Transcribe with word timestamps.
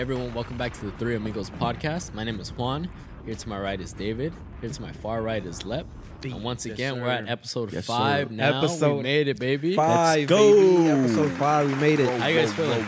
everyone, 0.00 0.32
welcome 0.32 0.56
back 0.56 0.72
to 0.72 0.86
the 0.86 0.90
Three 0.92 1.14
Amigos 1.14 1.50
podcast. 1.50 2.14
My 2.14 2.24
name 2.24 2.40
is 2.40 2.50
Juan. 2.52 2.88
Here 3.26 3.34
to 3.34 3.48
my 3.48 3.58
right 3.60 3.78
is 3.78 3.92
David. 3.92 4.32
Here 4.62 4.70
to 4.70 4.80
my 4.82 4.92
far 4.92 5.20
right 5.20 5.44
is 5.44 5.64
Lep. 5.66 5.86
And 6.24 6.42
once 6.42 6.64
Yes, 6.64 6.74
again, 6.74 7.00
we're 7.00 7.08
at 7.08 7.28
episode 7.28 7.70
Yes, 7.72 7.84
five 7.86 8.28
sir. 8.28 8.34
now. 8.34 8.50
we 8.60 8.66
Episode 8.66 9.02
made 9.02 9.28
it, 9.28 9.38
baby. 9.38 9.76
Five, 9.76 10.26
go. 10.26 10.54
baby. 10.54 10.88
Episode 10.88 11.30
five, 11.32 11.66
we 11.68 11.74
made 11.76 12.00
it. 12.00 12.18
How 12.20 12.28
you 12.28 12.38
guys 12.40 12.52
feeling? 12.54 12.84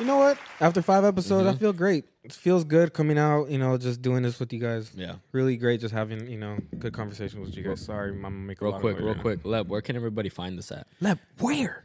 You 0.00 0.06
know 0.06 0.18
what? 0.18 0.36
After 0.60 0.82
five 0.82 1.04
episodes, 1.04 1.46
Mm-hmm. 1.46 1.56
I 1.56 1.58
feel 1.58 1.72
great. 1.72 2.04
It 2.24 2.32
feels 2.32 2.64
good 2.64 2.92
coming 2.92 3.18
out. 3.18 3.48
You 3.50 3.58
know, 3.58 3.76
just 3.78 4.02
doing 4.02 4.22
this 4.22 4.38
with 4.38 4.52
you 4.52 4.58
guys. 4.58 4.92
Yeah. 4.94 5.14
Really 5.32 5.56
great, 5.56 5.80
just 5.80 5.94
having 5.94 6.28
you 6.30 6.38
know 6.38 6.58
good 6.78 6.92
conversation 6.92 7.40
with 7.40 7.56
you 7.56 7.62
guys. 7.64 7.80
Sorry, 7.80 8.12
Mama, 8.12 8.36
make 8.36 8.60
a 8.60 8.64
Real 8.64 8.72
lot 8.72 8.80
quick, 8.80 8.96
of 8.98 9.04
real 9.04 9.14
noise. 9.14 9.22
quick. 9.22 9.40
Lep, 9.44 9.66
where 9.66 9.80
can 9.80 9.96
everybody 9.96 10.28
find 10.28 10.56
this 10.58 10.70
at? 10.72 10.86
Lep, 11.00 11.18
where? 11.40 11.84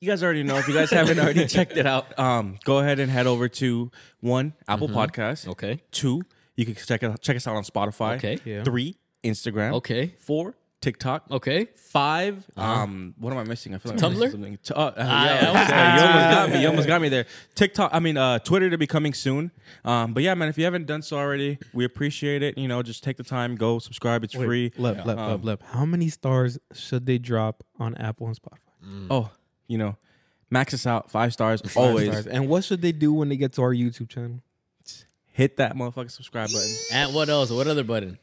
You 0.00 0.08
guys 0.08 0.22
already 0.22 0.42
know. 0.42 0.56
If 0.56 0.66
you 0.66 0.72
guys 0.72 0.90
haven't 0.90 1.18
already 1.18 1.46
checked 1.56 1.76
it 1.76 1.86
out, 1.86 2.18
um, 2.18 2.56
go 2.64 2.78
ahead 2.78 3.00
and 3.00 3.10
head 3.10 3.26
over 3.26 3.50
to 3.50 3.90
one 4.20 4.54
Apple 4.66 4.88
Podcast. 4.88 5.46
Okay. 5.48 5.82
Two, 5.90 6.22
you 6.56 6.64
can 6.64 6.74
check 6.74 7.02
it, 7.02 7.20
check 7.20 7.36
us 7.36 7.46
out 7.46 7.54
on 7.56 7.64
Spotify. 7.64 8.16
Okay. 8.16 8.38
Yeah. 8.46 8.64
Three, 8.64 8.96
Instagram. 9.22 9.74
Okay. 9.74 10.14
Four, 10.18 10.54
TikTok. 10.80 11.30
Okay. 11.30 11.66
Five. 11.76 12.46
Um, 12.56 13.14
what 13.18 13.30
am 13.34 13.40
I 13.40 13.44
missing? 13.44 13.74
I 13.74 13.78
feel 13.78 13.92
like 13.92 14.00
Tumblr? 14.00 14.30
something. 14.30 14.58
T- 14.62 14.72
uh, 14.72 14.78
uh, 14.80 14.92
I 14.96 15.26
yeah, 15.26 15.46
almost 15.48 15.68
you 15.68 15.74
got 15.74 16.00
almost 16.00 16.30
got 16.34 16.50
me. 16.50 16.60
You 16.62 16.68
almost 16.68 16.88
got 16.88 17.02
me 17.02 17.08
there. 17.10 17.26
TikTok. 17.54 17.90
I 17.92 17.98
mean, 18.00 18.16
uh, 18.16 18.38
Twitter 18.38 18.70
to 18.70 18.78
be 18.78 18.86
coming 18.86 19.12
soon. 19.12 19.50
Um, 19.84 20.14
but 20.14 20.22
yeah, 20.22 20.32
man, 20.32 20.48
if 20.48 20.56
you 20.56 20.64
haven't 20.64 20.86
done 20.86 21.02
so 21.02 21.18
already, 21.18 21.58
we 21.74 21.84
appreciate 21.84 22.42
it. 22.42 22.56
You 22.56 22.68
know, 22.68 22.82
just 22.82 23.04
take 23.04 23.18
the 23.18 23.22
time, 23.22 23.54
go 23.54 23.78
subscribe. 23.78 24.24
It's 24.24 24.32
free. 24.32 24.72
Lep, 24.78 25.04
Lep, 25.04 25.18
Um, 25.18 25.30
Lep, 25.32 25.44
Lep. 25.44 25.62
How 25.74 25.84
many 25.84 26.08
stars 26.08 26.58
should 26.72 27.04
they 27.04 27.18
drop 27.18 27.64
on 27.78 27.94
Apple 27.96 28.28
and 28.28 28.36
Spotify? 28.40 28.56
Oh, 29.10 29.28
you 29.70 29.78
know, 29.78 29.96
max 30.50 30.74
us 30.74 30.84
out. 30.86 31.10
Five 31.10 31.32
stars. 31.32 31.60
Five 31.62 31.76
always 31.76 32.08
stars. 32.10 32.26
And 32.26 32.48
what 32.48 32.64
should 32.64 32.82
they 32.82 32.90
do 32.92 33.12
when 33.14 33.28
they 33.28 33.36
get 33.36 33.52
to 33.54 33.62
our 33.62 33.72
YouTube 33.72 34.08
channel? 34.08 34.42
hit 35.32 35.56
that 35.56 35.74
motherfucking 35.76 36.10
subscribe 36.10 36.50
button. 36.50 36.68
And 36.92 37.14
what 37.14 37.28
else? 37.28 37.50
What 37.50 37.66
other 37.68 37.84
button? 37.84 38.18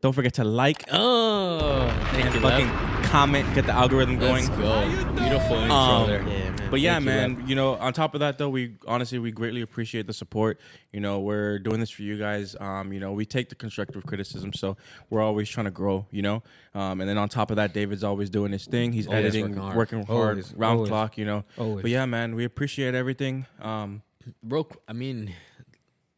Don't 0.00 0.12
forget 0.12 0.34
to 0.34 0.44
like 0.44 0.84
Oh, 0.92 1.88
thank 2.12 2.26
and 2.26 2.34
you, 2.36 2.40
fucking 2.40 2.68
Lep. 2.68 3.04
comment, 3.04 3.54
get 3.54 3.66
the 3.66 3.72
algorithm 3.72 4.18
going. 4.18 4.46
Let's 4.46 4.48
going. 4.56 5.04
go. 5.04 5.12
Beautiful 5.14 5.56
intro 5.56 5.74
Um, 5.76 6.06
there. 6.08 6.20
Yeah, 6.22 6.26
man. 6.28 6.55
But 6.68 6.80
yeah, 6.80 6.94
Thank 6.94 7.04
man, 7.04 7.44
you, 7.48 7.54
know, 7.54 7.74
on 7.76 7.92
top 7.92 8.14
of 8.14 8.20
that 8.20 8.38
though, 8.38 8.48
we 8.48 8.76
honestly 8.88 9.18
we 9.20 9.30
greatly 9.30 9.62
appreciate 9.62 10.06
the 10.08 10.12
support. 10.12 10.58
You 10.92 11.00
know, 11.00 11.20
we're 11.20 11.58
doing 11.60 11.78
this 11.78 11.90
for 11.90 12.02
you 12.02 12.18
guys. 12.18 12.56
Um, 12.58 12.92
you 12.92 12.98
know, 12.98 13.12
we 13.12 13.24
take 13.24 13.48
the 13.48 13.54
constructive 13.54 14.04
criticism, 14.04 14.52
so 14.52 14.76
we're 15.08 15.22
always 15.22 15.48
trying 15.48 15.66
to 15.66 15.70
grow. 15.70 16.06
You 16.10 16.22
know, 16.22 16.42
um, 16.74 17.00
and 17.00 17.08
then 17.08 17.18
on 17.18 17.28
top 17.28 17.50
of 17.50 17.56
that, 17.56 17.72
David's 17.72 18.02
always 18.02 18.30
doing 18.30 18.50
his 18.52 18.66
thing. 18.66 18.92
He's 18.92 19.06
Always 19.06 19.26
editing, 19.26 19.42
working 19.50 19.62
hard. 19.62 19.76
working 19.76 20.02
hard, 20.06 20.28
Always, 20.30 20.54
round 20.54 20.76
always. 20.78 20.88
clock. 20.90 21.16
You 21.16 21.24
know, 21.24 21.44
Always. 21.56 21.82
but 21.82 21.90
yeah, 21.92 22.04
man, 22.04 22.34
we 22.34 22.44
appreciate 22.44 22.94
everything. 22.94 23.46
Um, 23.62 24.02
Bro, 24.42 24.66
I 24.88 24.92
mean, 24.92 25.32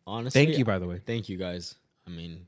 honestly. 0.06 0.44
Thank 0.46 0.58
you, 0.58 0.64
by 0.64 0.78
the 0.78 0.86
way. 0.86 0.98
Thank 1.04 1.28
you 1.28 1.36
guys. 1.36 1.74
I 2.06 2.10
mean, 2.10 2.46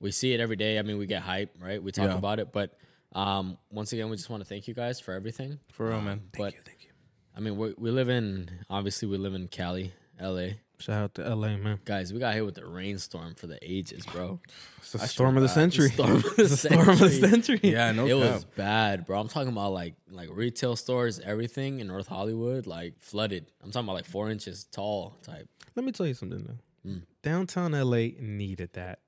we 0.00 0.10
see 0.10 0.34
it 0.34 0.40
every 0.40 0.56
day. 0.56 0.78
I 0.78 0.82
mean, 0.82 0.98
we 0.98 1.06
get 1.06 1.22
hype, 1.22 1.56
right? 1.60 1.82
We 1.82 1.92
talk 1.92 2.10
Yeah. 2.10 2.18
about 2.18 2.40
it, 2.40 2.52
but 2.52 2.76
um, 3.14 3.56
once 3.70 3.94
again, 3.94 4.10
we 4.10 4.16
just 4.16 4.28
want 4.28 4.42
to 4.42 4.48
thank 4.48 4.68
you 4.68 4.74
guys 4.74 5.00
for 5.00 5.14
everything. 5.14 5.58
for 5.72 5.88
real, 5.88 6.02
man. 6.02 6.20
but 6.36 6.52
I 7.36 7.40
mean, 7.40 7.56
we 7.56 7.74
we 7.76 7.90
live 7.90 8.08
in 8.08 8.50
obviously 8.70 9.08
we 9.08 9.18
live 9.18 9.34
in 9.34 9.48
Cali, 9.48 9.92
L.A. 10.18 10.60
Shout 10.78 11.02
out 11.02 11.14
to 11.14 11.34
LA, 11.34 11.56
man. 11.56 11.80
Guys, 11.86 12.12
we 12.12 12.18
got 12.18 12.34
hit 12.34 12.44
with 12.44 12.58
a 12.58 12.66
rainstorm 12.66 13.34
for 13.34 13.46
the 13.46 13.58
ages, 13.62 14.04
bro. 14.04 14.40
It's 14.78 14.92
the 14.92 14.98
storm 14.98 15.36
of 15.38 15.42
the 15.42 15.48
century. 15.48 15.88
Storm 15.88 16.16
of 16.16 16.22
the 16.36 16.42
the 16.44 16.56
storm 16.56 16.88
of 16.90 16.98
the 16.98 17.08
century. 17.10 17.30
century. 17.30 17.60
Yeah, 17.62 17.92
no 17.92 18.06
it 18.06 18.10
cap. 18.10 18.34
was 18.34 18.44
bad, 18.44 19.06
bro. 19.06 19.18
I'm 19.18 19.28
talking 19.28 19.48
about 19.48 19.72
like 19.72 19.94
like 20.10 20.28
retail 20.30 20.76
stores, 20.76 21.18
everything 21.20 21.80
in 21.80 21.86
North 21.86 22.08
Hollywood, 22.08 22.66
like 22.66 22.94
flooded. 23.00 23.46
I'm 23.62 23.70
talking 23.70 23.86
about 23.86 23.94
like 23.96 24.04
four 24.06 24.30
inches 24.30 24.64
tall 24.64 25.16
type. 25.22 25.48
Let 25.74 25.84
me 25.84 25.92
tell 25.92 26.06
you 26.06 26.14
something 26.14 26.42
though. 26.44 26.90
Hmm. 26.90 26.98
Downtown 27.22 27.72
LA 27.72 28.08
needed 28.20 28.74
that. 28.74 29.00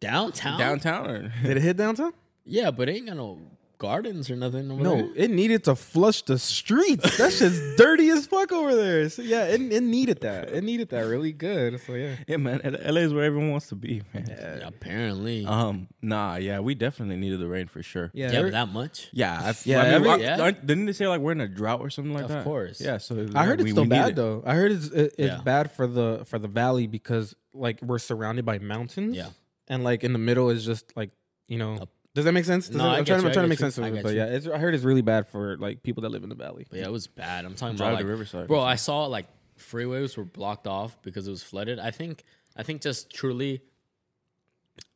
Downtown, 0.00 0.58
downtown. 0.58 1.06
Or? 1.10 1.32
Did 1.42 1.56
it 1.58 1.62
hit 1.62 1.76
downtown? 1.76 2.12
yeah, 2.44 2.70
but 2.70 2.88
it 2.88 2.92
ain't 2.96 3.06
got 3.06 3.16
no 3.16 3.38
gardens 3.80 4.30
or 4.30 4.36
nothing. 4.36 4.70
Over 4.70 4.82
No, 4.82 4.96
there. 4.96 5.10
it 5.16 5.30
needed 5.32 5.64
to 5.64 5.74
flush 5.74 6.22
the 6.22 6.38
streets. 6.38 7.16
That 7.18 7.32
shit's 7.32 7.58
dirty 7.76 8.08
as 8.10 8.26
fuck 8.28 8.52
over 8.52 8.76
there. 8.76 9.08
So 9.10 9.22
yeah, 9.22 9.44
it, 9.46 9.60
it 9.72 9.82
needed 9.82 10.20
that. 10.20 10.50
It 10.50 10.62
needed 10.62 10.90
that 10.90 11.00
really 11.00 11.32
good. 11.32 11.80
So 11.80 11.94
yeah. 11.94 12.14
yeah, 12.28 12.36
man. 12.36 12.60
LA 12.62 13.00
is 13.00 13.12
where 13.12 13.24
everyone 13.24 13.50
wants 13.50 13.68
to 13.70 13.74
be, 13.74 14.02
man. 14.14 14.26
Yeah, 14.28 14.68
apparently. 14.68 15.44
Um, 15.46 15.88
nah, 16.02 16.36
yeah, 16.36 16.60
we 16.60 16.74
definitely 16.76 17.16
needed 17.16 17.40
the 17.40 17.48
rain 17.48 17.66
for 17.66 17.82
sure. 17.82 18.10
Yeah. 18.14 18.30
yeah, 18.30 18.42
but 18.42 18.52
that 18.52 18.68
much. 18.68 19.08
Yeah, 19.12 19.40
I, 19.42 19.54
Yeah, 19.64 19.80
I 19.80 19.84
mean, 19.84 19.92
every- 20.06 20.22
Yeah. 20.24 20.40
aren't- 20.40 20.66
didn't 20.66 20.86
they 20.86 20.92
say 20.92 21.08
like 21.08 21.20
we're 21.20 21.32
in 21.32 21.40
a 21.40 21.48
drought 21.48 21.80
or 21.80 21.90
something 21.90 22.14
like 22.14 22.24
Of 22.24 22.28
that? 22.28 22.38
Of 22.38 22.44
course. 22.44 22.80
Yeah, 22.80 22.98
so 22.98 23.26
I 23.34 23.46
heard 23.46 23.60
it's 23.60 23.64
we- 23.64 23.70
still 23.72 23.84
we 23.84 23.88
bad 23.88 24.10
it. 24.10 24.16
though. 24.16 24.42
I 24.46 24.54
heard 24.54 24.72
it's 24.72 24.86
it, 24.88 25.14
it's 25.18 25.36
Yeah. 25.36 25.40
bad 25.42 25.72
for 25.72 25.86
the 25.86 26.22
for 26.26 26.38
the 26.38 26.48
valley 26.48 26.86
because 26.86 27.34
like 27.54 27.80
we're 27.82 27.98
surrounded 27.98 28.44
by 28.44 28.58
mountains. 28.58 29.16
Yeah. 29.16 29.30
And 29.68 29.82
like 29.84 30.04
in 30.04 30.12
the 30.12 30.18
middle 30.18 30.50
is 30.50 30.64
just 30.66 30.94
like 30.96 31.10
you 31.48 31.56
know. 31.58 31.74
Up. 31.76 31.88
Does 32.20 32.24
that 32.26 32.32
make 32.32 32.44
sense? 32.44 32.68
Does 32.68 32.76
No, 32.76 32.84
that- 32.84 32.88
I 32.90 32.98
I'm 32.98 33.04
get 33.04 33.06
trying, 33.06 33.20
you, 33.20 33.26
I'm 33.26 33.30
I 33.30 33.34
trying 33.34 33.42
to 33.42 33.46
get 33.46 33.48
make 33.48 33.58
you, 33.58 33.64
sense 33.64 33.78
of 33.78 33.84
I 33.84 33.88
it, 33.88 33.92
get 33.94 34.02
but 34.04 34.12
you. 34.12 34.18
yeah, 34.18 34.24
it's, 34.26 34.46
I 34.46 34.58
heard 34.58 34.74
it's 34.74 34.84
really 34.84 35.02
bad 35.02 35.28
for 35.28 35.56
like 35.58 35.82
people 35.82 36.02
that 36.02 36.10
live 36.10 36.22
in 36.22 36.28
the 36.28 36.34
valley. 36.34 36.66
But 36.70 36.78
yeah, 36.80 36.86
it 36.86 36.92
was 36.92 37.06
bad. 37.06 37.44
I'm 37.44 37.54
talking 37.54 37.76
Drive 37.76 37.92
about 37.94 37.98
to 38.00 38.04
like, 38.04 38.10
Riverside. 38.10 38.48
bro. 38.48 38.60
I 38.60 38.76
saw 38.76 39.06
like 39.06 39.26
freeways 39.58 40.16
were 40.16 40.24
blocked 40.24 40.66
off 40.66 40.96
because 41.02 41.26
it 41.26 41.30
was 41.30 41.42
flooded. 41.42 41.78
I 41.78 41.90
think 41.90 42.24
I 42.56 42.62
think 42.62 42.80
just 42.82 43.10
truly, 43.10 43.60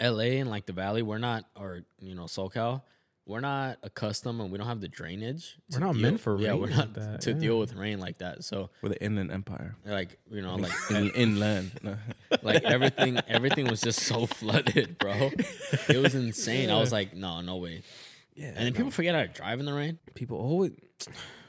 L.A. 0.00 0.38
and 0.38 0.50
like 0.50 0.66
the 0.66 0.72
Valley, 0.72 1.02
we're 1.02 1.18
not, 1.18 1.44
or 1.56 1.82
you 2.00 2.14
know, 2.14 2.24
SoCal, 2.24 2.82
we're 3.26 3.40
not 3.40 3.78
accustomed 3.82 4.40
and 4.40 4.50
we 4.52 4.58
don't 4.58 4.66
have 4.66 4.80
the 4.80 4.88
drainage. 4.88 5.56
We're 5.72 5.78
not 5.80 5.94
deal- 5.94 6.02
meant 6.02 6.20
for 6.20 6.38
yeah, 6.38 6.52
we're 6.54 6.66
like 6.66 6.76
not 6.76 6.94
that, 6.94 7.20
to 7.22 7.32
yeah. 7.32 7.38
deal 7.38 7.58
with 7.58 7.74
rain 7.74 7.98
like 7.98 8.18
that. 8.18 8.44
So 8.44 8.70
We're 8.82 8.90
the 8.90 9.02
inland 9.02 9.30
empire. 9.30 9.76
like 9.86 10.18
you 10.30 10.42
know, 10.42 10.56
like 10.56 10.72
In, 10.90 11.10
inland. 11.10 11.72
No. 11.82 11.96
like 12.42 12.64
everything 12.64 13.18
everything 13.28 13.66
was 13.68 13.80
just 13.80 14.00
so 14.00 14.26
flooded, 14.38 14.98
bro. 14.98 15.30
It 15.88 16.02
was 16.02 16.14
insane. 16.14 16.70
I 16.70 16.78
was 16.78 16.92
like, 16.92 17.14
no, 17.14 17.40
no 17.40 17.56
way. 17.56 17.82
Yeah. 18.34 18.48
And 18.48 18.66
then 18.66 18.72
people 18.74 18.90
forget 18.90 19.14
how 19.14 19.22
to 19.22 19.28
drive 19.28 19.60
in 19.60 19.66
the 19.66 19.72
rain. 19.74 19.98
people 20.14 20.36
always 20.38 20.72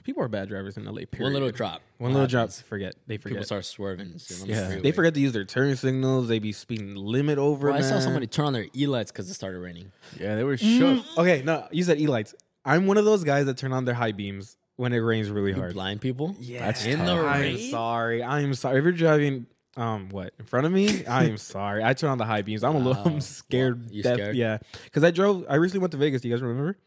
people 0.06 0.24
are 0.24 0.30
bad 0.30 0.48
drivers 0.48 0.78
in 0.78 0.86
LA. 0.86 1.02
Period. 1.12 1.24
One 1.24 1.34
little 1.34 1.52
drop. 1.52 1.82
One 1.98 2.12
what 2.14 2.22
little 2.22 2.28
drop. 2.28 2.52
Forget. 2.52 2.96
They 3.08 3.18
forget. 3.18 3.34
People 3.36 3.46
start 3.46 3.66
swerving. 3.66 4.18
sit 4.18 4.48
the 4.48 4.54
Yeah, 4.54 4.68
freeway. 4.68 4.82
they 4.84 4.92
forget 4.94 5.14
to 5.16 5.20
use 5.20 5.34
their 5.34 5.44
turn 5.44 5.76
signals. 5.76 6.30
They 6.30 6.40
be 6.40 6.54
speeding 6.54 6.96
limit 6.96 7.38
over. 7.38 7.68
Bro, 7.68 7.74
I 7.76 7.82
saw 7.82 8.00
somebody 8.00 8.28
turn 8.28 8.46
on 8.46 8.54
their 8.54 8.68
e 8.74 8.88
lights 8.88 9.12
because 9.12 9.30
it 9.30 9.34
started 9.34 9.60
raining. 9.60 9.92
Yeah, 10.18 10.36
they 10.36 10.46
were 10.46 10.56
shook. 10.56 11.04
Okay, 11.18 11.42
no, 11.44 11.68
you 11.72 11.84
said 11.84 12.00
e 12.00 12.08
lights. 12.08 12.34
I'm 12.64 12.88
one 12.88 12.98
of 12.98 13.04
those 13.06 13.24
guys 13.26 13.46
that 13.48 13.58
turn 13.58 13.74
on 13.74 13.84
their 13.86 13.94
high 13.96 14.14
beams 14.14 14.56
when 14.78 14.94
it 14.94 14.98
rains 15.00 15.30
really 15.30 15.52
You 15.52 15.58
hard. 15.58 15.74
blind 15.74 16.02
people. 16.02 16.36
Yeah, 16.40 16.66
That's 16.66 16.86
in 16.86 16.98
tough. 17.00 17.08
the 17.22 17.28
I'm 17.28 17.58
sorry. 17.58 18.24
I'm 18.24 18.54
sorry. 18.54 18.78
If 18.80 18.84
you're 18.84 18.92
driving, 18.92 19.46
um, 19.78 20.10
what 20.10 20.34
in 20.40 20.46
front 20.46 20.66
of 20.66 20.72
me, 20.72 21.06
I'm 21.08 21.38
sorry. 21.38 21.84
I 21.84 21.94
turn 21.94 22.10
on 22.10 22.18
the 22.18 22.26
high 22.26 22.42
beams. 22.42 22.64
I'm 22.64 22.76
a 22.76 22.80
little. 22.80 22.94
Wow. 23.04 23.12
I'm 23.12 23.22
scared. 23.22 23.82
Wow. 23.84 23.88
You 23.92 24.04
scared? 24.04 24.36
Yeah, 24.36 24.58
because 24.86 25.04
I 25.04 25.12
drove. 25.12 25.46
I 25.50 25.56
recently 25.56 25.82
went 25.82 25.92
to 25.92 25.98
Vegas. 25.98 26.22
Do 26.22 26.28
you 26.28 26.34
guys 26.36 26.42
remember? 26.42 26.78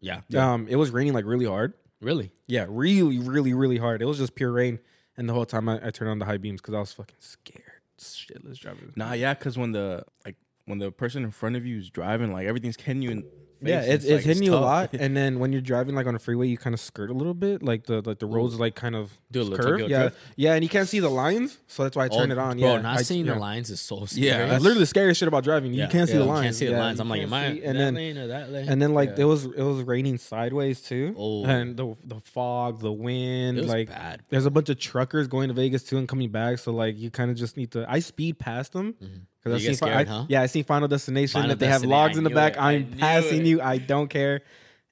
Yeah. 0.00 0.20
Um, 0.36 0.66
it 0.68 0.76
was 0.76 0.90
raining 0.90 1.12
like 1.14 1.24
really 1.24 1.46
hard. 1.46 1.72
Really? 2.00 2.32
Yeah, 2.46 2.66
really, 2.68 3.18
really, 3.18 3.54
really 3.54 3.78
hard. 3.78 4.02
It 4.02 4.04
was 4.06 4.18
just 4.18 4.34
pure 4.34 4.52
rain, 4.52 4.80
and 5.16 5.28
the 5.28 5.32
whole 5.32 5.46
time 5.46 5.68
I, 5.68 5.80
I 5.86 5.90
turned 5.90 6.10
on 6.10 6.18
the 6.18 6.26
high 6.26 6.36
beams 6.36 6.60
because 6.60 6.74
I 6.74 6.80
was 6.80 6.92
fucking 6.92 7.16
scared. 7.18 7.62
Shitless 7.98 8.58
driving. 8.58 8.92
Nah, 8.96 9.14
yeah, 9.14 9.34
because 9.34 9.56
when 9.56 9.72
the 9.72 10.04
like 10.24 10.36
when 10.66 10.78
the 10.78 10.92
person 10.92 11.24
in 11.24 11.30
front 11.30 11.56
of 11.56 11.64
you 11.64 11.78
is 11.78 11.88
driving, 11.90 12.32
like 12.32 12.46
everything's 12.46 12.76
hitting 12.76 13.02
you 13.02 13.10
in. 13.10 13.24
The 13.60 13.70
Yeah, 13.70 13.80
face. 13.80 13.90
it's, 13.90 14.04
it's 14.04 14.12
like, 14.12 14.24
hitting 14.24 14.42
you 14.42 14.54
a 14.54 14.56
lot, 14.56 14.90
and 14.98 15.16
then 15.16 15.38
when 15.38 15.52
you're 15.52 15.60
driving 15.62 15.94
like 15.94 16.06
on 16.06 16.14
a 16.14 16.18
freeway, 16.18 16.48
you 16.48 16.58
kind 16.58 16.74
of 16.74 16.80
skirt 16.80 17.10
a 17.10 17.12
little 17.12 17.34
bit, 17.34 17.62
like 17.62 17.86
the 17.86 18.02
like 18.02 18.18
the 18.18 18.26
roads 18.26 18.58
like 18.60 18.74
kind 18.74 18.94
of 18.94 19.16
Do 19.30 19.40
a 19.40 19.44
little 19.44 19.64
curve. 19.64 19.80
Yeah, 19.88 20.00
drift? 20.02 20.16
yeah, 20.36 20.54
and 20.54 20.62
you 20.62 20.68
can't 20.68 20.88
see 20.88 21.00
the 21.00 21.08
lines, 21.08 21.58
so 21.66 21.82
that's 21.82 21.96
why 21.96 22.04
I 22.04 22.08
turned 22.08 22.32
Oh, 22.32 22.36
it 22.36 22.38
on. 22.38 22.58
Bro, 22.58 22.74
yeah, 22.74 22.80
not 22.80 22.98
I- 22.98 23.02
seeing 23.02 23.26
yeah. 23.26 23.34
the 23.34 23.40
lines 23.40 23.70
is 23.70 23.80
so 23.80 24.04
scary. 24.06 24.26
Yeah, 24.26 24.46
that's 24.46 24.62
literally 24.62 24.80
the 24.80 24.86
scariest 24.86 25.18
shit 25.20 25.28
about 25.28 25.44
driving. 25.44 25.72
You 25.74 25.86
can't 25.88 26.08
see 26.08 26.14
Yeah. 26.14 26.20
the 26.20 26.24
You 26.26 26.30
lines. 26.30 26.44
Can't 26.44 26.54
see 26.56 26.66
the 26.66 26.76
lines. 26.78 27.00
I'm 27.00 27.08
like, 27.08 27.22
am 27.22 27.32
I 27.32 27.44
and 27.46 27.78
then 27.78 27.94
lane 27.94 28.18
or 28.18 28.26
that 28.28 28.50
lane? 28.52 28.68
and 28.68 28.80
then 28.82 28.92
like 28.94 29.18
it 29.18 29.24
was 29.24 29.44
it 29.46 29.62
was 29.62 29.82
raining 29.82 30.18
sideways 30.18 30.80
too, 30.82 31.14
Oh. 31.16 31.44
and 31.44 31.76
the 31.76 31.96
the 32.04 32.20
fog, 32.24 32.80
the 32.80 32.92
wind, 32.92 33.66
like 33.66 33.88
bad. 33.88 34.22
there's 34.28 34.46
a 34.46 34.50
bunch 34.50 34.68
of 34.68 34.78
truckers 34.78 35.28
going 35.28 35.48
to 35.48 35.54
Vegas 35.54 35.82
too 35.82 35.98
and 35.98 36.06
coming 36.08 36.30
back. 36.30 36.58
So 36.58 36.72
like 36.72 36.98
you 36.98 37.10
kind 37.10 37.30
of 37.30 37.36
just 37.36 37.56
need 37.56 37.70
to. 37.72 37.84
I 37.90 38.00
speed 38.00 38.38
past 38.38 38.72
them 38.72 38.94
mm-hmm. 39.02 39.16
Because. 39.50 39.62
I 39.62 39.66
get 39.68 39.78
seen 39.78 39.88
fi- 39.88 39.92
scared, 39.94 40.08
I- 40.08 40.10
huh? 40.10 40.26
yeah 40.28 40.42
I 40.42 40.46
see 40.46 40.62
Final 40.62 40.88
Destination 40.88 41.40
Final 41.40 41.48
that 41.50 41.58
they 41.58 41.66
have 41.68 41.84
logs 41.84 42.16
I 42.16 42.18
in 42.18 42.24
the 42.24 42.30
back. 42.30 42.54
it. 42.54 42.58
I 42.60 42.72
I'm 42.72 42.92
passing 42.98 43.40
it. 43.40 43.46
you. 43.46 43.60
I 43.62 43.78
don't 43.78 44.08
care. 44.08 44.42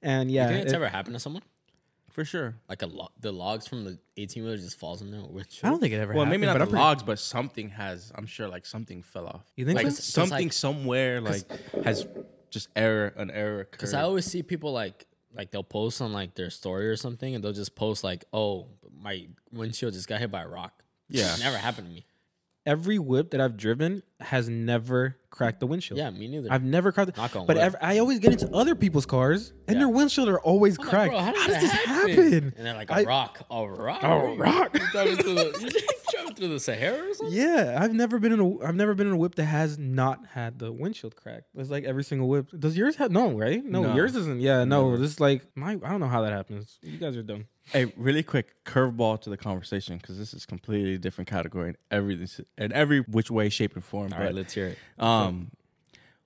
And 0.01 0.29
yeah, 0.31 0.43
you 0.47 0.53
think 0.53 0.63
it's 0.65 0.73
it- 0.73 0.75
ever 0.75 0.87
happened 0.89 1.15
to 1.15 1.19
someone? 1.19 1.43
for 2.11 2.23
sure. 2.23 2.55
Like 2.69 2.81
a 2.81 2.85
lo- 2.87 3.09
the 3.19 3.33
logs 3.33 3.67
from 3.67 3.83
the 3.83 3.99
18 4.15 4.41
wheeler 4.43 4.55
just 4.55 4.79
falls 4.79 5.01
in 5.01 5.11
there. 5.11 5.19
Which 5.19 5.59
I 5.63 5.67
don't 5.69 5.81
think 5.81 5.93
it 5.93 5.97
ever. 5.97 6.13
Well, 6.13 6.23
happened, 6.23 6.41
maybe 6.41 6.47
not 6.47 6.53
but 6.59 6.65
the 6.65 6.71
pretty- 6.71 6.81
logs, 6.81 7.03
but 7.03 7.19
something 7.19 7.69
has. 7.71 8.09
I'm 8.15 8.25
sure, 8.25 8.47
like 8.47 8.65
something 8.65 9.01
fell 9.03 9.27
off. 9.27 9.43
You 9.57 9.65
think 9.65 9.75
like 9.75 9.87
so? 9.87 9.89
'Cause, 9.89 10.03
something 10.05 10.45
like- 10.47 10.53
somewhere 10.53 11.19
like 11.19 11.43
has 11.83 12.07
just 12.51 12.69
error 12.73 13.13
an 13.17 13.31
error. 13.31 13.67
Because. 13.69 13.93
I 13.93 14.03
always 14.03 14.23
see 14.25 14.43
people 14.43 14.71
like 14.71 15.05
like 15.33 15.51
they'll 15.51 15.61
post 15.63 15.99
on 16.01 16.13
like 16.13 16.35
their 16.35 16.49
story 16.49 16.87
or 16.87 16.95
something, 16.95 17.35
and 17.35 17.43
they'll 17.43 17.51
just 17.51 17.75
post 17.75 18.01
like, 18.05 18.23
"Oh, 18.31 18.67
my 18.97 19.27
windshield 19.51 19.91
just 19.91 20.07
got 20.07 20.21
hit 20.21 20.31
by 20.31 20.43
a 20.43 20.47
rock." 20.47 20.83
Yeah. 21.09 21.33
It 21.33 21.41
never 21.41 21.57
happened 21.57 21.87
to 21.87 21.93
me. 21.93 22.05
Every 22.65 22.97
whip 22.97 23.31
that 23.31 23.41
I've 23.41 23.57
driven 23.57 24.01
has 24.19 24.49
never 24.49 25.17
cracked 25.29 25.59
the 25.59 25.67
windshield. 25.67 25.99
Yeah, 25.99 26.09
me 26.09 26.27
neither. 26.27 26.51
I've 26.51 26.63
never 26.63 26.91
cracked. 26.91 27.15
Knock 27.15 27.35
on 27.35 27.45
but 27.45 27.57
wood. 27.57 27.63
ev- 27.63 27.75
I 27.79 27.99
always 27.99 28.17
get 28.19 28.31
into 28.31 28.51
other 28.55 28.73
people's 28.73 29.05
cars, 29.05 29.53
and 29.67 29.75
Yeah. 29.75 29.79
their 29.81 29.89
windshield 29.89 30.29
are 30.29 30.39
always 30.39 30.79
I'm 30.79 30.85
like, 30.85 30.89
cracked. 30.89 31.11
bro, 31.11 31.19
how, 31.19 31.31
did 31.31 31.47
does 31.47 31.61
this 31.61 31.71
happen? 31.71 32.53
And 32.57 32.65
they're 32.65 32.73
like, 32.73 32.89
a 32.89 32.93
I- 32.95 33.03
rock, 33.03 33.45
a 33.51 33.67
rock, 33.67 34.01
A 34.03 34.35
rock. 34.35 34.75
You 36.13 36.17
thought 36.19 36.27
it 36.27 36.31
was 36.31 36.31
a- 36.31 36.35
Driving 36.35 36.35
through 36.35 36.47
the 36.49 36.59
Sahara 36.59 37.09
or 37.09 37.13
something? 37.13 37.35
Yeah, 37.37 37.77
I've 37.81 37.93
never 37.93 38.19
been 38.19 38.31
in 38.31 38.39
a 38.39 38.63
I've 38.63 38.75
never 38.75 38.93
been 38.93 39.07
in 39.07 39.13
a 39.13 39.17
whip 39.17 39.35
that 39.35 39.45
has 39.45 39.77
not 39.77 40.25
had 40.33 40.59
the 40.59 40.71
windshield 40.71 41.15
crack. 41.15 41.43
It's 41.55 41.69
like 41.69 41.83
every 41.83 42.03
single 42.03 42.27
whip. 42.27 42.49
Does 42.57 42.77
yours 42.77 42.95
have 42.97 43.11
no, 43.11 43.31
right? 43.31 43.63
No, 43.63 43.83
No. 43.83 43.95
yours 43.95 44.15
isn't. 44.15 44.41
Yeah, 44.41 44.63
no. 44.63 44.85
Never. 44.91 45.01
This 45.01 45.11
is 45.11 45.19
like 45.19 45.45
my 45.55 45.71
I 45.71 45.89
don't 45.89 45.99
know 45.99 46.07
how 46.07 46.21
that 46.21 46.31
happens. 46.31 46.77
You 46.81 46.97
guys 46.97 47.15
are 47.17 47.23
dumb. 47.23 47.45
Hey, 47.71 47.91
really 47.97 48.21
quick 48.23 48.63
curveball 48.65 49.19
to 49.21 49.29
the 49.29 49.37
conversation 49.37 49.97
because 49.97 50.17
this 50.19 50.33
is 50.33 50.45
completely 50.45 50.97
different 50.97 51.27
category 51.29 51.69
in 51.69 51.77
every 51.89 52.27
in 52.57 52.71
every 52.73 52.99
which 53.01 53.31
way, 53.31 53.49
shape, 53.49 53.73
and 53.75 53.83
form. 53.83 54.13
All 54.13 54.19
but, 54.19 54.25
right, 54.25 54.35
let's 54.35 54.53
hear 54.53 54.67
it. 54.67 54.77
Um, 55.03 55.49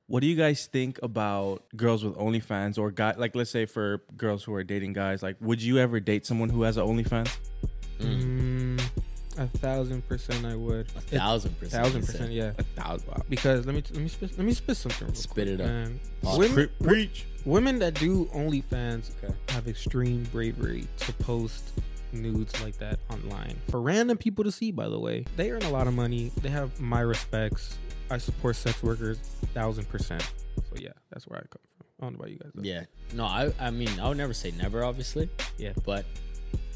what 0.07 0.21
do 0.21 0.27
you 0.27 0.35
guys 0.35 0.65
think 0.65 0.99
about 1.03 1.63
girls 1.77 2.03
with 2.03 2.15
OnlyFans 2.15 2.77
or 2.79 2.89
guy 2.91 3.13
like 3.15 3.35
let's 3.35 3.51
say 3.51 3.65
for 3.67 4.01
girls 4.17 4.43
who 4.43 4.53
are 4.55 4.63
dating 4.63 4.93
guys? 4.93 5.21
Like, 5.23 5.37
would 5.39 5.61
you 5.61 5.77
ever 5.77 5.99
date 5.99 6.25
someone 6.25 6.49
who 6.49 6.63
has 6.63 6.77
an 6.77 6.85
OnlyFans? 6.85 7.37
Mm, 7.99 8.58
a 9.37 9.47
thousand 9.47 10.07
percent, 10.07 10.45
I 10.45 10.55
would. 10.55 10.87
A 10.95 11.01
thousand 11.01 11.57
percent. 11.59 11.73
A 11.81 11.85
thousand 11.85 12.05
percent, 12.05 12.31
yeah. 12.31 12.51
A 12.57 12.63
thousand. 12.63 13.07
Wow. 13.09 13.21
Because 13.29 13.65
let 13.65 13.75
me 13.75 13.83
let 13.91 14.01
me 14.01 14.07
spit, 14.09 14.37
let 14.37 14.45
me 14.45 14.53
spit 14.53 14.77
something. 14.77 15.07
Real 15.07 15.15
Spit 15.15 15.33
quick, 15.33 15.47
it 15.47 15.61
up. 15.61 15.67
man. 15.67 15.99
Pause. 16.21 16.37
Women, 16.39 16.55
Pre- 16.79 16.87
preach. 16.87 17.25
women 17.45 17.79
that 17.79 17.93
do 17.93 18.25
OnlyFans 18.33 19.11
have 19.49 19.67
extreme 19.67 20.23
bravery 20.31 20.87
to 20.97 21.13
post 21.13 21.71
nudes 22.11 22.59
like 22.63 22.75
that 22.79 22.97
online 23.11 23.55
for 23.69 23.79
random 23.81 24.17
people 24.17 24.43
to 24.43 24.51
see. 24.51 24.71
By 24.71 24.89
the 24.89 24.99
way, 24.99 25.25
they 25.37 25.51
earn 25.51 25.61
a 25.63 25.69
lot 25.69 25.87
of 25.87 25.93
money. 25.93 26.31
They 26.41 26.49
have 26.49 26.79
my 26.79 27.01
respects. 27.01 27.77
I 28.11 28.17
support 28.17 28.55
sex 28.55 28.81
workers, 28.81 29.19
thousand 29.53 29.87
percent. 29.89 30.23
So 30.57 30.75
yeah, 30.79 30.89
that's 31.11 31.27
where 31.27 31.37
I 31.37 31.41
come 31.41 31.61
from. 31.77 31.85
I 32.01 32.05
don't 32.05 32.13
know 32.13 32.19
about 32.19 32.31
you 32.31 32.37
guys. 32.39 32.51
though. 32.55 32.63
Yeah. 32.63 32.83
No, 33.13 33.25
I 33.25 33.51
I 33.59 33.69
mean 33.69 33.99
I 33.99 34.07
would 34.09 34.17
never 34.17 34.33
say 34.33 34.51
never, 34.57 34.83
obviously. 34.83 35.29
Yeah. 35.57 35.73
But 35.85 36.05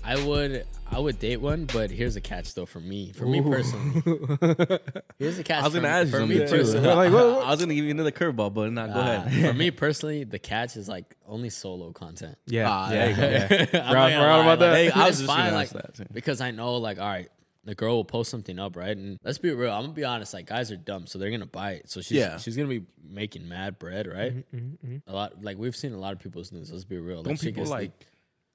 I 0.06 0.24
would 0.26 0.66
I 0.92 1.00
would 1.00 1.18
date 1.20 1.38
one, 1.38 1.66
but 1.66 1.90
here's 1.90 2.16
a 2.16 2.22
catch 2.22 2.54
though 2.54 2.66
for 2.66 2.80
me. 2.80 3.14
For 3.14 3.26
me 3.26 3.42
personally. 3.42 4.02
Here's 5.20 5.40
a 5.40 5.44
catch. 5.44 5.62
I 5.62 5.66
was 5.66 5.74
gonna 5.74 5.88
for, 5.88 5.94
ask 5.94 6.10
for 6.12 6.20
you 6.22 6.26
me 6.28 6.36
too. 6.40 6.48
personally. 6.58 6.88
Like, 6.88 7.12
what- 7.14 7.26
what- 7.36 7.46
I 7.46 7.50
was 7.52 7.60
gonna 7.60 7.74
give 7.74 7.86
you 7.86 7.92
another 7.92 8.12
curveball, 8.12 8.54
but 8.54 8.72
not. 8.72 8.90
Go 8.94 9.00
uh, 9.00 9.24
ahead. 9.26 9.48
for 9.52 9.54
me 9.58 9.72
personally, 9.86 10.24
the 10.26 10.40
catch 10.40 10.76
is 10.76 10.88
like 10.90 11.16
only 11.28 11.50
solo 11.50 11.92
content. 11.94 12.38
Yeah, 12.46 12.68
Ah, 12.70 12.92
yeah, 12.92 13.12
there 13.12 13.12
you 13.12 13.38
yeah. 13.52 13.60
I'm 13.62 13.66
Forgot- 13.68 13.72
not 13.74 13.94
gonna 13.94 14.12
forgot 14.20 14.42
about 14.42 14.60
that. 14.60 14.72
like, 14.72 14.94
Hey, 14.94 15.02
I 15.02 15.08
was 15.08 15.18
just 15.20 15.28
fine, 15.28 15.54
like 15.54 15.70
that, 15.70 16.14
because 16.14 16.42
I 16.42 16.52
know, 16.52 16.76
like, 16.76 17.00
all 17.00 17.08
right, 17.08 17.30
the 17.66 17.74
girl 17.76 17.96
will 17.96 18.06
post 18.06 18.30
something 18.30 18.60
up, 18.60 18.76
right? 18.76 18.96
And 18.98 19.18
let's 19.24 19.38
be 19.38 19.52
real, 19.52 19.72
I'm 19.72 19.84
gonna 19.84 19.94
be 19.94 20.04
honest, 20.04 20.34
like, 20.34 20.48
guys 20.48 20.70
are 20.72 20.76
dumb, 20.78 21.08
so 21.08 21.18
they're 21.18 21.32
gonna 21.32 21.46
buy 21.46 21.72
it. 21.74 21.90
So 21.90 22.02
she's 22.02 22.18
Yeah. 22.18 22.38
she's 22.38 22.58
gonna 22.58 22.68
be 22.70 22.84
making 23.08 23.48
mad 23.48 23.80
bread, 23.80 24.06
right? 24.08 24.44
Mm-hmm, 24.54 24.98
A 25.08 25.14
lot, 25.14 25.42
like 25.44 25.58
we've 25.58 25.76
seen 25.76 25.94
a 25.94 25.98
lot 26.00 26.12
of 26.14 26.20
people's 26.20 26.52
news. 26.52 26.72
Let's 26.72 26.84
be 26.84 26.98
real. 26.98 27.18
Like, 27.18 27.26
Don't 27.26 27.40
people 27.40 27.62
gets 27.64 27.70
the- 27.70 27.76
like 27.76 27.92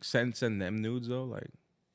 send 0.01 0.37
send 0.37 0.61
them 0.61 0.81
nudes 0.83 1.09
though? 1.09 1.25
Like, 1.25 1.49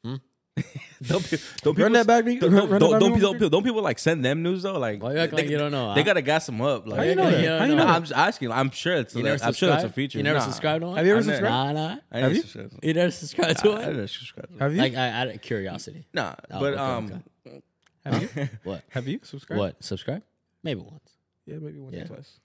Hmm? 0.03 0.15
don't, 1.01 1.27
pe- 1.27 1.38
don't 1.63 1.75
Run 1.79 1.88
people 1.88 1.89
that 1.94 2.05
back 2.07 2.25
me. 2.25 2.38
Don't, 2.38 2.51
Run- 2.53 2.69
run 2.69 2.79
don't, 2.79 2.91
that 2.91 2.91
back 2.91 3.00
don't, 3.00 3.09
me. 3.11 3.15
people, 3.19 3.33
don't, 3.39 3.50
don't 3.51 3.63
people 3.63 3.81
like 3.81 3.97
send 3.97 4.23
them 4.23 4.44
news 4.44 4.61
though? 4.61 4.77
Like, 4.77 5.01
Why 5.01 5.13
you 5.13 5.17
act 5.19 5.31
they, 5.31 5.41
like 5.41 5.50
you 5.50 5.57
don't 5.57 5.71
know, 5.71 5.95
They 5.95 6.01
huh? 6.01 6.05
gotta 6.05 6.21
gas 6.21 6.45
them 6.45 6.61
up. 6.61 6.85
Like, 6.88 6.97
How 7.00 7.03
you 7.05 7.15
know 7.15 7.31
that? 7.31 7.41
Yeah, 7.44 7.57
How 7.57 7.65
you 7.65 7.71
know 7.71 7.77
No, 7.77 7.85
that? 7.88 7.95
I'm 7.95 8.01
just 8.03 8.13
asking. 8.13 8.51
I'm 8.51 8.69
sure 8.69 8.95
it's. 8.97 9.15
You 9.15 9.23
never 9.23 9.44
I'm 9.44 9.53
sure 9.53 9.73
it's 9.73 9.83
a 9.83 9.89
feature. 9.89 10.19
You 10.19 10.23
never 10.23 10.38
Nah. 10.39 10.45
subscribed 10.45 10.81
to 10.81 10.88
one? 10.88 10.97
Have 10.97 11.05
you 11.07 11.13
ever 11.13 11.21
I 11.21 11.25
never- 11.25 11.38
subscribed? 11.38 11.75
Nah, 11.75 11.88
nah. 11.95 12.00
I 12.11 12.19
Have 12.19 12.35
you? 12.35 12.41
subscribe. 12.41 12.71
You 12.83 12.94
never 12.94 13.11
subscribed 13.11 13.59
to 13.59 13.71
I 13.71 13.73
it? 13.81 13.85
didn't 13.88 14.07
subscribe. 14.09 14.59
Have 14.59 14.75
you? 14.75 14.81
Like, 14.81 14.95
I, 14.95 15.09
out 15.09 15.27
of 15.29 15.41
curiosity. 15.41 16.06
Nah, 16.13 16.35
Oh, 16.51 16.59
but 16.59 16.73
okay, 16.73 16.81
um, 16.83 17.23
okay. 17.47 17.61
have 18.06 18.21
you? 18.21 18.49
What? 18.63 18.83
Have 18.89 19.07
you 19.07 19.19
subscribed? 19.23 19.59
What? 19.59 19.83
Subscribe? 19.83 20.21
Maybe 20.61 20.81
once. 20.81 21.09
Yeah, 21.47 21.56
maybe 21.59 21.79
once 21.79 21.95
Yeah. 21.95 22.03
or 22.03 22.07
twice. 22.07 22.39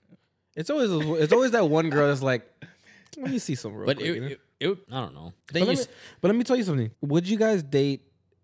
It's 0.55 0.71
always 0.71 0.89
it's 1.21 1.31
always 1.31 1.51
that 1.51 1.69
one 1.69 1.91
girl 1.91 2.07
that's 2.07 2.23
like, 2.23 2.41
let 3.17 3.29
me 3.29 3.37
see 3.37 3.53
some 3.55 3.75
real 3.75 3.85
But 3.85 3.97
quick. 3.97 4.39
It, 4.59 4.65
you 4.65 4.67
know? 4.67 4.71
it, 4.73 4.77
it, 4.79 4.93
I 4.93 4.99
don't 5.01 5.13
know. 5.13 5.33
but, 5.47 5.53
Then 5.53 5.61
let 5.63 5.69
me, 5.75 5.81
s- 5.81 5.87
but 6.21 6.27
let 6.29 6.37
me 6.37 6.43
tell 6.43 6.55
you 6.55 6.63
something. 6.63 6.91
Would 7.01 7.27
you 7.27 7.37
guys 7.37 7.63
date 7.63 8.01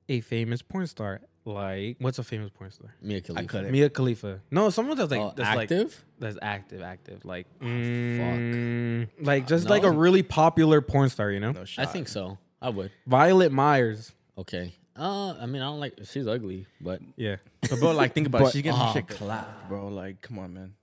a 0.10 0.22
famous 0.22 0.62
porn 0.62 0.88
star? 0.88 1.22
Like, 1.48 1.98
what's 2.00 2.18
a 2.18 2.24
famous 2.24 2.50
porn 2.50 2.72
star? 2.72 2.96
Mia 3.02 3.22
Khalifa. 3.22 3.48
couldn't. 3.48 3.72
Mia 3.72 3.90
Khalifa. 3.90 4.40
No, 4.50 4.70
someone 4.72 4.98
that's 4.98 5.12
like 5.12 5.20
Oh, 5.22 5.34
that's 5.36 5.56
like 5.56 5.72
active? 5.72 6.04
that's 6.18 6.38
active, 6.42 6.82
active. 6.82 7.24
Like, 7.24 7.46
fuck. 7.60 7.68
mm, 7.68 9.08
like 9.22 9.46
just 9.48 9.66
No. 9.66 9.70
like 9.70 9.84
a 9.84 9.92
really 9.92 10.24
popular 10.24 10.82
porn 10.82 11.10
star. 11.10 11.30
You 11.32 11.40
know, 11.40 11.52
no 11.52 11.66
I 11.78 11.86
think 11.86 12.08
so. 12.08 12.40
I 12.62 12.70
would. 12.70 12.90
Violet 13.06 13.52
Myers. 13.52 14.12
Okay. 14.38 14.74
Uh, 14.98 15.36
I 15.40 15.46
mean, 15.46 15.62
I 15.62 15.66
don't 15.66 15.80
like. 15.80 15.94
She's 16.06 16.26
ugly, 16.28 16.66
but 16.82 17.02
Yeah, 17.18 17.36
But 17.62 17.80
bro, 17.80 17.92
like 17.92 18.14
think 18.14 18.28
about 18.28 18.42
But- 18.42 18.48
it. 18.48 18.52
She's 18.54 18.62
getting 18.64 18.80
Ah, 18.80 18.94
shit 18.94 19.08
clapped, 19.08 19.70
bro. 19.70 19.90
Like, 19.90 20.22
come 20.22 20.40
on, 20.40 20.54
man. 20.54 20.74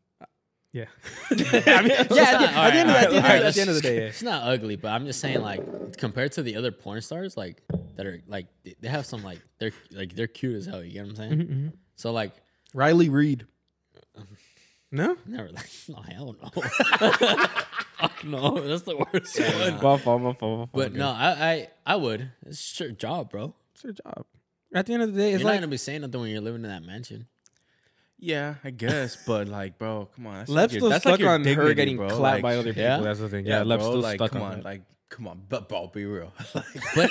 Yeah, 0.72 0.86
I 1.30 1.34
mean, 1.34 1.44
yeah. 1.52 1.58
At 1.60 1.88
the, 1.88 1.90
at 1.92 2.08
the 2.08 2.18
end 2.18 2.40
of 2.40 2.40
the- 2.40 2.58
at 2.58 2.70
the 2.72 2.78
end 2.78 2.90
of 2.90 3.12
the- 3.12 3.46
at 3.46 3.54
the 3.54 3.60
end 3.60 3.70
of 3.70 3.76
the 3.76 3.82
day, 3.82 4.04
yeah. 4.06 4.10
She's 4.10 4.22
not 4.22 4.42
ugly, 4.44 4.76
but 4.76 4.88
I'm 4.88 5.04
just 5.04 5.20
saying, 5.20 5.42
like, 5.42 5.98
compared 5.98 6.32
to 6.32 6.42
the 6.42 6.56
other 6.56 6.72
porn 6.72 7.02
stars, 7.02 7.36
like 7.36 7.62
that 7.96 8.06
are 8.06 8.22
like 8.26 8.46
they- 8.64 8.74
they 8.80 8.88
have 8.88 9.04
some 9.04 9.22
like 9.22 9.40
they're 9.58 9.72
like 9.90 10.14
they're 10.14 10.26
cute 10.26 10.56
as 10.56 10.64
hell. 10.66 10.82
You 10.82 10.92
get 10.92 11.02
what 11.02 11.10
I'm 11.10 11.16
saying? 11.16 11.32
Mm-hmm, 11.38 11.68
So 11.96 12.10
like, 12.12 12.32
Riley 12.74 13.08
Reid. 13.10 13.46
No, 14.94 15.16
never 15.26 15.48
like, 15.48 15.70
no, 15.88 16.02
hell 16.02 16.36
no. 16.42 16.48
Fuck 16.60 18.24
no, 18.24 18.60
that's 18.60 18.82
the 18.82 18.96
worst 18.96 19.40
one. 19.40 19.74
my 19.74 19.78
fault, 19.80 20.02
my 20.20 20.32
fault, 20.34 20.34
my 20.34 20.34
fault. 20.34 20.70
But 20.74 20.92
no, 20.92 21.08
I, 21.08 21.30
I 21.52 21.68
I 21.86 21.96
would. 21.96 22.30
It's 22.44 22.78
your 22.78 22.90
job, 22.90 23.30
bro. 23.30 23.54
it's 23.74 23.84
your 23.84 23.94
job. 23.94 24.26
At 24.74 24.84
the 24.84 24.92
end 24.92 25.02
of 25.02 25.14
the 25.14 25.18
day, 25.18 25.30
You're 25.30 25.36
it's 25.36 25.44
not 25.46 25.54
gonna 25.54 25.68
be 25.68 25.78
saying 25.78 26.02
nothing 26.02 26.20
when 26.20 26.28
you're 26.30 26.42
living 26.42 26.62
in 26.64 26.68
that 26.68 26.82
mansion. 26.82 27.26
Yeah, 28.24 28.54
I 28.62 28.70
guess, 28.70 29.16
but 29.26 29.48
like, 29.48 29.78
bro, 29.80 30.08
come 30.14 30.28
on. 30.28 30.38
That's 30.38 30.48
like 30.48 30.70
your- 30.72 30.78
still 30.80 30.88
that's 30.90 31.02
stuck 31.02 31.10
like 31.12 31.20
your 31.20 31.30
on 31.30 31.44
her 31.44 31.74
getting 31.74 31.96
bro. 31.96 32.06
clapped 32.08 32.20
Like, 32.36 32.42
by 32.42 32.54
other 32.56 32.70
people. 32.70 32.82
yeah? 32.82 32.98
That's 33.00 33.18
the 33.18 33.28
thing. 33.28 33.44
Yeah, 33.46 33.58
Yeah, 33.58 33.62
Lep's 33.64 33.82
bro, 33.82 33.90
still 33.90 34.00
like, 34.00 34.18
stuck 34.18 34.30
come 34.30 34.42
on, 34.42 34.52
on, 34.54 34.62
like, 34.62 34.82
come 35.08 35.26
on, 35.26 35.42
but 35.48 35.68
bro, 35.68 35.88
be 35.88 36.04
real. 36.04 36.32
Like, 36.54 36.70
But, 36.94 37.10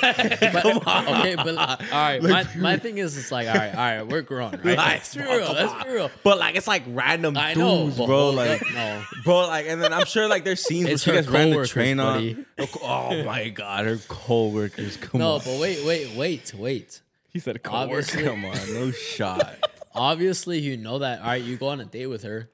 but 0.64 1.08
okay, 1.10 1.36
but 1.36 1.58
all 1.58 1.78
right. 1.92 2.24
My, 2.24 2.48
my 2.56 2.78
thing 2.78 2.98
is, 2.98 3.18
it's 3.18 3.30
like, 3.30 3.50
all 3.50 3.56
right, 3.56 3.74
all 3.76 3.78
right, 3.78 4.04
we're 4.08 4.22
grown, 4.22 4.52
right? 4.64 4.78
Let's 4.78 5.14
be 5.14 5.22
real. 5.22 5.52
Let's 5.52 5.84
be 5.84 5.90
real. 5.92 6.10
but 6.24 6.38
like, 6.40 6.56
it's 6.56 6.68
like 6.68 6.84
random 6.88 7.36
I 7.38 7.56
know, 7.56 7.88
dudes, 7.88 7.98
bro. 7.98 8.30
Like, 8.30 8.62
up, 8.62 8.68
no. 8.74 9.04
bro, 9.26 9.48
like, 9.48 9.66
and 9.68 9.82
then 9.84 9.92
I'm 9.92 10.06
sure 10.06 10.30
like 10.30 10.46
there's 10.46 10.64
scenes 10.64 10.86
where 10.86 10.94
It's 10.94 11.04
she 11.04 11.12
gets 11.12 11.28
ran 11.28 11.50
the 11.50 11.68
train 11.68 11.98
buddy. 11.98 12.38
on. 12.58 12.68
Oh 12.82 13.24
my 13.26 13.50
god, 13.50 13.86
her 13.86 13.98
coworkers. 14.08 14.96
Come 14.96 15.20
No, 15.20 15.34
on. 15.34 15.42
but 15.44 15.60
wait, 15.60 15.86
wait, 15.86 16.16
wait, 16.16 16.54
wait. 16.56 17.02
He 17.34 17.40
said 17.40 17.60
Obviously- 17.66 18.24
Come 18.24 18.46
on, 18.46 18.74
no 18.74 18.92
shot. 18.92 19.58
Obviously, 19.94 20.60
you 20.60 20.78
know 20.78 21.00
that. 21.00 21.20
All 21.22 21.28
right, 21.28 21.42
you 21.44 21.58
go 21.58 21.68
on 21.70 21.80
a 21.82 21.86
date 21.86 22.08
with 22.08 22.24
her. 22.24 22.50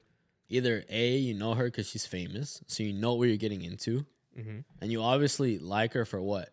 Either 0.50 0.82
a, 0.88 1.16
you 1.18 1.34
know 1.34 1.54
her 1.54 1.64
because 1.64 1.88
she's 1.88 2.06
famous, 2.06 2.62
so 2.66 2.82
you 2.82 2.92
know 2.94 3.14
what 3.14 3.28
you're 3.28 3.36
getting 3.36 3.60
into, 3.62 4.06
Mhm. 4.38 4.64
and 4.80 4.90
you 4.90 5.02
obviously 5.02 5.58
like 5.58 5.92
her 5.92 6.06
for 6.06 6.22
what? 6.22 6.48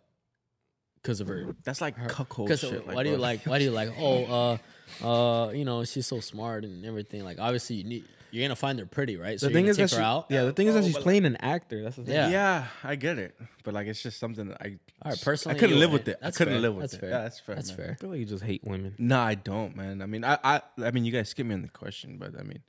Because 1.01 1.21
of 1.21 1.27
her. 1.27 1.55
That's 1.63 1.79
like 1.79 1.95
cuckold 2.09 2.47
Because 2.49 2.59
shit. 2.59 2.85
why 2.85 3.03
do 3.03 3.09
you 3.09 3.17
like? 3.17 3.45
Why 3.45 3.57
do 3.57 3.63
you 3.63 3.71
like? 3.71 3.93
Oh, 3.97 4.57
uh, 5.01 5.05
uh, 5.47 5.51
you 5.51 5.63
know, 5.63 5.85
she's 5.85 6.07
so 6.07 6.19
smart 6.19 6.65
and 6.65 6.83
everything. 6.85 7.23
Like, 7.23 7.39
obviously, 7.39 7.77
you 7.77 7.83
need. 7.85 8.05
You're 8.31 8.43
gonna 8.43 8.55
find 8.55 8.79
her 8.79 8.85
pretty, 8.85 9.15
right? 9.17 9.39
So 9.39 9.45
The 9.47 9.51
you're 9.51 9.57
thing 9.57 9.63
gonna 9.65 9.71
is 9.71 9.77
that 9.77 9.83
take 9.83 9.89
she, 9.91 9.95
her 9.97 10.01
out. 10.03 10.25
yeah, 10.29 10.43
the 10.43 10.53
thing 10.53 10.67
is 10.67 10.73
that 10.73 10.81
Oh, 10.83 10.85
she's 10.85 10.93
but- 10.93 11.03
playing 11.03 11.25
an 11.25 11.35
actor. 11.37 11.83
That's 11.83 11.95
the 11.95 12.03
thing. 12.03 12.13
Yeah. 12.15 12.29
Yeah, 12.29 12.67
I 12.83 12.95
get 12.95 13.17
it, 13.17 13.35
but 13.63 13.73
like 13.73 13.87
it's 13.87 14.01
just 14.03 14.19
something 14.19 14.47
that 14.49 14.57
I. 14.61 14.77
All 15.01 15.11
right, 15.11 15.21
personally, 15.21 15.55
I 15.55 15.59
couldn't 15.59 15.79
live 15.79 15.91
with 15.91 16.07
it. 16.07 16.17
I 16.21 16.31
couldn't 16.31 16.53
fair. 16.55 16.61
live 16.61 16.75
with 16.75 16.83
That's 16.83 16.93
it. 16.95 16.99
fair. 17.01 17.09
Yeah, 17.11 17.21
that's 17.23 17.39
fair. 17.39 17.55
That's 17.55 17.69
man. 17.69 17.77
fair. 17.77 17.91
I 17.91 17.93
feel 17.95 18.09
like 18.09 18.19
you 18.19 18.25
just 18.25 18.43
hate 18.43 18.63
women. 18.63 18.95
No, 18.97 19.19
I 19.19 19.35
don't, 19.35 19.75
man. 19.75 20.01
I 20.01 20.05
mean, 20.05 20.23
I, 20.23 20.37
I, 20.43 20.61
I 20.83 20.91
mean, 20.91 21.05
you 21.05 21.11
guys 21.11 21.29
skip 21.29 21.45
me 21.45 21.53
on 21.53 21.61
the 21.61 21.67
question, 21.69 22.17
but 22.17 22.37
I 22.39 22.43
mean, 22.43 22.59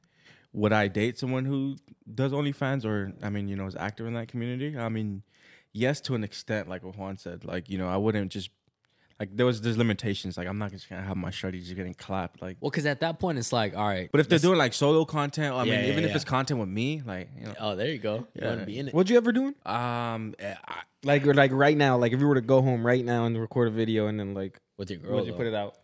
would 0.52 0.72
I 0.72 0.88
date 0.88 1.18
someone 1.18 1.44
who 1.44 1.76
does 2.12 2.32
OnlyFans 2.32 2.84
or, 2.84 3.12
I 3.22 3.30
mean, 3.30 3.48
you 3.48 3.56
know, 3.56 3.66
is 3.66 3.76
active 3.76 4.06
in 4.06 4.14
that 4.14 4.28
community? 4.28 4.76
I 4.78 4.88
mean, 4.88 5.22
yes, 5.72 6.00
to 6.02 6.14
an 6.14 6.24
extent, 6.24 6.68
like 6.68 6.82
what 6.82 6.96
Juan 6.96 7.16
said. 7.18 7.44
Like, 7.44 7.68
you 7.70 7.78
know, 7.78 7.88
I 7.88 7.96
wouldn't 7.96 8.30
just 8.32 8.50
like 9.18 9.34
there 9.36 9.46
was 9.46 9.60
there's 9.62 9.78
limitations. 9.78 10.36
Like, 10.36 10.46
I'm 10.48 10.58
not 10.58 10.70
just 10.72 10.88
gonna 10.90 11.02
have 11.02 11.16
my 11.16 11.30
shorty 11.30 11.60
just 11.60 11.74
getting 11.74 11.94
clapped. 11.94 12.42
Like, 12.42 12.58
Well, 12.60 12.70
because 12.70 12.84
at 12.86 13.00
that 13.00 13.18
point, 13.18 13.38
it's 13.38 13.52
like, 13.52 13.76
all 13.76 13.86
right. 13.86 14.08
but 14.12 14.20
if 14.20 14.28
they're 14.28 14.38
doing 14.38 14.58
like 14.58 14.74
solo 14.74 15.04
content, 15.04 15.54
I 15.54 15.64
Yeah, 15.64 15.72
mean, 15.76 15.84
yeah, 15.84 15.92
even 15.92 16.04
if 16.04 16.10
yeah. 16.10 16.16
it's 16.16 16.24
content 16.24 16.60
with 16.60 16.68
me, 16.68 17.02
like, 17.06 17.30
you 17.38 17.46
know, 17.46 17.54
oh, 17.60 17.76
there 17.76 17.88
you 17.88 17.98
go. 17.98 18.16
You 18.34 18.42
Yeah. 18.42 18.48
want 18.48 18.60
to 18.60 18.66
be 18.66 18.78
in 18.78 18.88
it. 18.88 18.94
What'd 18.94 19.08
you 19.10 19.16
ever 19.16 19.32
do? 19.32 19.54
um, 19.64 20.34
eh, 20.38 20.54
I, 20.68 20.80
Like, 21.02 21.26
or 21.26 21.34
like 21.34 21.50
right 21.52 21.76
now, 21.76 21.96
like 21.96 22.12
if 22.12 22.20
you 22.20 22.26
were 22.26 22.34
to 22.34 22.40
go 22.40 22.60
home 22.60 22.86
right 22.86 23.04
now 23.04 23.24
and 23.24 23.38
record 23.40 23.68
a 23.68 23.70
video 23.70 24.06
and 24.08 24.18
then 24.20 24.34
like, 24.34 24.58
with 24.76 24.90
your 24.90 24.98
girl. 25.00 25.14
would 25.16 25.24
you 25.26 25.32
though. 25.32 25.38
put 25.38 25.46
it 25.46 25.54
out? 25.54 25.76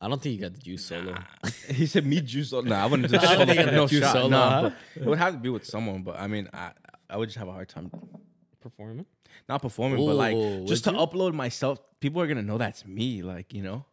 I 0.00 0.08
don't 0.08 0.22
think 0.22 0.34
you 0.36 0.40
got 0.40 0.52
the 0.54 0.60
juice 0.60 0.84
solo. 0.84 1.14
he 1.70 1.86
said 1.86 2.06
me 2.06 2.20
juice. 2.20 2.50
Solo 2.50 2.62
no, 2.62 2.74
I 2.76 2.86
wouldn't 2.86 3.08
do 3.10 3.16
I 3.18 3.20
don't 3.20 3.30
solo. 3.32 3.46
think 3.46 3.58
I 3.68 3.70
no 3.72 3.86
do 3.88 4.00
shot. 4.00 4.12
solo, 4.12 4.28
nah, 4.28 4.50
huh? 4.50 4.70
but 4.94 5.02
it 5.02 5.08
would 5.08 5.18
have 5.18 5.34
to 5.34 5.38
be 5.40 5.48
with 5.48 5.64
someone. 5.64 6.02
But 6.02 6.18
I 6.20 6.26
mean, 6.28 6.48
I 6.52 6.70
I 7.10 7.16
would 7.16 7.26
just 7.28 7.38
have 7.38 7.48
a 7.48 7.52
hard 7.52 7.68
time 7.68 7.90
Performing? 8.60 9.06
Not 9.48 9.62
performing, 9.62 10.04
but 10.04 10.14
like 10.14 10.36
just 10.66 10.84
to 10.84 10.90
you? 10.92 10.96
upload 10.98 11.32
myself. 11.34 11.78
People 12.00 12.20
are 12.22 12.26
gonna 12.26 12.42
know 12.42 12.58
that's 12.58 12.86
me. 12.86 13.22
Like 13.22 13.52
you 13.54 13.62
know, 13.62 13.84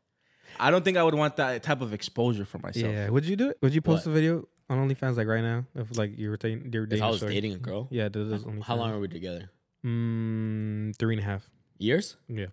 I 0.59 0.71
don't 0.71 0.83
think 0.85 0.97
I 0.97 1.03
would 1.03 1.15
want 1.15 1.35
that 1.37 1.63
type 1.63 1.81
of 1.81 1.93
exposure 1.93 2.45
for 2.45 2.59
myself. 2.59 2.91
Yeah. 2.91 3.09
Would 3.09 3.25
you 3.25 3.35
do 3.35 3.49
it? 3.49 3.57
Would 3.61 3.73
you 3.73 3.81
post 3.81 4.05
What? 4.05 4.11
a 4.11 4.13
video 4.15 4.47
on 4.69 4.77
OnlyFans 4.87 5.15
like 5.17 5.27
right 5.27 5.41
now? 5.43 5.65
If 5.75 5.97
like 5.97 6.17
you 6.17 6.29
were 6.29 6.37
dating, 6.37 6.71
you 6.73 6.79
were 6.81 6.85
If 6.85 6.89
dating 6.91 7.03
I 7.03 7.07
a 7.07 7.11
was 7.11 7.19
shorty? 7.19 7.35
dating 7.35 7.53
a 7.53 7.57
girl, 7.57 7.87
Yeah, 7.91 8.09
does 8.09 8.29
this 8.29 8.43
OnlyFans. 8.43 8.63
how 8.63 8.75
long 8.75 8.91
are 8.91 8.99
we 8.99 9.07
together? 9.07 9.49
Mm, 9.85 10.95
three 10.97 11.15
and 11.15 11.21
a 11.23 11.25
half. 11.25 11.49
Years? 11.77 12.15
Yeah. 12.27 12.47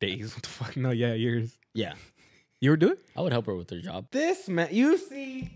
Days. 0.00 0.32
What 0.34 0.42
the 0.42 0.48
fuck? 0.48 0.76
No, 0.76 0.90
yeah, 0.90 1.14
years. 1.14 1.58
Yeah, 1.74 1.94
You 2.60 2.70
would 2.70 2.80
do 2.80 2.90
it? 2.90 2.98
I 3.16 3.20
would 3.22 3.32
help 3.32 3.46
her 3.46 3.54
with 3.54 3.70
her 3.70 3.80
job. 3.80 4.06
This 4.10 4.48
man, 4.48 4.68
you 4.72 4.96
see. 4.98 5.50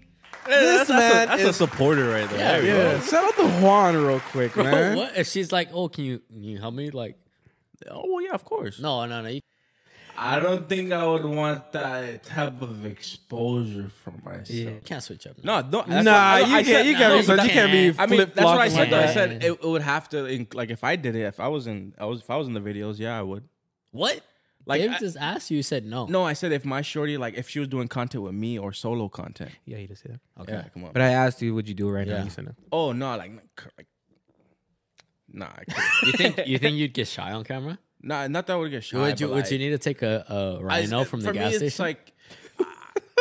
Yeah, 0.49 0.61
This 0.61 0.77
that's, 0.79 0.89
that's, 0.89 1.15
man 1.15 1.23
a, 1.23 1.27
that's 1.31 1.43
is- 1.43 1.49
a 1.49 1.53
supporter 1.53 2.09
right 2.11 2.29
there. 2.31 2.39
Yeah, 2.39 2.61
There 2.61 2.93
Yeah. 2.97 3.01
Shout 3.03 3.25
out 3.25 3.37
to 3.37 3.49
Juan 3.63 3.97
real 3.97 4.21
quick, 4.21 4.53
Bro, 4.55 4.65
man. 4.65 4.97
what 4.97 5.17
if 5.17 5.27
she's 5.29 5.51
like, 5.53 5.69
"Oh, 5.73 5.89
can 5.89 6.05
you 6.05 6.21
can 6.31 6.43
you 6.45 6.59
help 6.59 6.75
me?" 6.75 6.91
Like. 6.91 7.17
Oh 7.91 8.05
well, 8.09 8.23
yeah, 8.25 8.31
of 8.33 8.45
course. 8.45 8.79
no, 8.81 9.05
no, 9.05 9.21
no. 9.21 9.29
You, 9.29 9.41
I 10.17 10.39
don't 10.39 10.69
think 10.69 10.93
I 10.93 11.05
would 11.07 11.25
want 11.25 11.73
that 11.73 12.23
type 12.23 12.63
of 12.63 12.87
exposure 12.87 13.89
for 14.03 14.13
myself. 14.25 14.49
Yeah. 14.49 14.71
Can't 14.85 15.03
switch 15.03 15.27
up. 15.27 15.43
No, 15.43 15.61
no. 15.61 15.83
Nah, 15.83 15.85
that's 15.87 16.07
what- 16.43 16.49
you 16.51 16.55
I 16.57 16.63
can't. 16.63 16.67
said- 16.67 16.87
You 16.87 16.95
can't 16.95 17.27
no, 17.29 17.37
be. 17.37 17.43
You 17.43 17.49
can't 17.51 17.73
be. 17.73 18.03
I 18.03 18.07
mean, 18.07 18.19
that's 18.33 18.45
what 18.45 18.59
I 18.59 18.69
said. 18.69 18.91
Though. 18.91 19.01
I 19.01 19.13
said 19.13 19.33
it, 19.33 19.45
it 19.45 19.65
would 19.65 19.83
have 19.83 20.09
to, 20.11 20.47
like, 20.55 20.71
if 20.71 20.85
I 20.85 20.95
did 20.97 21.17
it, 21.17 21.23
if 21.23 21.41
I 21.41 21.49
was 21.49 21.67
in, 21.67 21.95
I 21.99 22.05
was, 22.05 22.21
if 22.21 22.31
I 22.31 22.37
was 22.37 22.47
in 22.47 22.55
the 22.55 22.61
videos, 22.61 22.99
yeah, 22.99 23.19
I 23.19 23.23
would. 23.23 23.45
What? 23.91 24.21
Like, 24.67 24.81
Dave 24.81 24.93
I- 24.93 24.99
just 24.99 25.17
asked 25.19 25.51
you. 25.51 25.59
You 25.59 25.63
said 25.63 25.85
no. 25.85 26.07
No, 26.07 26.25
I 26.25 26.33
said 26.33 26.53
if 26.53 26.65
my 26.65 26.83
shorty, 26.83 27.17
like, 27.17 27.35
if 27.35 27.49
she 27.49 27.59
was 27.59 27.69
doing 27.69 27.89
content 27.89 28.25
with 28.25 28.35
me 28.35 28.59
or 28.59 28.73
solo 28.73 29.09
content. 29.09 29.51
Yeah, 29.67 29.79
you 29.79 29.89
just 29.89 30.03
said 30.03 30.13
that. 30.13 30.43
Okay. 30.43 30.53
Yeah, 30.53 30.69
come 30.73 30.85
on. 30.85 30.93
But 30.93 31.03
I 31.03 31.09
asked 31.11 31.43
you, 31.43 31.55
would 31.55 31.69
you 31.69 31.75
do 31.75 31.89
it 31.89 31.93
right 31.93 32.07
now? 32.09 32.23
You 32.25 32.31
said 32.31 32.47
no. 32.47 32.53
oh 32.73 32.93
no, 32.93 33.17
like, 33.17 33.33
like 33.77 33.87
nah, 35.33 35.47
I. 35.47 35.65
You 36.07 36.13
think 36.13 36.41
you 36.47 36.59
think 36.59 36.77
you'd 36.77 36.95
get 36.95 37.09
shy 37.09 37.33
on 37.33 37.45
camera? 37.45 37.79
nah, 38.03 38.27
not 38.29 38.47
that 38.47 38.55
I 38.55 38.57
would 38.57 38.71
get 38.71 38.85
shy. 38.85 38.99
would 38.99 39.21
you 39.21 39.27
but, 39.27 39.35
would 39.35 39.45
like, 39.45 39.53
you 39.53 39.59
need 39.59 39.71
to 39.71 39.79
take 39.79 40.03
a, 40.03 40.25
a 40.29 40.59
I- 40.59 40.63
rhino 40.63 41.05
from 41.05 41.21
the 41.21 41.33
gas 41.33 41.53
me, 41.53 41.57
station? 41.59 41.67
It's 41.67 41.79
like, 41.79 42.14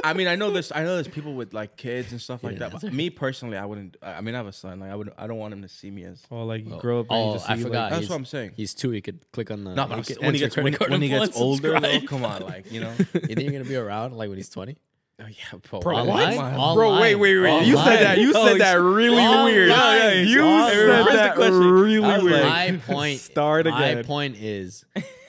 I 0.04 0.14
mean, 0.14 0.28
I 0.28 0.36
know 0.36 0.52
there's, 0.52 0.72
I 0.72 0.84
know 0.84 0.96
there's 0.96 1.08
people 1.08 1.34
with 1.34 1.54
like 1.54 1.78
kids 1.78 2.12
and 2.12 2.20
stuff 2.22 2.44
like 2.44 2.56
didn't 2.56 2.60
that. 2.72 2.72
But 2.74 2.84
answer. 2.84 2.96
me 2.96 3.10
personally, 3.10 3.58
I 3.58 3.66
wouldn't. 3.66 3.96
I 4.02 4.20
mean, 4.22 4.36
I 4.36 4.40
have 4.40 4.48
a 4.48 4.52
son. 4.52 4.80
Like, 4.82 4.92
I 4.92 4.96
would, 4.96 5.12
I 5.18 5.28
don't 5.28 5.38
want 5.38 5.54
him 5.54 5.62
to 5.62 5.70
see 5.70 5.90
me 5.90 6.04
as. 6.04 6.22
Oh, 6.30 6.44
like 6.46 6.66
you 6.66 6.74
Oh, 6.76 6.80
grow 6.80 7.00
up 7.00 7.08
and 7.10 7.18
oh, 7.20 7.28
you 7.28 7.34
just 7.36 7.50
I 7.50 7.56
see, 7.56 7.64
forgot. 7.64 7.92
Like, 7.92 8.00
That's 8.02 8.10
what 8.10 8.16
I'm 8.18 8.26
saying. 8.26 8.52
He's 8.58 8.74
two. 8.74 8.90
He 8.92 9.02
could 9.02 9.20
click 9.32 9.50
on 9.50 9.64
the. 9.64 9.74
No, 9.74 9.88
but 9.88 10.00
he 10.00 10.04
could 10.14 10.24
when 10.24 10.34
he 10.34 10.40
gets 10.40 10.58
when, 10.58 10.74
when 10.74 11.02
he 11.02 11.08
gets 11.10 11.40
older, 11.40 11.80
though, 11.80 12.00
come 12.08 12.26
on, 12.26 12.42
like 12.42 12.72
you 12.72 12.82
know. 12.82 12.94
You 13.14 13.20
think 13.36 13.42
you're 13.42 13.52
gonna 13.52 13.64
be 13.64 13.76
around 13.78 14.14
like 14.18 14.28
when 14.30 14.38
he's 14.38 14.50
twenty? 14.50 14.76
Oh 15.22 15.26
yeah, 15.28 15.60
bro. 15.70 15.80
Bro, 15.80 15.96
Online? 15.96 16.38
Online. 16.40 16.76
Bro, 16.76 17.00
wait, 17.00 17.16
wait, 17.16 17.38
wait. 17.40 17.66
You 17.68 17.78
said 17.78 18.04
that. 18.04 18.18
You 18.18 18.34
Oh, 18.36 18.48
said 18.48 18.62
that 18.62 18.74
really 18.82 19.20
online. 19.24 19.46
weird. 19.46 19.70
Yeah, 19.70 20.12
yeah, 20.12 20.22
You 20.22 20.38
said 20.70 21.06
that 21.16 21.38
really 21.38 22.00
weird. 22.00 22.44
My 22.44 22.80
point. 22.86 23.20
Start 23.22 23.68
again. 23.68 23.80
My 23.80 23.88
again. 23.90 24.04
point 24.06 24.38
is, 24.38 24.84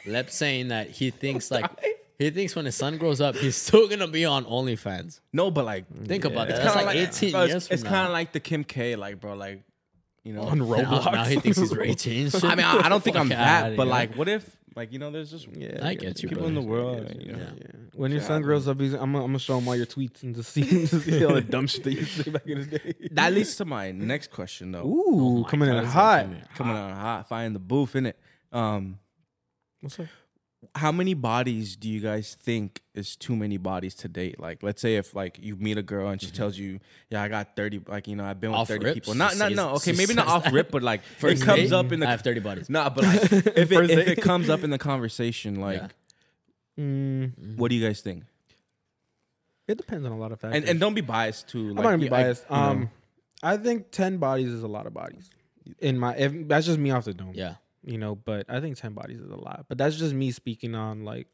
Lep 0.06 0.30
saying 0.30 0.68
that 0.68 0.88
he 0.90 1.10
thinks 1.10 1.50
like 1.50 1.70
he 2.18 2.30
thinks 2.30 2.54
when 2.54 2.64
his 2.64 2.74
son 2.76 2.96
grows 2.98 3.20
up, 3.20 3.34
he's 3.36 3.56
still 3.56 3.88
gonna 3.88 4.06
be 4.08 4.24
on 4.24 4.44
OnlyFans. 4.44 5.20
No, 5.32 5.50
but 5.50 5.64
like, 5.64 5.84
Think 6.06 6.24
about 6.24 6.48
that. 6.48 6.56
it's 6.56 6.58
That's 6.64 6.74
kind 6.74 6.86
like, 6.86 6.96
of 6.96 7.08
18 7.08 7.32
bro, 7.32 7.44
years 7.44 7.54
It's, 7.56 7.70
it's 7.70 7.82
kind 7.82 8.06
of 8.06 8.12
like 8.12 8.32
the 8.32 8.40
Kim 8.40 8.64
K, 8.64 8.96
like 8.96 9.20
bro, 9.20 9.34
like 9.34 9.62
you 10.22 10.32
know. 10.32 10.42
On 10.42 10.58
Now, 10.58 10.64
Roblox. 10.64 11.12
now 11.12 11.24
he 11.24 11.36
thinks 11.40 11.58
he's 11.58 11.74
Ray 11.76 11.94
Chains. 11.94 12.42
I 12.42 12.54
mean, 12.54 12.64
I, 12.64 12.86
I 12.86 12.88
don't 12.88 13.02
think 13.04 13.16
I'm 13.16 13.28
that, 13.28 13.76
but 13.76 13.84
here. 13.84 13.90
like, 13.90 14.14
what 14.16 14.28
if, 14.28 14.56
like, 14.74 14.90
you 14.92 14.98
know, 14.98 15.10
there's 15.10 15.30
just 15.30 15.46
Yeah, 15.54 15.80
I 15.86 15.94
get 15.94 16.22
you, 16.22 16.28
people 16.28 16.44
brother. 16.44 16.48
in 16.48 16.54
the 16.54 16.62
world, 16.62 17.14
you 17.20 17.32
know. 17.32 17.38
Yeah. 17.38 17.50
Yeah. 17.58 17.66
When 17.94 18.10
your 18.10 18.22
son 18.22 18.40
grows 18.42 18.66
up, 18.66 18.80
he's, 18.80 18.92
I'm, 18.94 19.12
gonna- 19.12 19.24
I'm 19.24 19.36
show 19.38 19.58
him 19.58 19.68
all 19.68 19.76
your 19.76 19.86
tweets 19.86 20.22
and 20.22 20.34
just 20.34 20.50
see, 20.54 20.62
just 20.62 21.04
see 21.04 21.24
all 21.24 21.34
the 21.34 21.42
dumb 21.42 21.66
shit 21.66 21.84
that 21.84 21.92
you 21.92 22.04
say 22.06 22.30
back 22.30 22.46
in 22.46 22.68
the 22.70 22.78
day. 22.78 22.94
That 23.12 23.32
leads 23.34 23.54
to 23.56 23.64
my 23.66 23.90
next 23.92 24.30
question, 24.30 24.72
though. 24.72 24.84
Ooh, 24.86 25.42
my 25.42 25.48
coming 25.48 25.68
in 25.68 25.84
hot. 25.84 26.26
Coming 26.54 26.74
on 26.76 26.92
hot, 26.94 27.28
finding 27.28 27.52
the 27.52 27.58
booth, 27.60 27.94
in 27.94 28.06
it. 28.06 28.18
Um, 28.50 28.98
What's 29.80 30.00
up? 30.00 30.06
How 30.74 30.92
many 30.92 31.14
bodies 31.14 31.76
do 31.76 31.88
you 31.88 32.00
guys 32.00 32.34
think 32.40 32.82
is 32.94 33.16
too 33.16 33.34
many 33.36 33.56
bodies 33.56 33.94
to 33.96 34.08
date? 34.08 34.38
Like, 34.38 34.62
let's 34.62 34.80
say 34.80 34.96
if 34.96 35.14
like 35.14 35.38
you 35.40 35.56
meet 35.56 35.78
a 35.78 35.82
girl 35.82 36.08
and 36.08 36.20
she 36.20 36.30
tells 36.30 36.58
you, 36.58 36.80
"Yeah, 37.10 37.22
I 37.22 37.28
got 37.28 37.56
thirty, 37.56 37.80
like 37.86 38.06
you 38.08 38.16
know, 38.16 38.24
I've 38.24 38.40
been 38.40 38.50
with 38.50 38.60
Off 38.60 38.68
thirty 38.68 38.84
rip? 38.84 38.94
people." 38.94 39.14
Not, 39.14 39.36
not, 39.36 39.52
no. 39.52 39.70
Okay, 39.74 39.92
maybe 39.92 40.14
not 40.14 40.26
off 40.26 40.52
rip, 40.52 40.70
but 40.70 40.82
like 40.82 41.02
First 41.18 41.42
it 41.42 41.44
comes 41.44 41.70
date, 41.70 41.72
up 41.72 41.92
in 41.92 42.00
the 42.00 42.06
I 42.06 42.10
have 42.10 42.22
thirty 42.22 42.40
bodies. 42.40 42.68
Nah, 42.68 42.88
but 42.90 43.04
like 43.04 43.22
if 43.32 43.72
it, 43.72 43.90
if 43.90 44.08
it 44.08 44.22
comes 44.22 44.48
up 44.50 44.64
in 44.64 44.70
the 44.70 44.78
conversation, 44.78 45.60
like, 45.60 45.80
Yeah. 45.80 45.88
Mm, 46.78 47.56
what 47.56 47.68
do 47.68 47.74
you 47.76 47.86
guys 47.86 48.00
think? 48.00 48.24
it 49.66 49.76
depends 49.78 50.04
on 50.04 50.12
a 50.12 50.18
lot 50.18 50.32
of 50.32 50.40
factors. 50.40 50.60
And 50.60 50.68
and 50.68 50.80
don't 50.80 50.94
be 50.94 51.00
biased 51.00 51.48
too. 51.48 51.68
I'm 51.70 51.74
not 51.74 51.82
gonna 51.84 51.98
be 51.98 52.08
biased. 52.08 52.44
you 52.50 52.56
know. 52.56 52.62
um, 52.62 52.90
I 53.42 53.56
think 53.56 53.90
ten 53.90 54.18
bodies 54.18 54.48
is 54.48 54.62
a 54.62 54.68
lot 54.68 54.86
of 54.86 54.92
bodies. 54.94 55.30
In 55.78 55.98
my, 55.98 56.14
if, 56.16 56.46
that's 56.48 56.66
just 56.66 56.78
me 56.78 56.90
off 56.90 57.06
the 57.06 57.14
dome. 57.14 57.32
Yeah. 57.34 57.54
You 57.84 57.98
know, 57.98 58.14
but 58.14 58.46
I 58.48 58.60
think 58.60 58.76
ten 58.76 58.92
bodies 58.92 59.20
is 59.20 59.30
a 59.30 59.36
lot. 59.36 59.66
But 59.68 59.78
that's 59.78 59.96
just 59.96 60.14
me 60.14 60.30
speaking 60.30 60.74
on 60.74 61.04
like 61.04 61.28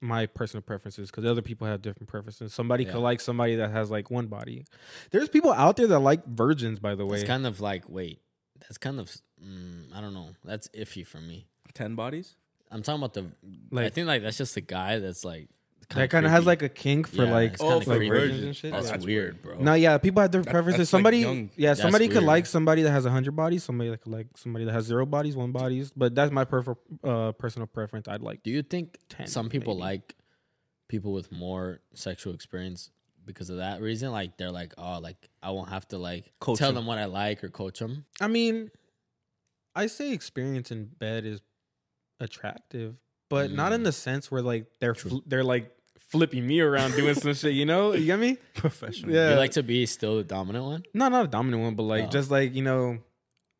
my 0.00 0.26
personal 0.26 0.62
preferences 0.62 1.10
because 1.10 1.24
other 1.24 1.42
people 1.42 1.66
have 1.66 1.80
different 1.80 2.08
preferences. 2.08 2.52
Somebody 2.52 2.84
Yeah. 2.84 2.92
could 2.92 3.00
like 3.02 3.20
somebody 3.20 3.54
that 3.56 3.70
has 3.70 3.90
like 3.90 4.10
one 4.10 4.26
body. 4.26 4.64
There's 5.10 5.28
people 5.28 5.52
out 5.52 5.76
there 5.76 5.86
that 5.86 6.00
like 6.00 6.26
virgins, 6.26 6.80
by 6.80 6.94
the 6.94 7.06
way. 7.06 7.18
It's 7.18 7.26
kind 7.26 7.46
of 7.46 7.60
like 7.60 7.88
wait. 7.88 8.20
That's 8.60 8.78
kind 8.78 8.98
of 9.00 9.06
mm, 9.44 9.94
I 9.94 10.00
don't 10.00 10.14
know. 10.14 10.30
That's 10.44 10.68
iffy 10.68 11.06
for 11.06 11.18
me. 11.18 11.46
ten 11.74 11.94
bodies. 11.94 12.36
I'm 12.70 12.82
talking 12.82 13.00
about 13.00 13.12
the. 13.14 13.26
like, 13.70 13.86
I 13.86 13.88
think 13.90 14.06
like 14.06 14.22
that's 14.22 14.38
just 14.38 14.54
the 14.54 14.60
guy 14.60 14.98
that's 14.98 15.24
like. 15.24 15.48
That 15.94 16.10
kind 16.10 16.24
of 16.26 16.32
has 16.32 16.44
like 16.46 16.62
a 16.62 16.68
kink 16.68 17.06
for 17.08 17.24
Yeah, 17.24 17.32
like 17.32 17.52
it's 17.54 17.62
oh, 17.62 17.68
kinda 17.80 17.84
for 17.84 17.96
creepy. 17.96 18.08
virgins 18.10 18.42
and 18.44 18.56
shit. 18.56 18.72
That's, 18.72 18.86
yeah. 18.86 18.92
that's 18.92 19.04
weird, 19.04 19.42
bro. 19.42 19.58
No, 19.58 19.74
yeah, 19.74 19.98
people 19.98 20.20
have 20.22 20.30
different 20.30 20.46
That- 20.46 20.52
preferences. 20.52 20.78
that's, 20.78 20.92
like, 20.92 20.98
somebody, 20.98 21.18
young. 21.18 21.50
yeah, 21.56 21.70
That's 21.70 21.80
somebody 21.82 22.08
could 22.08 22.16
weird. 22.18 22.26
like 22.26 22.46
somebody 22.46 22.82
that 22.82 22.90
has 22.90 23.04
a 23.06 23.10
hundred 23.10 23.36
bodies. 23.36 23.64
Somebody 23.64 23.90
that 23.90 24.00
could 24.02 24.12
like 24.12 24.26
somebody 24.36 24.64
that 24.64 24.72
has 24.72 24.84
zero 24.86 25.06
bodies, 25.06 25.36
one 25.36 25.52
bodies. 25.52 25.92
But 25.96 26.14
that's 26.14 26.30
my 26.32 26.44
prefer, 26.44 26.74
uh, 27.04 27.32
personal 27.32 27.66
preference. 27.66 28.08
I'd 28.08 28.22
like. 28.22 28.42
Do 28.42 28.50
you 28.50 28.62
think 28.62 28.98
10, 29.08 29.26
some 29.26 29.48
people 29.48 29.74
maybe. 29.74 29.82
like 29.84 30.16
people 30.88 31.12
with 31.12 31.32
more 31.32 31.80
sexual 31.94 32.34
experience 32.34 32.90
because 33.24 33.50
of 33.50 33.58
that 33.58 33.80
reason? 33.80 34.10
Like 34.12 34.36
they're 34.36 34.50
like, 34.50 34.74
oh, 34.78 34.98
like 34.98 35.28
I 35.42 35.50
won't 35.50 35.68
have 35.70 35.86
to 35.88 35.98
like 35.98 36.32
Coach 36.40 36.58
tell 36.58 36.68
them. 36.68 36.76
them 36.76 36.86
what 36.86 36.98
I 36.98 37.04
like 37.06 37.42
or 37.44 37.48
coach 37.48 37.78
them. 37.78 38.04
I 38.20 38.28
mean, 38.28 38.70
I 39.74 39.86
say 39.86 40.12
experience 40.12 40.70
in 40.70 40.84
bed 40.86 41.24
is 41.24 41.40
attractive, 42.20 42.96
but 43.28 43.50
not 43.50 43.72
in 43.72 43.80
Mm. 43.80 43.84
the 43.84 43.92
sense 43.92 44.30
where 44.30 44.42
like 44.42 44.66
they're 44.80 44.94
fl- 44.94 45.18
they're 45.26 45.44
like 45.44 45.74
flipping 46.12 46.46
me 46.46 46.60
around 46.60 46.94
doing 46.94 47.14
some 47.14 47.34
shit. 47.34 47.54
You 47.54 47.64
know, 47.66 47.92
you 47.94 48.06
get 48.06 48.18
me? 48.18 48.36
Professional. 48.54 49.14
Yeah. 49.14 49.30
You 49.30 49.36
like 49.36 49.52
to 49.52 49.62
be 49.62 49.84
still 49.86 50.16
the 50.18 50.24
dominant 50.24 50.64
one. 50.64 50.82
No, 50.94 51.08
not 51.08 51.24
a 51.24 51.28
dominant 51.28 51.62
one, 51.62 51.74
but 51.74 51.82
like 51.84 52.04
Oh. 52.04 52.10
just 52.10 52.30
like 52.30 52.54
you 52.54 52.62
know, 52.62 52.98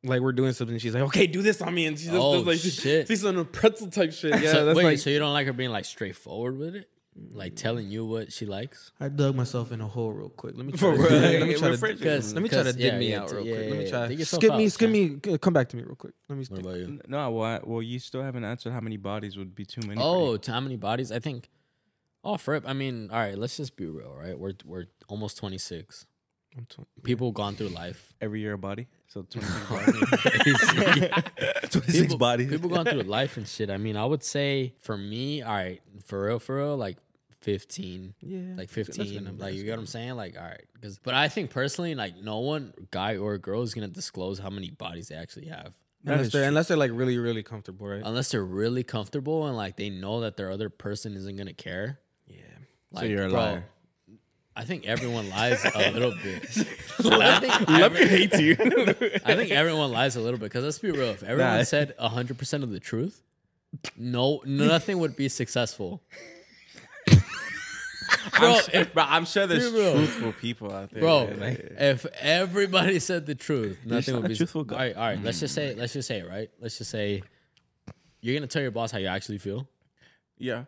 like 0.05 0.21
we're 0.21 0.33
doing 0.33 0.53
something. 0.53 0.79
She's 0.79 0.95
like, 0.95 1.05
okay, 1.05 1.27
do 1.27 1.43
this 1.43 1.61
on 1.63 1.75
me, 1.75 1.87
and 1.87 1.99
she 1.99 2.07
just 2.07 2.17
Oh, 2.19 2.37
does 2.39 2.47
like 2.47 2.59
shit. 2.59 3.09
she's 3.09 3.25
on 3.25 3.37
a 3.39 3.45
pretzel 3.45 3.89
type 3.89 4.13
shit. 4.13 4.41
Yeah, 4.41 4.53
so, 4.53 4.65
that's 4.67 4.77
wait, 4.77 4.85
like 4.85 4.99
so 4.99 5.11
you 5.11 5.19
don't 5.19 5.33
like 5.33 5.47
her 5.47 5.53
being 5.53 5.71
like 5.71 5.85
straightforward 5.85 6.59
with 6.59 6.75
it, 6.77 6.89
like 7.33 7.55
telling 7.57 7.89
you 7.89 8.05
what 8.05 8.33
she 8.33 8.45
likes? 8.47 8.91
I 9.01 9.09
dug 9.09 9.35
myself 9.37 9.71
in 9.71 9.81
a 9.81 9.87
hole 9.87 10.13
real 10.13 10.29
quick. 10.31 10.55
Let 10.57 10.67
me 10.67 10.73
For 10.73 10.97
try 10.97 11.09
to, 11.09 11.15
real. 11.15 11.41
let 11.41 11.49
me 11.49 11.55
try 11.55 11.69
to, 11.69 11.73
Refresh 11.73 11.99
Because- 11.99 12.35
let 12.35 12.43
me 12.43 12.49
try 12.49 12.63
to 12.65 12.73
dig 12.73 12.81
yeah, 12.93 12.99
me 12.99 13.11
yeah, 13.11 13.21
out 13.23 13.31
real 13.33 13.47
yeah, 13.47 13.55
quick. 13.55 13.61
Let 13.61 13.69
yeah, 13.69 13.79
me 13.79 13.85
yeah. 13.85 13.91
try. 13.91 14.09
Dig 14.09 14.19
yourself 14.19 14.43
Skip 14.43 14.57
me, 14.57 14.65
out, 14.67 14.73
skip 14.73 14.91
okay. 14.91 15.09
me. 15.09 15.21
g- 15.23 15.39
Come 15.39 15.53
back 15.55 15.69
to 15.69 15.77
me 15.77 15.83
real 15.85 15.95
quick. 15.95 16.15
Let 16.29 16.39
me. 16.39 16.45
What 16.49 16.61
about 16.61 16.77
you? 16.79 17.01
No, 17.09 17.31
why? 17.31 17.61
Well, 17.63 17.83
you 17.83 17.99
still 17.99 18.23
haven't 18.23 18.45
answered 18.45 18.73
how 18.73 18.81
many 18.81 18.97
bodies 18.97 19.37
would 19.37 19.55
be 19.55 19.65
too 19.65 19.83
many. 19.87 20.01
for 20.01 20.03
Oh, 20.05 20.37
to 20.37 20.51
how 20.53 20.61
many 20.61 20.77
bodies? 20.77 21.13
I 21.13 21.21
think. 21.21 21.49
Oh, 22.25 22.39
rip. 22.47 22.63
I 22.69 22.73
mean, 22.73 23.11
all 23.11 23.19
right. 23.19 23.37
Let's 23.37 23.57
just 23.57 23.75
be 23.77 23.87
real, 23.87 24.15
right? 24.17 24.39
We're 24.39 24.53
we're 24.65 24.85
almost 25.09 25.39
twenty 25.39 25.59
six. 25.59 26.07
I'm 26.57 26.67
t- 26.67 26.85
People 27.03 27.33
gone 27.33 27.57
through 27.57 27.71
life. 27.71 28.13
every 28.21 28.41
year 28.41 28.53
a 28.53 28.59
body. 28.59 28.87
So 29.09 29.23
26 29.31 32.15
bodies. 32.17 32.51
people, 32.51 32.69
gone 32.71 32.85
through 32.85 33.03
life 33.03 33.37
and 33.37 33.47
shit. 33.49 33.71
I 33.71 33.77
mean, 33.79 33.97
I 33.97 34.05
would 34.05 34.23
say 34.23 34.75
for 34.81 34.97
me, 34.97 35.43
all 35.43 35.55
right, 35.55 35.81
for 36.05 36.27
real, 36.27 36.39
for 36.39 36.57
real, 36.57 36.77
like 36.77 36.99
fifteen. 37.41 38.15
yeah, 38.21 38.55
Like 38.57 38.71
that's 38.71 38.73
a 38.73 38.75
good 38.93 38.97
fifteen, 38.97 39.25
number, 39.25 39.43
like 39.45 39.53
that's 39.53 39.57
you 39.57 39.63
a 39.63 39.65
get 39.67 39.73
what 39.73 39.79
I'm 39.81 39.87
saying, 39.87 40.15
like 40.15 40.37
all 40.37 40.45
right, 40.45 40.65
because 40.75 40.99
but 40.99 41.15
I 41.15 41.29
think 41.29 41.51
personally, 41.51 41.95
like 41.95 42.17
no 42.17 42.39
one, 42.41 42.73
guy 42.91 43.17
or 43.17 43.39
girl, 43.39 43.63
is 43.63 43.75
gonna 43.75 43.89
disclose 43.89 44.39
how 44.39 44.51
many 44.51 44.71
bodies 44.71 45.09
they 45.09 45.17
actually 45.17 45.47
have, 45.47 45.75
Unless 46.05 46.33
they're 46.33 46.49
unless 46.49 46.69
they're 46.69 46.77
like 46.77 46.91
really 46.95 47.19
really 47.19 47.43
comfortable, 47.43 47.87
right? 47.87 48.03
unless 48.05 48.31
they're 48.31 48.45
really 48.45 48.85
comfortable 48.85 49.47
and 49.47 49.57
like 49.57 49.77
they 49.77 49.91
know 49.91 50.21
that 50.21 50.37
their 50.37 50.51
other 50.51 50.69
person 50.69 51.15
isn't 51.15 51.37
gonna 51.37 51.55
care. 51.55 51.99
Yeah. 52.95 53.01
Like, 53.01 53.11
you're 53.11 53.25
a 53.27 53.29
bro, 53.31 53.39
liar. 53.41 53.65
I 54.55 54.65
think 54.65 54.87
everyone 54.87 55.31
lies 55.31 55.65
a 55.65 55.91
little 55.93 56.15
bit. 56.23 56.45
I 57.05 57.41
think 57.41 57.71
every- 57.71 58.07
hate 58.07 58.35
you. 58.39 58.57
I 59.25 59.35
think 59.35 59.51
everyone 59.51 59.91
lies 59.93 60.17
a 60.17 60.21
little 60.21 60.39
bit 60.39 60.47
because 60.47 60.65
let's 60.65 60.79
be 60.79 60.91
real. 60.91 61.09
If 61.11 61.23
everyone 61.23 61.57
Nah. 61.57 61.63
said 61.65 61.95
hundred 61.99 62.37
percent 62.39 62.63
of 62.63 62.71
the 62.71 62.81
truth, 62.81 63.23
no, 63.97 64.43
nothing 64.45 64.99
would 64.99 65.17
be 65.17 65.29
successful. 65.31 66.03
I'm, 68.35 68.41
Bro, 68.41 68.59
sure, 68.61 68.85
bro, 68.87 69.05
I'm 69.07 69.25
sure 69.25 69.47
there's 69.47 69.71
real. 69.73 69.95
truthful 69.97 70.33
people 70.35 70.73
out 70.73 70.91
there. 70.91 71.01
Bro, 71.01 71.27
man. 71.29 71.41
Like, 71.41 71.59
if 71.79 72.07
everybody 72.21 72.99
said 72.99 73.27
the 73.27 73.35
truth, 73.35 73.79
nothing 73.85 74.15
would 74.15 74.29
be 74.29 74.37
truthful 74.37 74.65
guy. 74.65 74.75
All 74.77 74.81
right, 74.83 74.97
all 74.97 75.03
right. 75.07 75.23
Let's 75.23 75.41
just 75.41 75.55
say, 75.55 75.75
mm. 75.75 75.79
let's 75.79 75.93
just 75.93 76.07
say, 76.09 76.21
it, 76.21 76.29
right? 76.29 76.49
Let's 76.61 76.79
just 76.79 76.91
say 76.91 77.23
you're 78.21 78.35
gonna 78.37 78.47
tell 78.47 78.63
your 78.63 78.71
boss 78.71 78.91
how 78.93 78.99
you 78.99 79.07
actually 79.09 79.39
feel. 79.39 79.67
yeah, 80.39 80.65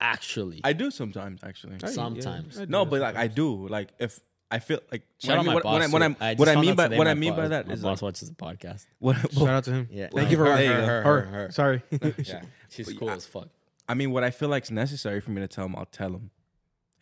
Actually, 0.00 0.60
I 0.64 0.72
do 0.72 0.90
sometimes 0.90 1.42
actually. 1.44 1.76
Sometimes. 1.86 2.58
I 2.58 2.64
do 2.64 2.70
No, 2.70 2.84
but 2.84 3.00
like 3.00 3.16
I 3.16 3.26
do. 3.26 3.68
Like 3.68 3.90
if 3.98 4.18
I 4.50 4.58
feel 4.58 4.80
like 4.90 5.02
shout 5.22 5.38
out 5.38 5.38
what 5.38 5.38
I 5.38 5.42
mean, 5.42 5.46
my 5.46 5.54
what, 5.54 5.62
boss. 5.62 5.72
what 5.72 5.82
I, 5.82 5.86
what, 5.86 5.98
too. 5.98 6.02
I'm- 6.04 6.16
I 6.20 6.34
what 6.34 6.48
I 6.48 6.60
mean 6.60 6.74
by 6.74 6.84
today 6.84 6.98
what 6.98 7.06
I 7.06 7.14
my 7.14 7.20
mean 7.20 7.30
bo- 7.32 7.36
by 7.42 7.48
that 7.48 7.66
my 7.68 7.72
is 7.74 7.82
boss 7.82 8.02
like, 8.02 8.02
watches 8.08 8.28
the 8.30 8.34
podcast. 8.34 8.86
what, 8.98 9.16
Shout 9.32 9.48
out 9.48 9.64
to 9.64 9.72
him. 9.72 9.88
Yeah, 9.92 10.08
Thank 10.14 10.30
you 10.30 10.36
for 10.38 10.44
her, 10.46 10.50
watching. 10.50 10.66
her, 10.68 10.82
Her, 10.82 11.02
her, 11.02 11.20
her. 11.26 11.50
Sorry. 11.52 11.82
Yeah, 12.26 12.42
she's 12.68 12.86
But 12.86 12.98
cool 12.98 13.08
yeah. 13.08 13.14
as 13.14 13.26
fuck. 13.26 13.48
I 13.88 13.94
mean 13.94 14.10
what 14.10 14.24
I 14.24 14.30
feel 14.30 14.48
like 14.48 14.64
is 14.64 14.70
necessary 14.70 15.20
for 15.20 15.30
me 15.32 15.40
to 15.42 15.48
tell 15.48 15.66
him. 15.66 15.76
I'll 15.76 15.84
tell 15.86 16.10
him, 16.10 16.30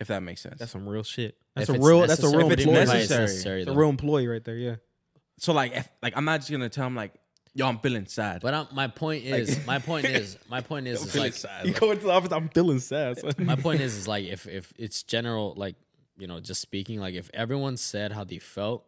if 0.00 0.08
that 0.08 0.22
makes 0.22 0.40
sense. 0.40 0.58
That's 0.58 0.72
some 0.72 0.88
real 0.88 1.02
shit. 1.04 1.36
That's 1.54 1.70
If 1.70 1.76
a 1.76 1.78
real. 1.78 2.06
That's 2.06 2.22
a 2.22 2.28
real 2.36 2.46
if 2.46 2.52
it's 2.54 2.62
employee. 2.62 2.80
advice 2.82 2.94
necessary. 2.96 3.20
necessary, 3.22 3.64
That's 3.64 3.74
a 3.76 3.78
real 3.78 3.88
employee 3.90 4.26
right 4.28 4.44
there. 4.44 4.56
Yeah. 4.56 4.76
so 5.38 5.52
like 5.52 5.72
if 5.76 5.88
like 6.02 6.16
I'm 6.16 6.24
not 6.24 6.40
just 6.40 6.50
gonna 6.50 6.68
tell 6.68 6.86
him 6.86 6.94
like, 6.96 7.14
yo, 7.54 7.66
I'm 7.66 7.78
feeling 7.78 8.06
sad. 8.06 8.40
But 8.42 8.54
um, 8.54 8.68
my 8.72 8.86
point 8.88 9.24
is, 9.38 9.64
my 9.66 9.78
point 9.78 10.06
is, 10.06 10.38
my 10.48 10.60
point 10.60 10.86
is, 10.86 11.04
is 11.04 11.14
like, 11.16 11.34
You 11.64 11.72
go 11.72 11.90
into 11.92 12.06
the 12.06 12.12
office. 12.12 12.32
I'm 12.32 12.48
feeling 12.48 12.78
sad. 12.80 13.18
son. 13.18 13.32
my 13.38 13.56
point 13.66 13.80
is, 13.80 13.96
is 13.96 14.08
like 14.08 14.24
if 14.26 14.46
if 14.46 14.72
it's 14.78 15.02
general, 15.02 15.54
like 15.56 15.76
you 16.18 16.26
know, 16.26 16.40
just 16.40 16.60
speaking, 16.60 17.00
like 17.00 17.14
if 17.14 17.30
everyone 17.34 17.76
said 17.76 18.12
how 18.12 18.24
they 18.24 18.38
felt, 18.38 18.84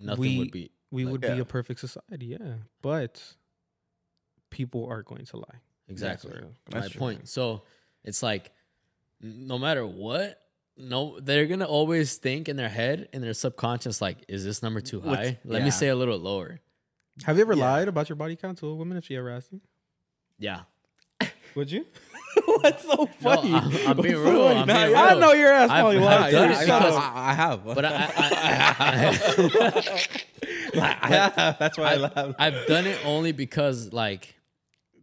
nothing 0.00 0.20
We- 0.20 0.38
would 0.38 0.50
be. 0.50 0.70
we 0.90 1.04
Like, 1.04 1.12
would 1.12 1.22
yeah. 1.24 1.34
be 1.34 1.40
a 1.40 1.44
perfect 1.44 1.80
society. 1.80 2.26
Yeah, 2.26 2.54
but 2.82 3.22
people 4.50 4.86
are 4.88 5.02
going 5.02 5.24
to 5.26 5.36
lie. 5.38 5.60
Exactly. 5.88 6.30
That's- 6.30 6.82
my 6.84 6.88
true. 6.88 6.98
point. 6.98 7.28
So 7.28 7.62
it's 8.04 8.22
like, 8.22 8.52
n- 9.22 9.46
no 9.46 9.58
matter 9.58 9.86
what, 9.86 10.40
no, 10.76 11.18
they're 11.20 11.46
gonna 11.46 11.64
always 11.66 12.16
think 12.16 12.48
in 12.48 12.56
their 12.56 12.68
head, 12.68 13.08
in 13.12 13.20
their 13.20 13.34
subconscious, 13.34 14.00
like, 14.00 14.18
is 14.28 14.44
this 14.44 14.62
number 14.62 14.80
too 14.80 15.00
What's- 15.00 15.16
high? 15.16 15.38
Let 15.44 15.58
yeah. 15.60 15.64
me 15.64 15.70
say 15.70 15.88
a 15.88 15.96
little 15.96 16.18
lower. 16.18 16.60
Have 17.24 17.36
you 17.36 17.42
ever 17.42 17.54
Yeah. 17.54 17.64
lied 17.72 17.88
about 17.88 18.08
your 18.08 18.16
body 18.16 18.36
count 18.36 18.58
to 18.58 18.66
a 18.68 18.74
woman 18.74 18.96
if 18.96 19.04
she 19.06 19.16
ever 19.16 19.30
asked 19.30 19.52
you? 19.52 19.60
Yeah. 20.38 20.60
Would 21.54 21.70
you? 21.72 21.86
What's 22.44 22.82
so 22.84 22.94
No, 22.94 23.06
funny? 23.06 23.52
I'm, 23.54 23.64
I'm 23.64 23.96
being 23.96 24.14
What's 24.14 24.26
so 24.26 24.32
real. 24.32 24.46
I'm 24.48 24.66
Nah, 24.66 24.84
being 24.84 24.96
I 24.96 25.14
know 25.14 25.32
your 25.32 25.50
ass 25.52 25.70
I've- 25.70 25.80
probably 25.80 25.98
I've 25.98 26.20
lied. 26.20 26.32
done 26.32 26.48
to 26.48 26.54
it 26.54 26.58
her. 26.58 26.64
because- 26.64 26.94
I, 26.94 27.12
I 27.14 27.32
have, 27.34 27.64
But 27.64 27.84
I, 27.84 27.90
I, 28.16 29.08
I, 30.72 31.54
that's 31.58 31.78
why 31.78 31.92
I 31.92 31.96
laugh. 31.96 32.14
I, 32.38 32.46
I've 32.46 32.66
done 32.66 32.86
it 32.86 32.98
only 33.04 33.32
because, 33.32 33.92
like, 33.92 34.34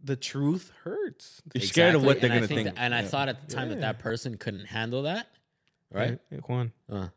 the 0.02 0.16
truth 0.16 0.72
hurts. 0.84 1.42
You're 1.54 1.62
scared 1.64 1.94
of 1.94 2.04
what 2.04 2.20
they're 2.20 2.30
and 2.30 2.44
I 2.44 2.46
gonna 2.46 2.48
think. 2.48 2.74
that- 2.74 2.80
and 2.80 2.94
I 2.94 3.02
thought 3.02 3.28
at 3.28 3.46
the 3.48 3.54
time 3.54 3.68
that 3.68 3.76
Yeah. 3.76 3.80
that 3.92 3.98
person 3.98 4.36
couldn't 4.38 4.66
handle 4.66 5.02
that, 5.02 5.26
right? 5.92 6.18
Hey, 6.30 6.36
Juan, 6.38 6.72
Uh, 6.90 7.08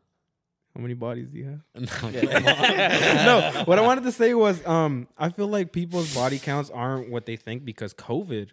how 0.74 0.80
many 0.80 0.94
bodies 0.94 1.30
do 1.30 1.38
you 1.38 1.44
have? 1.46 1.60
no, 2.12 2.20
no, 3.52 3.62
what 3.64 3.78
I 3.78 3.82
wanted 3.82 4.04
to 4.04 4.12
say 4.12 4.34
was, 4.34 4.64
um, 4.66 5.08
I 5.18 5.28
feel 5.30 5.48
like 5.48 5.72
people's 5.72 6.14
body 6.14 6.38
counts 6.38 6.70
aren't 6.70 7.10
what 7.10 7.26
they 7.26 7.36
think 7.36 7.64
because 7.64 7.92
COVID 7.94 8.50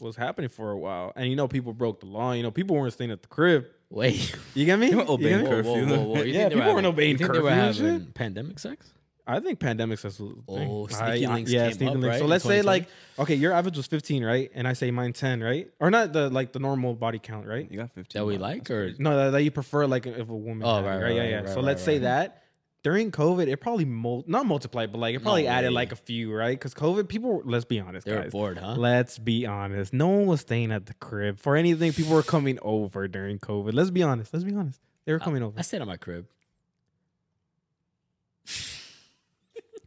was 0.00 0.16
happening 0.16 0.48
for 0.50 0.70
a 0.70 0.78
while, 0.78 1.12
and 1.14 1.28
you 1.28 1.36
know, 1.36 1.46
people 1.46 1.72
broke 1.72 2.00
the 2.00 2.06
law. 2.06 2.32
You 2.32 2.42
know, 2.42 2.50
people 2.50 2.76
weren't 2.76 2.92
staying 2.92 3.10
at 3.12 3.22
the 3.22 3.28
crib. 3.28 3.66
Wait. 3.88 4.34
You 4.54 4.66
get 4.66 4.78
me? 4.78 4.86
You 4.90 4.92
You 4.92 4.96
weren't 4.98 5.08
obeying 5.10 5.44
get? 5.44 5.44
Whoa, 5.44 5.50
whoa, 5.50 5.74
curfew. 5.80 5.96
whoa, 5.96 6.02
whoa. 6.02 6.14
Yeah, 6.14 6.22
think 6.22 6.50
they 6.50 6.56
were 6.56 6.62
people 6.62 6.74
weren't 6.74 6.86
obeying 6.86 7.10
you 7.12 7.18
they 7.18 7.24
were 7.26 7.34
curfew 7.34 7.46
having 7.48 8.06
pandemic 8.12 8.58
sex? 8.58 8.92
I 9.30 9.40
think 9.40 9.58
pandemics 9.60 10.00
says 10.00 10.18
a 10.20 10.24
little 10.24 10.42
Oh, 10.48 10.86
thing. 10.86 10.96
sneaky 10.96 11.26
I- 11.26 11.30
I- 11.30 11.34
links 11.34 11.50
yeah, 11.52 11.64
came 11.64 11.72
sneaky 11.72 11.88
up, 11.88 11.92
links. 11.94 12.06
right, 12.08 12.18
So 12.18 12.26
let's 12.26 12.44
say 12.44 12.62
like, 12.62 12.88
okay, 13.18 13.34
your 13.34 13.52
average 13.52 13.76
was 13.76 13.86
15, 13.86 14.24
right? 14.24 14.50
And 14.54 14.66
I 14.68 14.72
say 14.74 14.90
mine 14.90 15.12
10, 15.12 15.42
right? 15.42 15.70
Or 15.80 15.90
not 15.90 16.12
the 16.12 16.28
like 16.30 16.52
the 16.52 16.58
normal 16.58 16.94
body 16.94 17.18
count, 17.18 17.46
right? 17.46 17.66
You 17.70 17.78
got 17.78 17.92
15. 17.92 18.20
That 18.20 18.26
we 18.26 18.38
like, 18.38 18.70
or. 18.70 18.92
No, 18.98 19.16
that, 19.16 19.30
that 19.30 19.42
you 19.42 19.50
prefer 19.50 19.86
like 19.86 20.06
if 20.06 20.28
a 20.28 20.36
woman. 20.36 20.66
Oh, 20.66 20.76
had 20.76 20.84
it, 20.84 20.88
right, 20.88 20.94
right, 20.96 21.02
right, 21.02 21.14
yeah, 21.16 21.22
yeah. 21.24 21.36
right, 21.40 21.48
so 21.48 21.56
right, 21.56 21.64
let's 21.64 21.82
say 21.82 21.98
that 21.98 22.42
during 22.82 23.10
COVID, 23.10 23.46
it 23.46 23.58
probably 23.58 23.84
mul- 23.84 24.24
not 24.26 24.46
multiplied, 24.46 24.90
but 24.90 24.98
like 24.98 25.14
it 25.14 25.20
probably 25.20 25.42
No 25.42 25.50
added 25.50 25.72
like 25.72 25.92
a 25.92 25.96
few, 25.96 26.32
right? 26.32 26.58
Because 26.58 26.72
COVID, 26.72 27.08
people. 27.08 27.42
Let's 27.44 27.66
be 27.66 27.78
honest, 27.78 28.06
They 28.06 28.14
were 28.14 28.22
guys. 28.22 28.32
bored, 28.32 28.56
huh? 28.56 28.74
Let's 28.78 29.18
be 29.18 29.44
honest. 29.44 29.92
No 29.92 30.08
one 30.08 30.26
was 30.26 30.40
staying 30.40 30.72
at 30.72 30.86
the 30.86 30.94
crib 30.94 31.38
for 31.38 31.56
anything. 31.56 31.92
People 31.92 32.14
were 32.14 32.22
coming 32.22 32.58
over 32.62 33.06
during 33.06 33.38
COVID. 33.38 33.74
Let's 33.74 33.90
be 33.90 34.02
honest. 34.02 34.32
Let's 34.32 34.44
be 34.44 34.54
honest. 34.54 34.80
They 35.04 35.12
were 35.12 35.18
coming 35.18 35.42
over. 35.42 35.58
I 35.58 35.62
stayed 35.62 35.82
at 35.82 35.86
my 35.86 35.96
crib. 35.98 36.26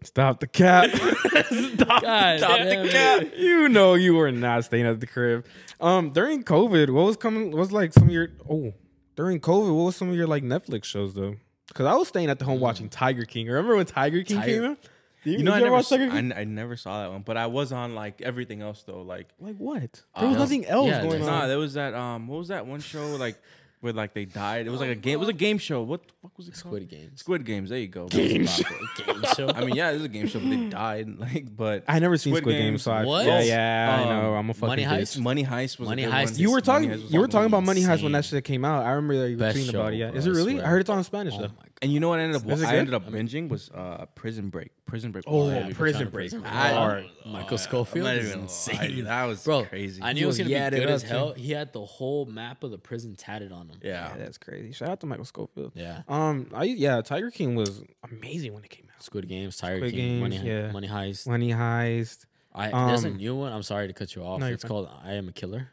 Stop 0.05 0.39
the 0.39 0.47
cap. 0.47 0.89
stop, 0.91 2.01
God 2.01 2.39
stop 2.39 2.59
the 2.59 2.83
it. 2.85 2.91
cap. 2.91 3.27
You 3.37 3.69
know 3.69 3.93
you 3.95 4.15
were 4.15 4.31
not 4.31 4.65
staying 4.65 4.85
at 4.85 4.99
the 4.99 5.07
crib. 5.07 5.45
Um, 5.79 6.11
during 6.11 6.43
COVID, 6.43 6.89
what 6.91 7.05
was 7.05 7.17
coming? 7.17 7.51
What 7.51 7.59
was 7.59 7.71
like 7.71 7.93
some 7.93 8.03
of 8.07 8.11
your 8.13 8.29
oh 8.49 8.73
during 9.15 9.39
COVID? 9.39 9.75
What 9.75 9.83
was 9.85 9.95
some 9.95 10.09
of 10.09 10.15
your 10.15 10.27
like 10.27 10.43
Netflix 10.43 10.85
shows 10.85 11.13
though? 11.13 11.35
Because 11.67 11.85
I 11.85 11.95
was 11.95 12.07
staying 12.07 12.29
at 12.29 12.39
the 12.39 12.45
home 12.45 12.59
watching 12.59 12.89
Tiger 12.89 13.25
King. 13.25 13.47
Remember 13.47 13.75
when 13.75 13.85
Tiger 13.85 14.23
King 14.23 14.37
Tiger- 14.37 14.61
came 14.61 14.71
out? 14.71 14.77
Did 15.23 15.39
You 15.39 15.43
know, 15.45 15.53
I 15.53 15.59
never, 15.59 15.71
watch 15.71 15.85
s- 15.85 15.89
Tiger 15.89 16.09
I, 16.11 16.21
King? 16.21 16.53
never 16.53 16.75
saw 16.75 17.01
that 17.03 17.11
one, 17.11 17.21
but 17.21 17.37
I 17.37 17.47
was 17.47 17.71
on 17.71 17.95
like 17.95 18.21
everything 18.21 18.61
else 18.61 18.83
though. 18.83 19.01
Like, 19.01 19.29
like 19.39 19.55
what? 19.55 20.03
There 20.17 20.25
Uh, 20.25 20.27
was 20.29 20.37
nothing 20.37 20.65
else 20.65 20.87
yeah, 20.89 21.01
going 21.01 21.21
on. 21.21 21.27
nah, 21.27 21.47
there 21.47 21.57
was 21.57 21.75
that. 21.75 21.93
Um, 21.93 22.27
what 22.27 22.39
was 22.39 22.49
that 22.49 22.67
one 22.67 22.81
show 22.81 23.15
like 23.15 23.37
where 23.83 23.93
like 23.93 24.13
they 24.13 24.25
died? 24.25 24.65
It 24.65 24.69
was 24.69 24.79
like 24.79 24.89
a 24.89 24.95
game. 24.95 25.13
It 25.13 25.19
was 25.19 25.27
a 25.29 25.33
game 25.33 25.57
show. 25.57 25.81
What 25.83 26.07
the 26.07 26.13
fuck 26.21 26.37
was 26.37 26.47
it 26.47 26.51
called? 26.51 26.75
Squid 26.75 26.89
Games. 26.89 27.19
Squid 27.19 27.45
Games. 27.45 27.69
There 27.69 27.77
you 27.79 27.87
go. 27.87 28.07
Game 28.07 28.45
show. 28.47 28.63
Game 29.05 29.23
show. 29.35 29.49
I 29.49 29.65
mean, 29.65 29.75
yeah, 29.75 29.91
it 29.91 29.95
was 29.95 30.03
a 30.05 30.07
game 30.07 30.27
show, 30.27 30.39
but 30.39 30.49
they 30.49 30.69
died. 30.69 31.07
Like, 31.19 31.55
but 31.55 31.83
I 31.87 31.99
never 31.99 32.17
seen 32.17 32.31
Squid 32.33 32.43
Squid, 32.43 32.55
Game, 32.55 32.71
Games. 32.73 32.83
so 32.83 32.91
I, 32.91 33.03
What? 33.05 33.25
yeah, 33.25 33.41
yeah, 33.41 33.97
I 33.99 34.03
Um, 34.03 34.09
know. 34.09 34.33
I'm 34.35 34.49
a 34.49 34.53
fucking 34.53 34.67
Money 34.67 34.83
bitch. 34.83 34.87
Heist? 35.17 35.19
Money 35.19 35.43
Heist 35.45 35.79
was 35.79 35.89
Money 35.89 36.03
good 36.03 36.13
Heist 36.13 36.31
one. 36.31 36.35
You 36.39 36.47
were 36.49 36.53
Money 36.53 36.61
talking. 36.63 36.89
Heist 36.91 37.11
You 37.13 37.19
were 37.19 37.27
talking 37.27 37.47
about 37.47 37.63
Money 37.63 37.81
Heist 37.81 38.03
when 38.03 38.11
that 38.13 38.25
shit 38.25 38.43
came 38.43 38.63
out. 38.65 38.85
I 38.85 38.91
remember 38.91 39.21
that 39.23 39.29
you 39.29 39.35
were 39.37 39.39
Best 39.41 39.57
tweeting 39.57 39.69
about 39.73 39.93
it. 39.93 39.97
Yeah, 39.97 40.11
is 40.11 40.25
it 40.25 40.31
really? 40.31 40.53
swear. 40.53 40.65
I 40.65 40.69
heard 40.69 40.81
it's 40.81 40.89
on 40.89 41.03
Spanish 41.03 41.33
Oh 41.37 41.41
though. 41.41 41.51
And 41.81 41.91
you 41.91 41.99
know 41.99 42.09
what 42.09 42.19
I 42.19 42.23
ended 42.23 42.41
up? 42.41 42.49
Is 42.49 42.63
I 42.63 42.77
ended 42.77 42.93
up 42.93 43.05
binging 43.09 43.49
was 43.49 43.69
uh, 43.73 44.05
Prison 44.15 44.49
Break. 44.49 44.71
Prison 44.85 45.11
Break. 45.11 45.23
Oh, 45.27 45.49
yeah. 45.49 45.69
Prison 45.73 46.09
Break. 46.09 46.29
Prison 46.31 46.41
Break. 46.41 46.53
I- 46.53 46.73
Hard. 46.73 47.05
Michael 47.25 47.51
I'm 47.53 47.57
Scofield 47.57 48.05
not 48.05 48.15
is 48.15 48.25
even 48.27 48.37
lie 48.39 48.43
insane. 48.43 49.03
That 49.05 49.23
was 49.25 49.43
Bro, 49.43 49.65
crazy. 49.65 50.01
I 50.03 50.13
knew 50.13 50.23
it 50.23 50.25
was 50.27 50.37
He 50.37 50.43
gonna 50.43 50.55
was 50.65 50.71
be 50.71 50.77
good 50.77 50.89
as 50.89 51.03
up, 51.03 51.09
hell. 51.09 51.33
He 51.33 51.51
had 51.51 51.73
the 51.73 51.83
whole 51.85 52.25
map 52.25 52.63
of 52.63 52.71
the 52.71 52.77
prison 52.77 53.15
tatted 53.15 53.51
on 53.51 53.69
him. 53.69 53.79
yeah. 53.81 54.09
Yeah, 54.09 54.17
that's 54.17 54.37
crazy. 54.37 54.71
Shout 54.73 54.89
out 54.89 54.99
to 54.99 55.05
Michael 55.07 55.25
Scofield. 55.25 55.71
Yeah. 55.75 56.01
Um, 56.07 56.47
I 56.53 56.65
yeah, 56.65 57.01
Tiger 57.01 57.31
King 57.31 57.55
was 57.55 57.81
amazing 58.11 58.53
when 58.53 58.63
it 58.63 58.69
came 58.69 58.85
out. 58.95 59.01
Squid 59.01 59.27
Games, 59.27 59.57
Tiger 59.57 59.77
Squid 59.77 59.93
King, 59.93 60.19
Money, 60.19 60.35
Games, 60.37 60.47
yeah. 60.47 60.71
Money 60.71 60.87
Heist. 60.87 61.27
Money 61.27 61.49
Heist. 61.51 62.25
I, 62.53 62.69
there's 62.87 63.03
a 63.03 63.07
Um, 63.07 63.17
new 63.17 63.35
one. 63.35 63.51
I'm 63.51 63.63
sorry 63.63 63.87
to 63.87 63.93
cut 63.93 64.15
you 64.15 64.21
off. 64.21 64.39
No, 64.39 64.45
it's 64.45 64.63
fine. 64.63 64.69
called 64.69 64.89
I 65.03 65.13
Am 65.13 65.27
a 65.27 65.31
Killer. 65.31 65.69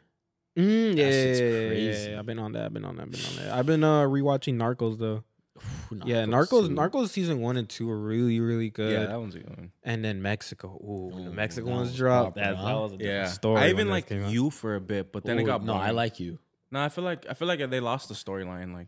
Mm, 0.57 0.97
yeah, 0.97 1.03
That 1.05 1.11
yeah, 1.11 1.11
yeah, 1.11 1.59
yeah, 1.61 1.67
crazy. 1.69 2.11
yeah, 2.11 2.19
I've 2.19 2.25
been 2.25 2.39
on 2.39 2.51
that. 2.53 2.65
I've 2.65 2.73
been 2.73 2.83
on 2.85 2.95
that. 2.97 3.03
I've 3.03 3.11
been 3.11 3.25
on 3.25 3.35
that. 3.45 3.53
I've 3.53 3.65
been 3.65 3.83
uh 3.83 4.01
rewatching 4.01 4.55
Narcos 4.55 4.97
though. 4.97 5.23
Ooh, 5.93 5.99
yeah, 6.05 6.25
Narcos. 6.25 6.67
too. 6.67 6.75
Narcos 6.75 7.09
season 7.09 7.39
one 7.41 7.57
and 7.57 7.67
two 7.67 7.89
are 7.91 7.99
really, 7.99 8.39
really 8.39 8.69
good. 8.69 8.91
Yeah, 8.91 9.05
that 9.07 9.19
one's 9.19 9.35
a 9.35 9.39
good 9.39 9.49
one. 9.49 9.71
and 9.83 10.03
then 10.05 10.21
Mexico. 10.21 10.67
Ooh, 10.83 11.09
when 11.13 11.25
the 11.25 11.31
Ooh, 11.31 11.33
Mexico 11.33 11.67
that 11.67 11.71
ones 11.73 11.95
dropped. 11.95 12.35
That, 12.35 12.51
that 12.55 12.63
was 12.63 12.93
a 12.93 12.97
different 12.97 13.13
Yeah, 13.21 13.25
story. 13.27 13.61
I 13.61 13.69
even 13.69 13.87
that 13.87 13.91
like 13.93 14.07
came 14.07 14.23
out. 14.23 14.31
you 14.31 14.49
for 14.49 14.75
a 14.75 14.81
bit, 14.81 15.11
but 15.11 15.25
then 15.25 15.37
it 15.39 15.43
Ooh, 15.43 15.47
got 15.47 15.63
no. 15.63 15.75
I 15.75 15.91
like 15.91 16.19
you. 16.19 16.39
No, 16.71 16.81
I 16.81 16.89
feel 16.89 17.03
like 17.03 17.25
I 17.29 17.33
feel 17.33 17.47
like 17.47 17.59
they 17.69 17.79
lost 17.81 18.07
the 18.07 18.15
storyline. 18.15 18.73
Like 18.73 18.87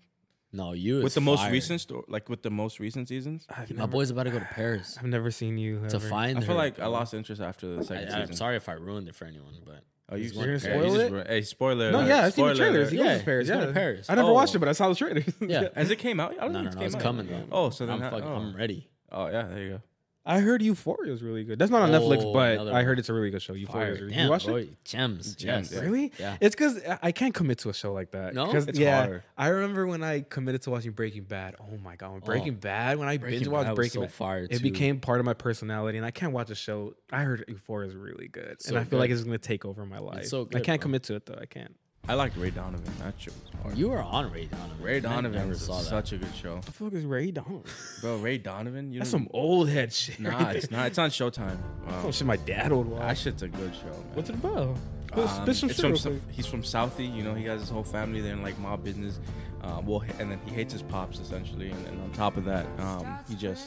No, 0.53 0.71
you 0.71 0.97
with 0.97 1.07
is 1.07 1.13
the 1.15 1.21
most 1.21 1.41
fire. 1.41 1.51
recent 1.51 1.81
story, 1.81 2.03
like 2.07 2.29
with 2.29 2.41
the 2.43 2.49
most 2.51 2.79
recent 2.79 3.09
seasons. 3.09 3.45
I've 3.49 3.69
My 3.71 3.79
never, 3.81 3.87
boy's 3.91 4.09
about 4.09 4.23
to 4.23 4.31
go 4.31 4.39
to 4.39 4.45
Paris 4.45 4.95
I've 4.97 5.05
never 5.07 5.31
seen 5.31 5.57
you 5.57 5.79
to 5.89 5.95
ever. 5.97 5.99
find. 6.07 6.37
I 6.37 6.41
feel 6.41 6.51
her, 6.51 6.55
like 6.55 6.79
I 6.79 6.85
lost 6.87 7.13
interest 7.13 7.41
after 7.41 7.67
the 7.67 7.79
I, 7.79 7.83
second 7.83 8.09
I'm 8.13 8.21
season. 8.21 8.35
sorry 8.37 8.55
if 8.55 8.69
I 8.69 8.73
ruined 8.73 9.07
it 9.09 9.15
for 9.15 9.25
anyone, 9.25 9.55
but 9.65 9.83
Oh, 10.09 10.15
you 10.15 10.25
you're 10.25 10.33
going 10.33 10.47
gonna 10.47 10.59
spoil 10.59 10.75
you 10.95 10.99
it? 10.99 11.09
just 11.11 11.27
Hey, 11.29 11.41
spoiler! 11.43 11.91
No, 11.91 11.99
alert. 11.99 12.07
yeah, 12.09 12.25
I've 12.25 12.33
seen 12.33 12.47
the 12.47 12.55
trailers. 12.55 12.75
alert. 12.75 12.91
He 12.91 12.97
goes 12.97 13.05
Yeah, 13.05 13.17
to 13.17 13.23
Paris. 13.23 13.47
he's 13.47 13.49
going 13.49 13.61
Yeah, 13.61 13.67
to 13.67 13.73
Paris. 13.73 14.09
I 14.09 14.15
never 14.15 14.27
Oh. 14.27 14.33
watched 14.33 14.55
it, 14.55 14.59
but 14.59 14.67
I 14.67 14.71
saw 14.73 14.89
the 14.89 14.95
trailers. 14.95 15.23
Yeah. 15.41 15.67
Has 15.75 15.89
it 15.91 15.95
came 15.97 16.19
out? 16.19 16.31
I 16.37 16.41
don't 16.43 16.53
no, 16.53 16.59
think 16.63 16.63
no, 16.63 16.67
it's 16.69 16.75
no, 16.75 16.79
came 16.81 16.85
it's 16.87 16.95
out. 16.95 17.01
coming 17.01 17.27
though. 17.27 17.45
Oh, 17.51 17.69
so 17.69 17.85
then 17.85 17.95
I'm, 17.95 18.01
how- 18.01 18.09
fucking, 18.11 18.27
oh. 18.27 18.35
I'm 18.35 18.55
ready. 18.55 18.89
Oh 19.11 19.27
yeah, 19.27 19.43
there 19.43 19.63
you 19.63 19.69
go. 19.71 19.81
I 20.25 20.39
heard 20.39 20.61
Euphoria 20.61 21.11
is 21.11 21.21
really 21.21 21.43
good. 21.43 21.59
That's 21.59 21.69
not 21.71 21.81
on 21.81 21.89
Netflix, 21.91 22.23
Oh, 22.23 22.31
but 22.31 22.73
I 22.73 22.83
heard 22.83 22.97
it's 22.97 23.09
a 23.09 23.13
really 23.13 23.29
good 23.29 23.41
show. 23.41 23.53
Euphoria. 23.53 23.95
Fire. 23.95 24.05
is 24.07 24.13
Damn, 24.13 24.23
you 24.25 24.29
watched 24.29 24.45
bro, 24.45 24.55
it? 24.55 24.83
Gems. 24.85 25.35
Gems, 25.35 25.71
yes. 25.71 25.81
Really? 25.81 26.13
Yeah. 26.17 26.37
It's 26.39 26.55
because 26.55 26.79
I 27.01 27.11
can't 27.11 27.33
commit 27.33 27.57
to 27.59 27.69
a 27.69 27.73
show 27.73 27.91
like 27.91 28.11
that. 28.11 28.33
No? 28.33 28.49
It's 28.51 28.79
yeah, 28.79 29.05
hard. 29.05 29.23
I 29.37 29.47
remember 29.49 29.85
when 29.85 30.01
I 30.01 30.21
committed 30.21 30.61
to 30.61 30.69
watching 30.71 30.91
Breaking 30.91 31.23
Bad. 31.23 31.55
Oh 31.59 31.77
my 31.83 31.97
god, 31.97 32.13
when 32.13 32.21
oh. 32.23 32.25
Breaking 32.25 32.55
Bad, 32.55 32.99
when 32.99 33.09
I 33.09 33.17
Breaking 33.17 33.39
binge 33.39 33.47
watched 33.49 33.75
Breaking 33.75 33.91
so 33.91 34.01
Bad, 34.01 34.11
fire, 34.13 34.43
it 34.49 34.57
too. 34.57 34.59
became 34.63 35.01
part 35.01 35.19
of 35.19 35.25
my 35.25 35.33
personality, 35.33 35.97
and 35.97 36.05
I 36.05 36.11
can't 36.11 36.31
watch 36.31 36.49
a 36.49 36.55
show. 36.55 36.93
I 37.11 37.23
heard 37.23 37.43
Euphoria 37.49 37.89
is 37.89 37.95
really 37.95 38.29
good, 38.29 38.61
So 38.61 38.69
and 38.69 38.79
I 38.79 38.85
feel 38.85 38.99
like 38.99 39.09
it's 39.09 39.23
gonna 39.23 39.37
take 39.37 39.65
over 39.65 39.85
my 39.85 39.99
life. 39.99 40.25
so 40.27 40.45
good, 40.45 40.55
I 40.55 40.63
can't 40.63 40.79
bro. 40.79 40.85
commit 40.85 41.03
to 41.03 41.15
it 41.15 41.25
though. 41.25 41.37
I 41.41 41.45
can't. 41.47 41.75
I 42.09 42.15
liked 42.15 42.35
Ray 42.35 42.49
Donovan. 42.51 42.91
That 42.99 43.13
shit 43.17 43.33
was 43.33 43.61
hard. 43.61 43.77
You 43.77 43.87
were 43.89 44.01
on 44.01 44.29
Ray 44.29 44.45
Donovan. 44.47 44.77
Ray 44.81 44.99
Donovan 44.99 45.55
saw 45.55 45.79
such 45.79 46.11
a 46.11 46.17
good 46.17 46.35
show, 46.35 46.55
What 46.55 46.65
The 46.65 46.71
fuck 46.73 46.93
is 46.93 47.05
Ray 47.05 47.31
Donovan? 47.31 47.63
bro. 48.01 48.17
Ray 48.17 48.37
Donovan. 48.37 48.91
You 48.91 48.99
That's 48.99 49.11
some 49.11 49.29
old 49.31 49.69
head 49.69 49.93
shit. 49.93 50.19
Nah, 50.19 50.49
it's 50.49 50.69
not. 50.69 50.87
It's 50.87 50.97
on 50.97 51.09
Showtime. 51.11 51.57
Oh 51.87 52.07
Um, 52.07 52.11
shit, 52.11 52.27
my 52.27 52.35
dad 52.35 52.73
would 52.73 52.87
watch. 52.87 52.99
that 53.01 53.17
shit's 53.17 53.41
a 53.43 53.47
good 53.47 53.73
show. 53.73 53.85
Man. 53.85 54.05
What's 54.15 54.29
it 54.29 54.35
about? 54.35 54.75
Um, 55.13 55.47
it's 55.47 55.59
from, 55.79 56.21
he's 56.31 56.47
from 56.47 56.63
Southie, 56.63 57.15
you 57.15 57.23
know. 57.23 57.35
He 57.35 57.45
has 57.45 57.61
his 57.61 57.69
whole 57.69 57.83
family 57.83 58.19
there 58.19 58.33
in 58.33 58.41
like 58.43 58.57
mob 58.59 58.83
business. 58.83 59.19
Uh, 59.61 59.79
well, 59.85 60.03
and 60.19 60.29
then 60.29 60.39
he 60.45 60.51
hates 60.53 60.73
his 60.73 60.81
pops 60.81 61.19
essentially, 61.19 61.69
and 61.71 61.85
then 61.85 61.99
on 62.01 62.11
top 62.11 62.35
of 62.35 62.43
that, 62.45 62.65
um, 62.79 63.17
he 63.29 63.35
just 63.35 63.65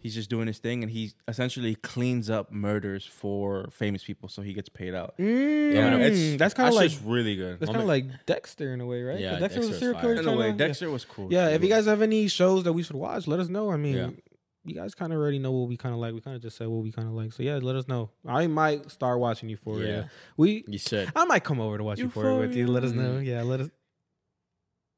he's 0.00 0.14
just 0.14 0.28
doing 0.30 0.46
his 0.46 0.58
thing, 0.58 0.82
and 0.82 0.90
he 0.90 1.12
essentially 1.28 1.74
cleans 1.76 2.28
up 2.30 2.50
murders 2.52 3.04
for 3.06 3.68
famous 3.70 4.02
people, 4.02 4.28
so 4.28 4.42
he 4.42 4.52
gets 4.52 4.68
paid 4.68 4.94
out. 4.94 5.14
Mm, 5.18 5.74
Yeah, 5.74 5.96
it's 5.96 6.38
that's 6.38 6.54
kind 6.54 6.68
of 6.68 6.74
like 6.74 6.90
shit's 6.90 7.02
really 7.02 7.36
good. 7.36 7.60
that's 7.60 7.70
kind 7.70 7.82
of 7.82 7.88
like 7.88 8.26
Dexter 8.26 8.72
in 8.74 8.80
a 8.80 8.86
way, 8.86 9.02
right 9.02 9.18
Yeah, 9.20 9.38
Dexter 9.38 9.60
was 9.60 9.70
a 9.70 9.78
serial 9.78 9.94
fire. 10.00 10.16
killer. 10.16 10.20
In 10.22 10.28
a 10.28 10.36
way, 10.38 10.46
to- 10.46 10.50
yeah. 10.52 10.56
Dexter 10.66 10.90
was 10.90 11.04
cool. 11.04 11.32
Yeah, 11.32 11.48
He 11.50 11.54
if 11.56 11.62
you 11.62 11.68
guys 11.68 11.86
have 11.86 12.02
any 12.02 12.28
shows 12.28 12.64
that 12.64 12.72
we 12.72 12.82
should 12.82 12.96
watch, 12.96 13.26
let 13.26 13.40
us 13.40 13.48
know. 13.48 13.70
I 13.70 13.76
mean, 13.76 13.96
Yeah. 13.96 14.10
you 14.64 14.74
guys 14.74 14.94
kind 14.94 15.12
of 15.12 15.18
already 15.18 15.38
know 15.38 15.52
what 15.52 15.68
we 15.68 15.76
kind 15.76 15.94
of 15.94 16.00
like. 16.00 16.12
We 16.14 16.20
kind 16.20 16.36
of 16.36 16.42
just 16.42 16.56
said 16.56 16.68
what 16.68 16.82
we 16.82 16.92
kind 16.92 17.08
of 17.08 17.14
like. 17.14 17.32
So 17.32 17.42
yeah, 17.42 17.56
let 17.62 17.76
us 17.76 17.86
know. 17.88 18.10
I 18.26 18.46
might 18.46 18.90
start 18.90 19.18
watching 19.20 19.48
Euphoria. 19.48 19.88
Yeah. 20.02 20.04
We, 20.36 20.64
You 20.68 20.78
should. 20.78 21.10
I 21.16 21.24
might 21.24 21.44
come 21.44 21.60
over 21.60 21.78
to 21.78 21.84
watch 21.84 21.98
Euphoria, 21.98 22.38
with 22.38 22.54
you. 22.56 22.66
Let 22.66 22.84
us 22.84 22.92
know. 22.92 23.18
Yeah, 23.18 23.42
let 23.42 23.60
us. 23.60 23.70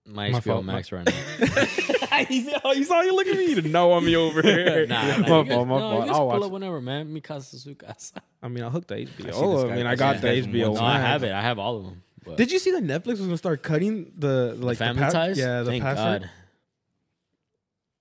My 0.04 0.30
My 0.30 0.40
HBO 0.40 0.42
fault, 0.42 0.64
my- 0.64 0.72
Max 0.74 0.90
right 0.90 1.06
now. 1.06 1.98
you 2.30 2.42
saw 2.50 2.58
oh, 2.64 2.72
you 2.72 2.84
saw 2.84 3.00
you 3.02 3.14
look 3.14 3.26
at 3.26 3.36
me. 3.36 3.46
You 3.46 3.62
know 3.62 3.92
I'm 3.94 4.04
me 4.04 4.16
over 4.16 4.42
here. 4.42 4.86
nah, 4.88 5.02
nah, 5.02 5.18
my 5.18 5.26
fault, 5.28 5.46
my 5.48 5.54
fault. 5.78 6.08
I'll 6.08 6.14
pull 6.14 6.26
watch. 6.28 6.42
up 6.42 6.50
whenever, 6.52 6.80
man. 6.80 7.12
Mi 7.12 7.20
casa 7.20 7.58
su 7.58 7.74
casa. 7.74 8.20
I 8.42 8.48
mean, 8.48 8.64
I'll 8.64 8.70
hook 8.70 8.86
the 8.86 8.96
I 8.96 9.04
HBO. 9.04 9.16
see 9.16 9.22
this 9.24 9.36
Oh, 9.36 9.68
I 9.70 9.76
mean, 9.76 9.86
I 9.86 9.92
I 9.92 9.96
got 9.96 10.20
the 10.20 10.28
HBO. 10.28 10.70
one 10.72 10.74
No. 10.80 10.86
I 10.86 10.98
have 10.98 11.22
it. 11.24 11.32
I 11.32 11.40
have 11.40 11.58
all 11.58 11.76
of 11.78 11.84
them. 11.84 12.02
But 12.24 12.36
Did 12.36 12.52
you 12.52 12.58
see 12.58 12.70
that 12.72 12.84
Netflix 12.84 13.06
was 13.18 13.20
gonna 13.22 13.36
start 13.36 13.62
cutting 13.62 14.12
the 14.16 14.54
like 14.58 14.78
the 14.78 14.84
the 14.84 14.94
family 14.94 15.02
pa- 15.02 15.10
ties? 15.10 15.38
Yeah, 15.38 15.62
the 15.62 15.70
Thank 15.70 15.82
password. 15.82 16.22
God. 16.22 16.30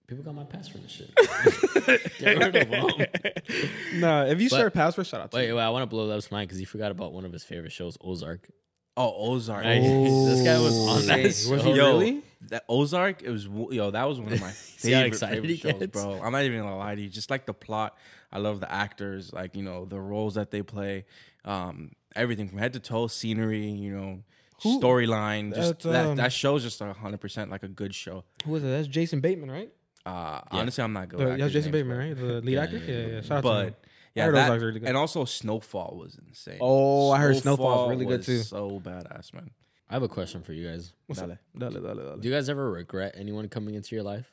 People 0.07 0.23
got 0.25 0.35
my 0.35 0.43
password 0.43 0.81
and 0.81 0.89
shit. 0.91 1.09
Get 2.19 2.37
rid 2.37 2.55
of 2.55 2.69
them. 2.69 3.99
no, 4.01 4.25
if 4.25 4.41
you 4.41 4.49
But- 4.49 4.57
share 4.57 4.67
a 4.67 4.71
password, 4.71 5.07
shout 5.07 5.21
out 5.21 5.31
to 5.31 5.37
Wait, 5.37 5.47
you. 5.47 5.55
wait, 5.55 5.61
I 5.63 5.69
want 5.69 5.83
to 5.83 5.87
blow 5.87 6.03
Lev's 6.05 6.29
mind 6.29 6.49
because 6.49 6.59
he 6.59 6.65
forgot 6.65 6.91
about 6.91 7.13
one 7.13 7.23
of 7.23 7.31
his 7.31 7.43
favorite 7.45 7.71
shows, 7.71 7.97
Ozark. 8.01 8.49
oh 8.97 9.31
Ozark. 9.31 9.63
Hey, 9.63 9.79
this 9.79 10.41
guy 10.43 10.59
was 10.59 10.75
on 10.87 11.05
that 11.07 11.23
Was 11.23 11.45
show. 11.45 11.55
he 11.55 11.69
Yo, 11.75 11.97
really? 11.97 12.21
That 12.49 12.65
Ozark, 12.67 13.21
it 13.21 13.29
was 13.29 13.45
yo. 13.45 13.91
That 13.91 14.07
was 14.07 14.19
one 14.19 14.33
of 14.33 14.41
my 14.41 14.49
favorite, 14.51 15.07
excited 15.07 15.41
favorite 15.43 15.59
shows, 15.59 15.79
gets? 15.79 15.91
bro. 15.91 16.19
I'm 16.21 16.31
not 16.31 16.43
even 16.43 16.59
gonna 16.61 16.77
lie 16.77 16.95
to 16.95 17.01
you. 17.01 17.09
Just 17.09 17.29
like 17.29 17.45
the 17.45 17.53
plot, 17.53 17.97
I 18.31 18.39
love 18.39 18.59
the 18.59 18.71
actors, 18.71 19.31
like 19.31 19.55
you 19.55 19.63
know 19.63 19.85
the 19.85 19.99
roles 19.99 20.35
that 20.35 20.49
they 20.51 20.63
play. 20.63 21.05
Um, 21.45 21.91
everything 22.15 22.47
from 22.49 22.57
head 22.57 22.73
to 22.73 22.79
toe, 22.79 23.07
scenery, 23.07 23.67
you 23.69 23.91
know, 23.95 24.23
storyline. 24.59 25.53
Just 25.53 25.71
That's, 25.79 25.83
that 25.85 26.05
um, 26.07 26.15
that 26.17 26.33
show's 26.33 26.63
just 26.63 26.79
hundred 26.79 27.19
percent 27.19 27.51
like 27.51 27.63
a 27.63 27.67
good 27.67 27.93
show. 27.93 28.23
Who 28.45 28.51
was 28.53 28.63
it? 28.63 28.67
That's 28.67 28.87
Jason 28.87 29.19
Bateman, 29.21 29.51
right? 29.51 29.71
Uh, 30.05 30.39
honestly, 30.49 30.83
I'm 30.83 30.93
not 30.93 31.09
good. 31.09 31.19
The- 31.19 31.25
that's 31.25 31.33
actors' 31.33 31.53
Jason 31.53 31.71
names, 31.71 31.83
Bateman, 31.87 31.97
right? 31.97 32.17
The 32.17 32.41
lead 32.41 32.53
Yeah, 32.53 32.61
actor. 32.63 32.77
yeah, 32.77 32.83
Yeah, 32.85 32.91
yeah, 32.91 33.07
yeah. 33.07 33.13
yeah. 33.15 33.21
Shout 33.21 33.31
out 33.37 33.41
to 33.43 33.49
him. 33.49 33.65
But 33.69 33.85
yeah, 34.15 34.31
that, 34.31 34.59
really 34.59 34.79
good. 34.79 34.89
and 34.89 34.97
also 34.97 35.25
Snowfall 35.25 35.95
was 35.97 36.17
insane. 36.27 36.57
Oh, 36.59 37.11
I 37.11 37.19
heard 37.19 37.37
Snowfall 37.37 37.87
was 37.87 37.89
really 37.91 38.05
good 38.05 38.17
was 38.19 38.25
too. 38.25 38.39
So 38.43 38.81
badass, 38.83 39.33
man. 39.33 39.51
I 39.91 39.95
have 39.95 40.03
a 40.03 40.07
question 40.07 40.41
for 40.41 40.53
you 40.53 40.67
guys. 40.69 40.93
What's 41.07 41.19
Dale. 41.21 41.37
Dale, 41.57 41.69
dale, 41.69 41.95
dale. 41.95 42.17
Do 42.17 42.27
you 42.29 42.33
guys 42.33 42.47
ever 42.47 42.71
regret 42.71 43.13
anyone 43.17 43.49
coming 43.49 43.75
into 43.75 43.93
your 43.93 44.03
life? 44.05 44.31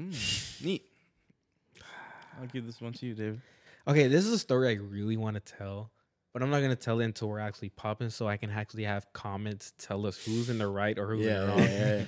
Mm, 0.00 0.64
neat. 0.64 0.84
I'll 2.40 2.46
give 2.46 2.64
this 2.64 2.80
one 2.80 2.94
to 2.94 3.06
you, 3.06 3.14
David. 3.14 3.40
Okay, 3.86 4.08
this 4.08 4.24
is 4.24 4.32
a 4.32 4.38
story 4.38 4.70
I 4.70 4.72
really 4.80 5.18
want 5.18 5.34
to 5.36 5.40
tell, 5.58 5.90
but 6.32 6.42
I'm 6.42 6.48
not 6.50 6.60
gonna 6.60 6.74
tell 6.76 7.00
it 7.00 7.04
until 7.04 7.28
we're 7.28 7.38
actually 7.38 7.68
popping, 7.70 8.08
so 8.08 8.26
I 8.28 8.38
can 8.38 8.50
actually 8.50 8.84
have 8.84 9.12
comments 9.12 9.72
tell 9.78 10.06
us 10.06 10.16
who's 10.24 10.48
in 10.48 10.56
the 10.58 10.68
right 10.68 10.98
or 10.98 11.08
who's 11.14 11.26
in 11.26 11.34
the 11.34 11.46
wrong. 11.46 12.06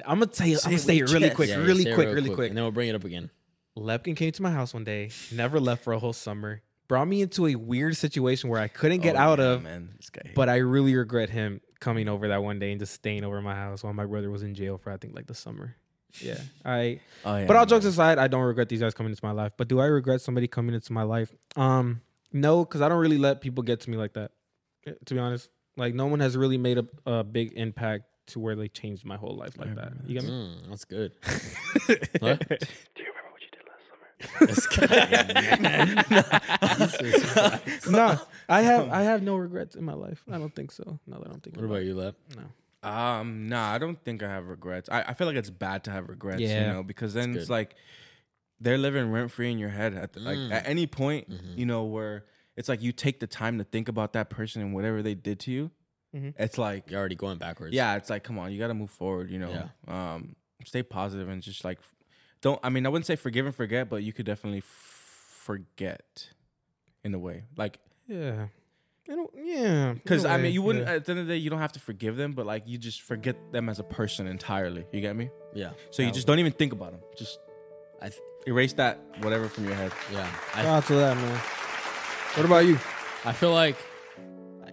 I'm 0.06 0.18
gonna 0.18 0.26
tell 0.26 0.46
you. 0.46 0.56
Say 0.56 0.66
I'm 0.68 0.72
it 0.74 0.76
gonna 0.76 0.78
say 0.86 0.98
it 0.98 1.10
really 1.10 1.20
chest. 1.28 1.36
quick, 1.36 1.48
Yeah, 1.48 1.56
really 1.56 1.82
say 1.84 1.90
it 1.90 1.94
quick, 1.94 2.06
real 2.08 2.14
really 2.16 2.34
quick. 2.34 2.48
and 2.50 2.56
then 2.58 2.64
we'll 2.64 2.72
bring 2.72 2.88
it 2.90 2.94
up 2.94 3.04
again. 3.04 3.30
Lepkin 3.78 4.16
came 4.16 4.32
to 4.32 4.42
my 4.42 4.50
house 4.50 4.74
one 4.74 4.84
day, 4.84 5.10
never 5.32 5.58
left 5.60 5.82
for 5.84 5.94
a 5.94 5.98
whole 5.98 6.12
summer, 6.12 6.60
brought 6.88 7.08
me 7.08 7.22
into 7.22 7.46
a 7.46 7.54
weird 7.54 7.96
situation 7.96 8.50
where 8.50 8.60
I 8.60 8.68
couldn't 8.68 9.00
get 9.00 9.16
Oh, 9.16 9.20
out 9.20 9.38
yeah, 9.38 9.44
of, 9.46 9.62
man. 9.62 9.94
This 9.96 10.10
guy. 10.10 10.32
but 10.34 10.48
I 10.50 10.56
really 10.56 10.94
regret 10.94 11.30
him 11.30 11.60
coming 11.80 12.08
over 12.08 12.28
that 12.28 12.42
one 12.42 12.58
day 12.58 12.70
and 12.70 12.78
just 12.80 12.92
staying 12.94 13.24
over 13.24 13.40
my 13.42 13.54
house 13.54 13.82
while 13.82 13.92
my 13.92 14.04
brother 14.06 14.30
was 14.30 14.42
in 14.42 14.54
jail 14.54 14.78
for 14.78 14.90
I 14.92 14.96
think 14.96 15.14
like 15.14 15.26
the 15.26 15.34
summer. 15.34 15.76
Yeah, 16.20 16.38
I. 16.64 17.00
oh, 17.24 17.36
yeah, 17.36 17.46
but 17.46 17.56
all 17.56 17.62
man. 17.62 17.68
jokes 17.68 17.84
aside, 17.84 18.18
I 18.18 18.26
don't 18.28 18.42
regret 18.42 18.68
these 18.68 18.80
guys 18.80 18.94
coming 18.94 19.10
into 19.12 19.24
my 19.24 19.30
life. 19.32 19.52
But 19.56 19.68
do 19.68 19.80
I 19.80 19.86
regret 19.86 20.20
somebody 20.20 20.46
coming 20.48 20.74
into 20.74 20.92
my 20.92 21.02
life? 21.02 21.32
Um, 21.56 22.00
no, 22.32 22.64
because 22.64 22.80
I 22.80 22.88
don't 22.88 22.98
really 23.00 23.18
let 23.18 23.40
people 23.40 23.62
get 23.62 23.80
to 23.82 23.90
me 23.90 23.96
like 23.96 24.12
that. 24.14 24.32
eh, 24.86 24.92
To 25.06 25.14
be 25.14 25.20
honest, 25.20 25.48
like 25.76 25.94
no 25.94 26.06
one 26.06 26.20
has 26.20 26.36
really 26.36 26.58
made 26.58 26.78
a, 26.78 26.86
a 27.06 27.24
big 27.24 27.52
impact 27.54 28.04
to 28.28 28.38
where 28.40 28.54
they 28.56 28.68
changed 28.68 29.04
my 29.04 29.16
whole 29.16 29.36
life 29.36 29.56
like 29.58 29.74
that. 29.76 29.92
You 30.06 30.14
get 30.20 30.24
me? 30.24 30.30
Mm, 30.30 30.68
that's 30.68 30.84
good. 30.84 31.12
no, 37.90 38.18
I 38.48 38.62
have 38.62 38.88
I 38.90 39.02
have 39.02 39.22
no 39.22 39.36
regrets 39.36 39.76
in 39.76 39.84
my 39.84 39.94
life. 39.94 40.22
I 40.30 40.38
don't 40.38 40.54
think 40.54 40.72
so. 40.72 40.98
No, 41.06 41.22
I 41.24 41.28
don't 41.28 41.42
think. 41.42 41.56
What 41.56 41.64
about 41.64 41.84
you, 41.84 41.94
Lep? 41.94 42.16
No. 42.36 42.88
Um, 42.88 43.48
nah, 43.48 43.72
I 43.72 43.78
don't 43.78 44.02
think 44.04 44.22
I 44.22 44.28
have 44.28 44.48
regrets. 44.48 44.88
I, 44.90 45.02
I 45.02 45.14
feel 45.14 45.26
like 45.26 45.36
it's 45.36 45.50
bad 45.50 45.84
to 45.84 45.90
have 45.90 46.08
regrets, 46.08 46.40
Yeah. 46.40 46.66
you 46.68 46.72
know, 46.72 46.82
because 46.82 47.12
then 47.12 47.30
It's 47.32 47.42
it's 47.42 47.50
like 47.50 47.74
they're 48.58 48.78
living 48.78 49.10
rent 49.10 49.30
free 49.30 49.50
in 49.52 49.58
your 49.58 49.68
head. 49.68 49.94
At 49.94 50.14
the, 50.14 50.20
like 50.20 50.38
Mm. 50.38 50.50
at 50.52 50.66
any 50.66 50.86
point, 50.86 51.28
Mm-hmm. 51.30 51.58
you 51.58 51.66
know, 51.66 51.84
where 51.84 52.24
it's 52.56 52.68
like 52.68 52.82
you 52.82 52.92
take 52.92 53.20
the 53.20 53.26
time 53.26 53.58
to 53.58 53.64
think 53.64 53.88
about 53.88 54.14
that 54.14 54.30
person 54.30 54.62
and 54.62 54.74
whatever 54.74 55.02
they 55.02 55.14
did 55.14 55.40
to 55.40 55.50
you. 55.50 55.70
Mhm. 56.16 56.34
It's 56.38 56.56
like, 56.58 56.90
You're 56.90 56.98
already 56.98 57.14
going 57.16 57.38
backwards. 57.38 57.74
yeah, 57.74 57.96
it's 57.96 58.08
like, 58.10 58.24
come 58.24 58.38
on, 58.38 58.50
you 58.50 58.58
got 58.58 58.68
to 58.68 58.74
move 58.74 58.90
forward. 58.90 59.30
You 59.30 59.38
know, 59.40 59.70
um, 59.86 60.34
stay 60.64 60.82
positive 60.82 61.28
and 61.28 61.42
just 61.42 61.64
like 61.64 61.78
don't. 62.40 62.60
I 62.62 62.68
mean, 62.68 62.86
I 62.86 62.88
wouldn't 62.88 63.06
say 63.06 63.16
forgive 63.16 63.46
and 63.46 63.54
forget, 63.54 63.88
but 63.88 64.02
you 64.02 64.12
could 64.12 64.26
definitely 64.26 64.58
f- 64.58 64.64
forget 65.44 66.28
in 67.04 67.14
a 67.14 67.18
way, 67.18 67.44
like. 67.56 67.78
Yeah. 68.06 68.46
I 69.08 69.14
don't. 69.14 69.30
Yeah. 69.42 69.94
Because 69.94 70.24
in 70.24 70.30
a 70.30 70.34
I 70.34 70.36
mean, 70.36 70.52
you 70.52 70.62
wouldn't. 70.62 70.86
yeah. 70.86 70.94
At 70.94 71.04
the 71.04 71.12
end 71.12 71.20
of 71.20 71.26
the 71.26 71.32
day, 71.34 71.38
you 71.38 71.50
don't 71.50 71.58
have 71.58 71.72
to 71.72 71.80
forgive 71.80 72.16
them, 72.16 72.32
but 72.32 72.46
like 72.46 72.64
you 72.66 72.78
just 72.78 73.02
forget 73.02 73.36
them 73.52 73.68
as 73.68 73.78
a 73.78 73.82
person 73.82 74.26
entirely. 74.26 74.84
You 74.92 75.00
get 75.00 75.16
me? 75.16 75.30
Yeah. 75.54 75.70
So 75.90 76.02
you 76.02 76.12
just 76.12 76.26
don't 76.26 76.38
even 76.38 76.52
think 76.52 76.72
about 76.72 76.92
them. 76.92 77.00
Just 77.16 77.38
I 78.00 78.08
th- 78.08 78.20
erase 78.46 78.72
that 78.74 79.00
whatever 79.20 79.48
from 79.48 79.64
your 79.64 79.74
head. 79.74 79.92
yeah. 80.12 80.30
Shout 80.54 80.64
I, 80.64 80.68
out 80.68 80.86
to 80.86 80.94
that 80.94 81.16
man. 81.16 81.40
What 82.34 82.46
about 82.46 82.66
you? 82.66 82.78
I 83.24 83.32
feel 83.32 83.52
like, 83.52 83.76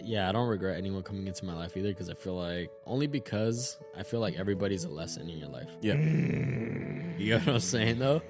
yeah, 0.08 0.28
I 0.28 0.32
don't 0.32 0.48
regret 0.48 0.76
anyone 0.78 1.02
coming 1.02 1.26
into 1.26 1.44
my 1.44 1.54
life 1.54 1.76
either 1.76 1.88
because 1.88 2.08
I 2.10 2.14
feel 2.14 2.34
like, 2.36 2.70
only 2.86 3.06
because 3.06 3.78
I 3.96 4.02
feel 4.02 4.20
like 4.20 4.36
everybody's 4.36 4.84
a 4.84 4.88
lesson 4.88 5.28
in 5.28 5.38
your 5.38 5.48
life. 5.50 5.68
Yeah. 5.80 5.94
You 7.18 7.32
know 7.34 7.38
what 7.40 7.48
I'm 7.48 7.60
saying 7.60 7.98
though? 7.98 8.22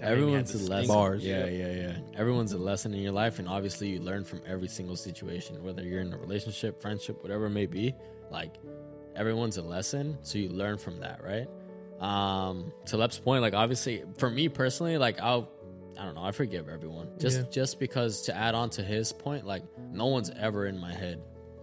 Everyone's 0.00 0.52
a 0.52 0.68
lesson. 0.68 0.88
Bars. 0.88 1.24
Yeah, 1.24 1.46
yeah, 1.46 1.70
yeah. 1.72 1.96
Everyone's 2.16 2.52
a 2.52 2.58
lesson 2.58 2.92
in 2.92 3.00
your 3.02 3.12
life, 3.12 3.38
and 3.38 3.46
obviously 3.48 3.88
you 3.90 4.00
learn 4.00 4.24
from 4.24 4.42
every 4.44 4.66
single 4.66 4.96
situation, 4.96 5.62
whether 5.62 5.82
you're 5.84 6.00
in 6.00 6.12
a 6.12 6.16
relationship, 6.18 6.82
friendship, 6.82 7.22
whatever 7.22 7.46
it 7.46 7.50
may 7.50 7.66
be. 7.66 7.94
Like 8.32 8.56
everyone's 9.14 9.58
a 9.58 9.62
lesson, 9.62 10.18
so 10.22 10.38
you 10.38 10.48
learn 10.48 10.76
from 10.76 10.98
that, 11.00 11.22
right? 11.22 11.46
Um, 12.00 12.72
to 12.86 12.96
Lep's 12.96 13.18
point, 13.20 13.42
like 13.42 13.54
obviously 13.54 14.02
for 14.18 14.28
me 14.28 14.48
personally, 14.48 14.98
like 14.98 15.20
I'll, 15.20 15.48
I 15.96 16.04
don't 16.04 16.16
know, 16.16 16.24
I 16.24 16.32
forgive 16.32 16.68
everyone 16.68 17.10
just 17.20 17.38
Yeah. 17.38 17.44
just 17.52 17.78
because 17.78 18.22
to 18.22 18.36
add 18.36 18.56
on 18.56 18.70
to 18.70 18.82
his 18.82 19.12
point, 19.12 19.46
like 19.46 19.62
no 19.92 20.06
one's 20.06 20.30
ever 20.30 20.66
in 20.66 20.78
my 20.78 20.92
head, 20.92 21.20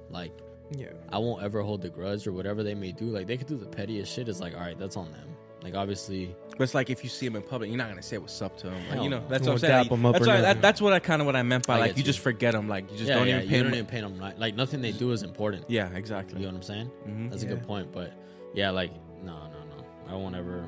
like 0.10 0.32
Yeah. 0.72 0.88
I 1.12 1.18
won't 1.18 1.44
ever 1.44 1.62
hold 1.62 1.82
the 1.82 1.90
grudge 1.90 2.28
or 2.28 2.32
whatever 2.34 2.64
they 2.64 2.76
may 2.76 2.92
do. 2.92 3.06
Like 3.06 3.28
they 3.28 3.38
could 3.38 3.48
do 3.48 3.58
the 3.58 3.66
pettiest 3.66 4.12
shit. 4.14 4.30
It's 4.30 4.40
like 4.40 4.54
all 4.54 4.62
right, 4.62 4.78
that's 4.78 4.98
on 4.98 5.12
them. 5.12 5.28
Like 5.62 5.76
obviously, 5.76 6.34
But 6.52 6.62
it's 6.62 6.74
like 6.74 6.90
if 6.90 7.04
you 7.04 7.10
see 7.10 7.26
him 7.26 7.36
in 7.36 7.42
public, 7.42 7.70
you're 7.70 7.78
not 7.78 7.90
gonna 7.90 8.02
say 8.02 8.18
what's 8.18 8.42
up 8.42 8.56
to 8.60 8.70
him. 8.72 8.82
Like, 8.90 9.04
you 9.04 9.10
know, 9.10 9.20
no. 9.20 9.28
that's 9.28 9.44
You 9.44 9.50
what 9.50 9.54
I'm 9.56 9.60
saying. 9.60 9.84
dap 9.84 9.92
him 9.92 10.06
up 10.06 10.14
that's, 10.14 10.26
or 10.26 10.30
what, 10.30 10.34
nothing. 10.36 10.44
that, 10.44 10.62
that's 10.62 10.82
what 10.82 10.94
I 10.94 11.00
kind 11.00 11.22
of 11.22 11.26
what 11.26 11.36
I 11.36 11.44
meant 11.44 11.68
by 11.68 11.76
I 11.76 11.80
like 11.80 11.90
get 11.92 11.98
you 11.98 12.02
you. 12.02 12.06
just 12.06 12.20
forget 12.20 12.54
them. 12.54 12.70
Like 12.70 12.90
you 12.92 12.98
just 12.98 13.10
yeah, 13.10 13.16
don't 13.16 13.28
yeah, 13.28 13.38
even 13.40 13.50
you 13.50 13.58
don't 13.58 13.68
him. 13.68 13.74
even 13.74 13.86
paint 13.88 14.04
them 14.20 14.34
like 14.40 14.56
nothing 14.56 14.82
they 14.82 14.94
do 14.94 15.12
is 15.12 15.24
important. 15.24 15.66
yeah, 15.68 15.90
exactly. 15.96 15.96
You 15.96 16.00
exactly. 16.00 16.42
know 16.46 16.48
what 16.48 16.56
I'm 16.56 16.62
saying? 16.64 16.92
Mhm. 17.28 17.30
That's 17.30 17.44
a 17.44 17.48
good 17.48 17.64
point. 17.68 17.92
But 17.92 18.14
yeah, 18.54 18.70
like 18.70 18.92
no, 19.22 19.34
no, 19.34 19.76
no. 19.78 19.84
I 20.08 20.14
won't 20.16 20.36
ever 20.36 20.66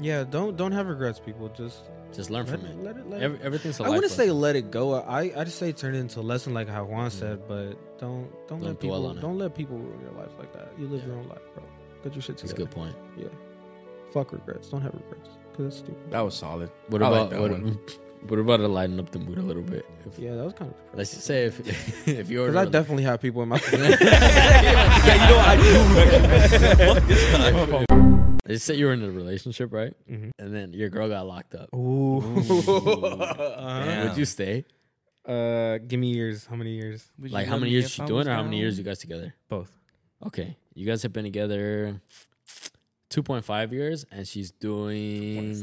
Yeah. 0.00 0.24
Don't 0.24 0.58
don't 0.58 0.72
have 0.72 0.88
regrets, 0.88 1.18
people. 1.20 1.48
Just 1.48 1.84
just 2.14 2.30
learn 2.30 2.46
let 2.46 2.58
from 2.60 2.66
it. 2.68 2.70
it. 2.72 2.82
Let 2.84 2.96
it. 2.96 3.10
Let 3.10 3.22
Every, 3.22 3.38
everything's 3.42 3.80
a 3.80 3.84
I 3.84 3.88
wouldn't 3.90 4.12
say 4.12 4.30
let 4.30 4.56
it 4.56 4.70
go. 4.70 4.94
I 4.94 5.32
I 5.36 5.44
just 5.44 5.58
say 5.58 5.72
turn 5.72 5.94
it 5.94 5.98
into 5.98 6.20
a 6.20 6.22
lesson, 6.22 6.54
like 6.54 6.68
how 6.68 6.84
Juan 6.84 7.10
Mm-hmm. 7.10 7.18
said. 7.18 7.48
But 7.48 7.98
don't 7.98 8.30
don't, 8.48 8.48
Don't 8.48 8.62
let 8.62 8.80
dwell 8.80 9.00
people 9.00 9.06
on 9.06 9.20
don't 9.20 9.38
let 9.38 9.54
people 9.54 9.76
ruin 9.78 10.00
your 10.00 10.12
life 10.12 10.30
like 10.38 10.52
that. 10.52 10.72
You 10.78 10.86
live 10.88 11.00
Yeah. 11.02 11.08
your 11.08 11.16
own 11.18 11.28
life, 11.28 11.42
bro. 11.54 11.62
Get 12.02 12.14
your 12.14 12.22
shit 12.22 12.36
together. 12.38 12.42
That's 12.42 12.52
a 12.52 12.56
good 12.56 12.70
point. 12.70 12.96
Yeah. 13.16 13.28
Fuck 14.12 14.32
regrets. 14.32 14.68
Don't 14.68 14.82
have 14.82 14.94
regrets. 14.94 15.30
Cause 15.56 15.64
that's 15.64 15.76
stupid. 15.78 16.10
That 16.10 16.20
was 16.20 16.34
solid. 16.34 16.70
What 16.88 17.02
I 17.02 17.08
like 17.08 17.16
about 17.20 17.30
that 17.30 17.40
what, 17.40 17.50
one. 17.52 17.78
what 18.28 18.38
about 18.38 18.56
to 18.58 18.68
lighten 18.68 18.98
up 19.00 19.10
the 19.10 19.18
mood 19.18 19.38
a 19.38 19.42
little 19.42 19.62
bit? 19.62 19.84
If, 20.06 20.18
Yeah, 20.18 20.34
that 20.34 20.44
was 20.44 20.52
kind 20.54 20.70
of. 20.70 20.76
Let's 20.98 21.10
just 21.12 21.24
say 21.26 21.44
if 21.44 21.60
if 22.08 22.30
you 22.30 22.42
are 22.42 22.46
Because 22.46 22.56
I 22.56 22.64
to- 22.66 22.70
definitely 22.70 23.04
have 23.04 23.20
people 23.20 23.42
in 23.42 23.48
my. 23.48 23.60
yeah, 23.72 23.78
you 23.78 25.28
know 25.30 25.36
what 25.36 25.48
I 25.48 25.56
do. 25.56 26.94
Fuck 26.94 27.06
this 27.08 27.32
time. 27.32 27.93
Let's 28.46 28.62
say 28.64 28.74
you 28.74 28.86
were 28.86 28.92
in 28.92 29.02
a 29.02 29.10
relationship, 29.10 29.72
right? 29.72 29.94
Mhm. 30.10 30.30
And 30.38 30.54
then 30.54 30.72
your 30.72 30.88
girl 30.90 31.08
got 31.08 31.26
locked 31.26 31.54
up. 31.54 31.68
Ooh. 31.74 32.20
Damn. 32.20 34.08
Would 34.08 34.16
you 34.18 34.24
stay? 34.24 34.64
uh, 35.26 35.78
give 35.78 35.98
me 35.98 36.08
years. 36.12 36.44
How 36.46 36.56
many 36.56 36.72
years? 36.72 37.10
Would 37.18 37.30
you 37.30 37.34
Like 37.34 37.46
how 37.46 37.56
many 37.58 37.70
years 37.72 37.86
if 37.86 37.90
she 37.92 38.02
doing, 38.02 38.18
was 38.18 38.26
or 38.28 38.32
how 38.34 38.42
many 38.42 38.58
years 38.58 38.76
you 38.78 38.84
guys 38.84 38.98
together? 38.98 39.34
Both. 39.48 39.70
Okay, 40.26 40.56
you 40.74 40.86
guys 40.86 41.02
have 41.02 41.12
been 41.12 41.24
together 41.24 42.00
two 43.10 43.22
point 43.22 43.44
five 43.44 43.72
years, 43.72 44.04
and 44.10 44.26
she's 44.28 44.50
doing 44.50 45.62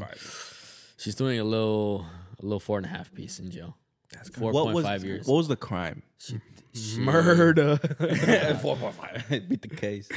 she's 0.96 1.14
doing 1.14 1.38
a 1.38 1.44
little 1.44 2.06
a 2.40 2.42
little 2.42 2.60
four 2.60 2.76
and 2.78 2.86
a 2.86 2.88
half 2.88 3.12
piece 3.14 3.38
in 3.38 3.50
jail. 3.50 3.76
That's 4.12 4.28
Four 4.28 4.52
What 4.52 4.74
was 4.74 5.02
years. 5.04 5.26
What 5.26 5.36
was 5.36 5.48
the 5.48 5.56
crime? 5.56 6.02
She- 6.18 6.40
she- 6.74 6.98
Murder. 7.00 7.76
Four 8.62 8.76
point 8.76 8.94
five. 8.94 9.24
Beat 9.48 9.62
the 9.62 9.68
case. 9.68 10.08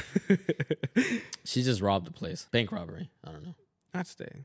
She 1.44 1.62
just 1.62 1.80
robbed 1.80 2.06
the 2.06 2.12
place. 2.12 2.46
Bank 2.50 2.72
robbery. 2.72 3.10
I 3.24 3.32
don't 3.32 3.44
know. 3.44 3.54
I'd 3.94 4.06
stay. 4.06 4.44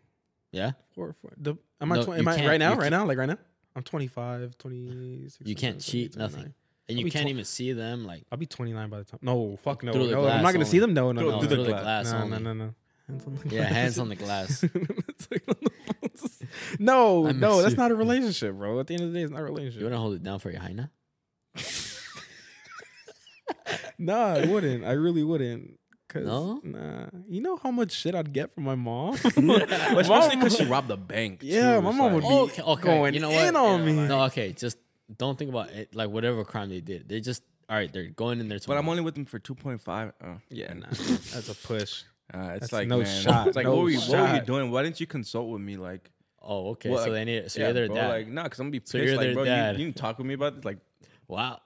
Yeah, 0.51 0.71
Four, 0.93 1.15
four. 1.21 1.31
The, 1.37 1.55
am 1.79 1.91
I, 1.93 1.95
No, 1.95 2.03
tw- 2.03 2.07
you 2.07 2.13
am 2.15 2.27
I 2.27 2.45
right 2.45 2.57
now? 2.57 2.75
Right 2.75 2.89
now? 2.89 3.05
Like 3.05 3.17
right 3.17 3.29
now? 3.29 3.37
I'm 3.73 3.83
25, 3.83 4.57
26. 4.57 5.47
you 5.47 5.55
can't 5.55 5.75
27, 5.75 5.81
cheat 5.81 6.13
28, 6.13 6.17
nothing, 6.17 6.53
and 6.89 6.99
you 6.99 7.09
can't 7.09 7.25
tw- 7.25 7.29
even 7.29 7.45
see 7.45 7.71
them. 7.71 8.03
Like 8.05 8.25
I'll 8.31 8.37
be 8.37 8.45
29 8.47 8.89
by 8.89 8.97
the 8.97 9.03
time. 9.05 9.19
No, 9.21 9.55
fuck 9.55 9.81
no. 9.81 9.93
No 9.93 10.27
I'm 10.27 10.43
not 10.43 10.51
gonna 10.51 10.65
see 10.65 10.79
them. 10.79 10.93
No, 10.93 11.13
no, 11.13 11.21
Through- 11.21 11.29
no. 11.29 11.35
no, 11.39 11.47
through 11.47 11.57
the 11.57 11.63
the 11.63 11.69
glass. 11.69 11.81
glass 11.83 12.11
no, 12.11 12.17
only. 12.19 12.39
no, 12.39 12.53
no, 12.53 12.65
no. 12.65 12.73
Hands 13.07 13.25
on 13.27 13.33
the 13.35 13.39
glass. 13.43 13.53
Yeah, 13.53 13.63
hands 13.63 13.99
on 13.99 14.09
the 14.09 14.15
glass. 14.17 14.63
It's 14.63 15.27
like 15.31 15.43
on 15.47 15.55
the 15.61 15.71
phones. 16.01 16.43
no, 16.79 17.31
no, 17.31 17.61
that's 17.61 17.71
you. 17.71 17.77
not 17.77 17.91
a 17.91 17.95
relationship, 17.95 18.53
bro. 18.55 18.79
At 18.81 18.87
the 18.87 18.95
end 18.95 19.03
of 19.03 19.13
the 19.13 19.19
day, 19.19 19.23
it's 19.23 19.31
not 19.31 19.39
a 19.41 19.45
relationship. 19.45 19.81
You 19.81 19.89
to 19.89 19.97
hold 19.97 20.15
it 20.15 20.23
down 20.23 20.39
for 20.39 20.51
your 20.51 20.59
hyena? 20.61 20.91
Nah, 23.97 24.33
I 24.35 24.45
wouldn't. 24.45 24.83
I 24.85 24.93
really 24.93 25.23
wouldn't. 25.23 25.77
Cause, 26.09 26.25
No? 26.25 26.59
Nah. 26.63 27.05
You 27.29 27.39
know 27.41 27.55
how 27.55 27.71
much 27.71 27.91
shit 27.93 28.15
I'd 28.15 28.33
get 28.33 28.53
from 28.53 28.63
my 28.65 28.75
mom? 28.75 29.13
Especially 29.25 30.35
because 30.35 30.57
she 30.57 30.65
robbed 30.65 30.87
the 30.89 30.97
bank. 30.97 31.39
Yeah, 31.41 31.75
too. 31.75 31.81
my 31.81 31.89
It's 31.89 31.97
mom 31.97 32.13
like- 32.13 32.23
would 32.23 32.29
be 32.29 32.35
Okay, 32.35 32.61
okay. 32.63 32.83
going 32.83 33.13
you 33.13 33.19
know 33.21 33.29
in 33.29 33.53
what? 33.53 33.63
on 33.63 33.85
me. 33.85 33.93
No, 33.93 34.23
okay. 34.23 34.51
Just 34.53 34.77
don't 35.17 35.37
think 35.37 35.49
about 35.49 35.69
it. 35.71 35.95
Like 35.95 36.09
whatever 36.09 36.43
crime 36.43 36.69
they 36.69 36.81
did, 36.81 37.07
they 37.07 37.19
just 37.21 37.43
all 37.69 37.77
right. 37.77 37.91
They're 37.91 38.09
going 38.09 38.39
in 38.41 38.49
there. 38.49 38.59
But 38.67 38.77
I'm 38.77 38.89
only 38.89 39.01
with 39.03 39.15
them 39.15 39.25
for 39.25 39.39
two 39.39 39.55
point 39.55 39.81
five. 39.81 40.11
Oh, 40.23 40.37
Yeah, 40.49 40.73
nah. 40.73 40.87
That's 40.89 41.49
a 41.49 41.55
push. 41.55 42.03
Uh, 42.33 42.51
it's 42.53 42.59
That's 42.61 42.71
like 42.71 42.87
no 42.87 42.99
man, 42.99 43.21
shot, 43.21 43.47
It's 43.47 43.57
like 43.57 43.65
no 43.65 43.75
what 43.75 43.83
were 43.83 43.89
you? 43.89 43.99
What 43.99 44.19
were 44.21 44.35
you 44.35 44.41
doing? 44.41 44.71
Why 44.71 44.83
didn't 44.83 45.01
you 45.01 45.05
consult 45.05 45.49
with 45.49 45.61
me? 45.61 45.75
Like, 45.75 46.09
Oh, 46.41 46.69
okay. 46.69 46.89
Well, 46.89 46.99
so 46.99 47.09
like, 47.09 47.13
they 47.13 47.25
need. 47.25 47.51
So 47.51 47.59
yeah, 47.59 47.65
you're 47.67 47.73
their 47.73 47.87
bro, 47.87 47.95
dad. 47.95 48.07
Like, 48.07 48.27
nah, 48.29 48.43
because 48.43 48.59
I'm 48.59 48.67
gonna 48.67 48.71
be 48.71 48.79
pissed. 48.79 48.91
So 48.93 48.97
you're 48.99 49.17
like, 49.17 49.25
their 49.27 49.33
bro, 49.33 49.43
dad. 49.43 49.73
You, 49.75 49.79
you 49.79 49.85
didn't 49.91 49.97
talk 49.97 50.17
with 50.17 50.25
me 50.27 50.35
about 50.35 50.55
this. 50.55 50.63
Like, 50.63 50.77
wow. 51.27 51.59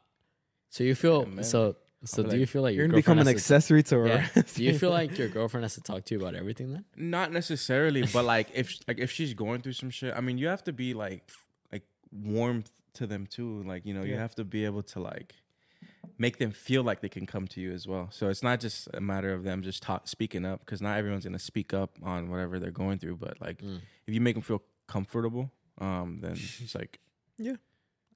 So 0.76 0.84
you 0.84 0.94
feel 0.94 1.26
Yeah, 1.38 1.42
so. 1.44 1.78
So 2.04 2.22
do 2.22 2.38
you 2.38 2.46
feel 2.46 2.62
like 2.62 2.76
You're 2.76 2.84
your 2.84 2.90
gonna 2.90 2.98
become 3.00 3.20
an 3.20 3.26
to- 3.26 3.32
accessory 3.32 3.82
to 3.84 3.96
her. 4.00 4.08
Yeah. 4.08 4.42
Do 4.56 4.64
you 4.64 4.78
feel 4.78 4.92
like 4.92 5.18
your 5.18 5.28
girlfriend 5.28 5.64
has 5.64 5.74
to 5.76 5.82
talk 5.82 6.04
to 6.06 6.14
you 6.14 6.20
about 6.22 6.36
everything 6.36 6.72
then? 6.74 6.84
not 7.16 7.32
necessarily, 7.32 8.04
but 8.14 8.26
like 8.26 8.50
if 8.54 8.78
like 8.88 9.00
if 9.00 9.10
she's 9.10 9.34
going 9.34 9.62
through 9.62 9.74
some 9.74 9.90
shit, 9.90 10.14
I 10.16 10.22
mean, 10.22 10.38
you 10.38 10.48
have 10.48 10.64
to 10.66 10.74
be 10.74 10.94
like 10.94 11.24
like 11.72 11.84
warm 12.12 12.66
to 12.96 13.08
them 13.08 13.26
too. 13.26 13.64
Like, 13.64 13.86
you 13.88 13.94
know, 13.96 14.04
you 14.04 14.18
have 14.18 14.36
to 14.36 14.44
be 14.44 14.66
able 14.66 14.84
to 14.94 15.00
like 15.00 15.34
make 16.20 16.38
them 16.38 16.52
feel 16.52 16.84
like 16.84 17.00
they 17.02 17.10
can 17.10 17.26
come 17.26 17.48
to 17.54 17.62
you 17.62 17.72
as 17.72 17.88
well. 17.88 18.10
So 18.12 18.28
it's 18.28 18.44
not 18.44 18.60
just 18.60 18.88
a 18.94 19.02
matter 19.02 19.34
of 19.34 19.44
them 19.44 19.64
just 19.64 19.82
talk, 19.82 20.08
speaking 20.08 20.46
up 20.46 20.60
because 20.60 20.82
not 20.82 20.98
everyone's 21.00 21.26
gonna 21.26 21.40
speak 21.40 21.74
up 21.74 21.92
on 22.04 22.30
whatever 22.30 22.60
they're 22.60 22.80
going 22.84 23.00
through. 23.00 23.16
But 23.16 23.42
like, 23.42 23.62
Mm. 23.64 23.80
if 24.08 24.14
you 24.14 24.22
make 24.22 24.36
them 24.36 24.44
feel 24.44 24.62
comfortable, 24.88 25.50
um, 25.80 26.20
then 26.22 26.34
it's 26.34 26.76
like, 26.76 27.00
yeah, 27.38 27.56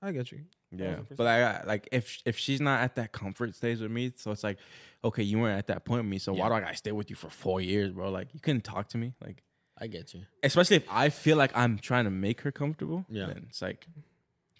I 0.02 0.12
get 0.12 0.32
you. 0.32 0.42
Yeah. 0.76 0.96
1000%. 0.96 1.16
But 1.18 1.28
I 1.28 1.42
I- 1.44 1.64
like 1.66 1.90
if 1.92 2.22
if 2.26 2.38
she's 2.38 2.62
not 2.62 2.82
at 2.82 2.96
that 2.96 3.12
comfort 3.12 3.56
stage 3.56 3.80
with 3.80 3.92
me, 3.92 4.12
so 4.16 4.32
it's 4.32 4.44
like, 4.44 4.58
okay, 5.04 5.24
you 5.24 5.40
weren't 5.40 5.58
at 5.58 5.68
that 5.68 5.86
point 5.86 6.04
with 6.04 6.10
me, 6.12 6.20
so 6.20 6.34
why 6.34 6.48
do 6.50 6.54
I 6.56 6.60
gotta 6.62 6.76
stay 6.76 6.92
with 6.92 7.10
you 7.10 7.16
for 7.16 7.30
four 7.30 7.62
years, 7.62 7.92
bro? 7.92 8.10
Like 8.12 8.34
you 8.34 8.40
couldn't 8.40 8.64
talk 8.64 8.90
to 8.90 8.98
me, 8.98 9.14
like 9.22 9.44
I 9.82 9.88
get 9.88 10.14
you. 10.14 10.22
especially 10.44 10.76
if 10.78 10.86
I 10.92 11.10
feel 11.10 11.38
like 11.38 11.52
I'm 11.56 11.78
trying 11.80 12.04
to 12.06 12.12
make 12.12 12.42
her 12.42 12.52
comfortable. 12.52 13.06
Yeah. 13.10 13.28
then 13.28 13.46
it's 13.50 13.62
like, 13.62 13.88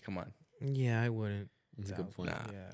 come 0.04 0.18
on, 0.18 0.32
Yeah, 0.62 1.02
I 1.02 1.10
wouldn't. 1.10 1.50
That's 1.78 1.92
a 1.92 1.96
good 1.96 2.12
point. 2.12 2.30
Nah. 2.32 2.38
Yeah. 2.52 2.74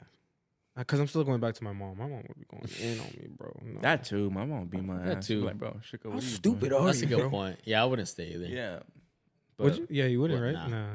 Because 0.78 1.00
I'm 1.00 1.08
still 1.08 1.24
going 1.24 1.39
back 1.39 1.54
to 1.56 1.63
my 1.63 1.71
mom. 1.71 1.98
My 1.98 2.06
mom 2.06 2.24
would 2.28 2.38
be 2.38 2.45
going 2.52 2.67
in 2.82 3.00
on 3.00 3.06
me, 3.17 3.28
bro. 3.38 3.52
No. 3.63 3.80
that 3.82 4.04
too. 4.04 4.30
My 4.30 4.43
mom 4.45 4.60
would 4.62 4.69
be 4.69 4.82
my 4.82 4.98
That 5.04 5.17
ass. 5.17 5.26
She'd 5.28 5.36
too. 5.36 5.45
like, 5.45 5.58
bro, 5.58 5.80
Shika, 5.89 6.04
How 6.04 6.10
what 6.10 6.17
are 6.24 6.26
stupid 6.26 6.69
doing? 6.69 6.82
are 6.82 6.86
That's 6.88 6.98
a 6.98 7.02
you, 7.02 7.08
good 7.08 7.17
bro? 7.21 7.30
point. 7.30 7.60
Yeah, 7.63 7.82
I 7.82 7.86
wouldn't 7.86 8.08
stay 8.10 8.28
either. 8.34 8.45
Yeah. 8.48 8.80
Would 9.58 9.71
But 9.71 9.78
you? 9.80 9.88
Yeah, 9.89 10.06
you 10.08 10.19
wouldn't, 10.19 10.39
Would 10.41 10.45
right? 10.48 10.54
not. 10.54 10.69
Nah, 10.69 10.86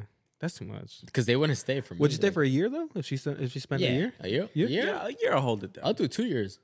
that's 0.40 0.54
too 0.58 0.64
much. 0.64 1.00
Because 1.04 1.26
they 1.26 1.36
wouldn't 1.36 1.58
stay 1.58 1.80
for 1.80 1.94
me. 1.94 2.00
Would 2.00 2.10
you 2.10 2.16
stay 2.16 2.26
like- 2.28 2.34
for 2.34 2.42
a 2.42 2.48
year 2.48 2.68
though? 2.68 2.88
If 2.94 3.06
she 3.06 3.16
spent, 3.16 3.40
if 3.40 3.52
she 3.52 3.60
spent 3.60 3.82
yeah. 3.82 3.88
a 3.90 3.92
year? 3.92 4.12
A 4.20 4.28
year? 4.28 4.48
Yeah. 4.54 4.66
A 4.66 4.68
year? 4.70 4.84
yeah, 4.86 5.06
a 5.06 5.10
year 5.22 5.34
I'll 5.34 5.40
hold 5.42 5.62
it 5.64 5.74
down. 5.74 5.84
I'll 5.84 5.94
do 5.94 6.08
two 6.08 6.24
years. 6.26 6.58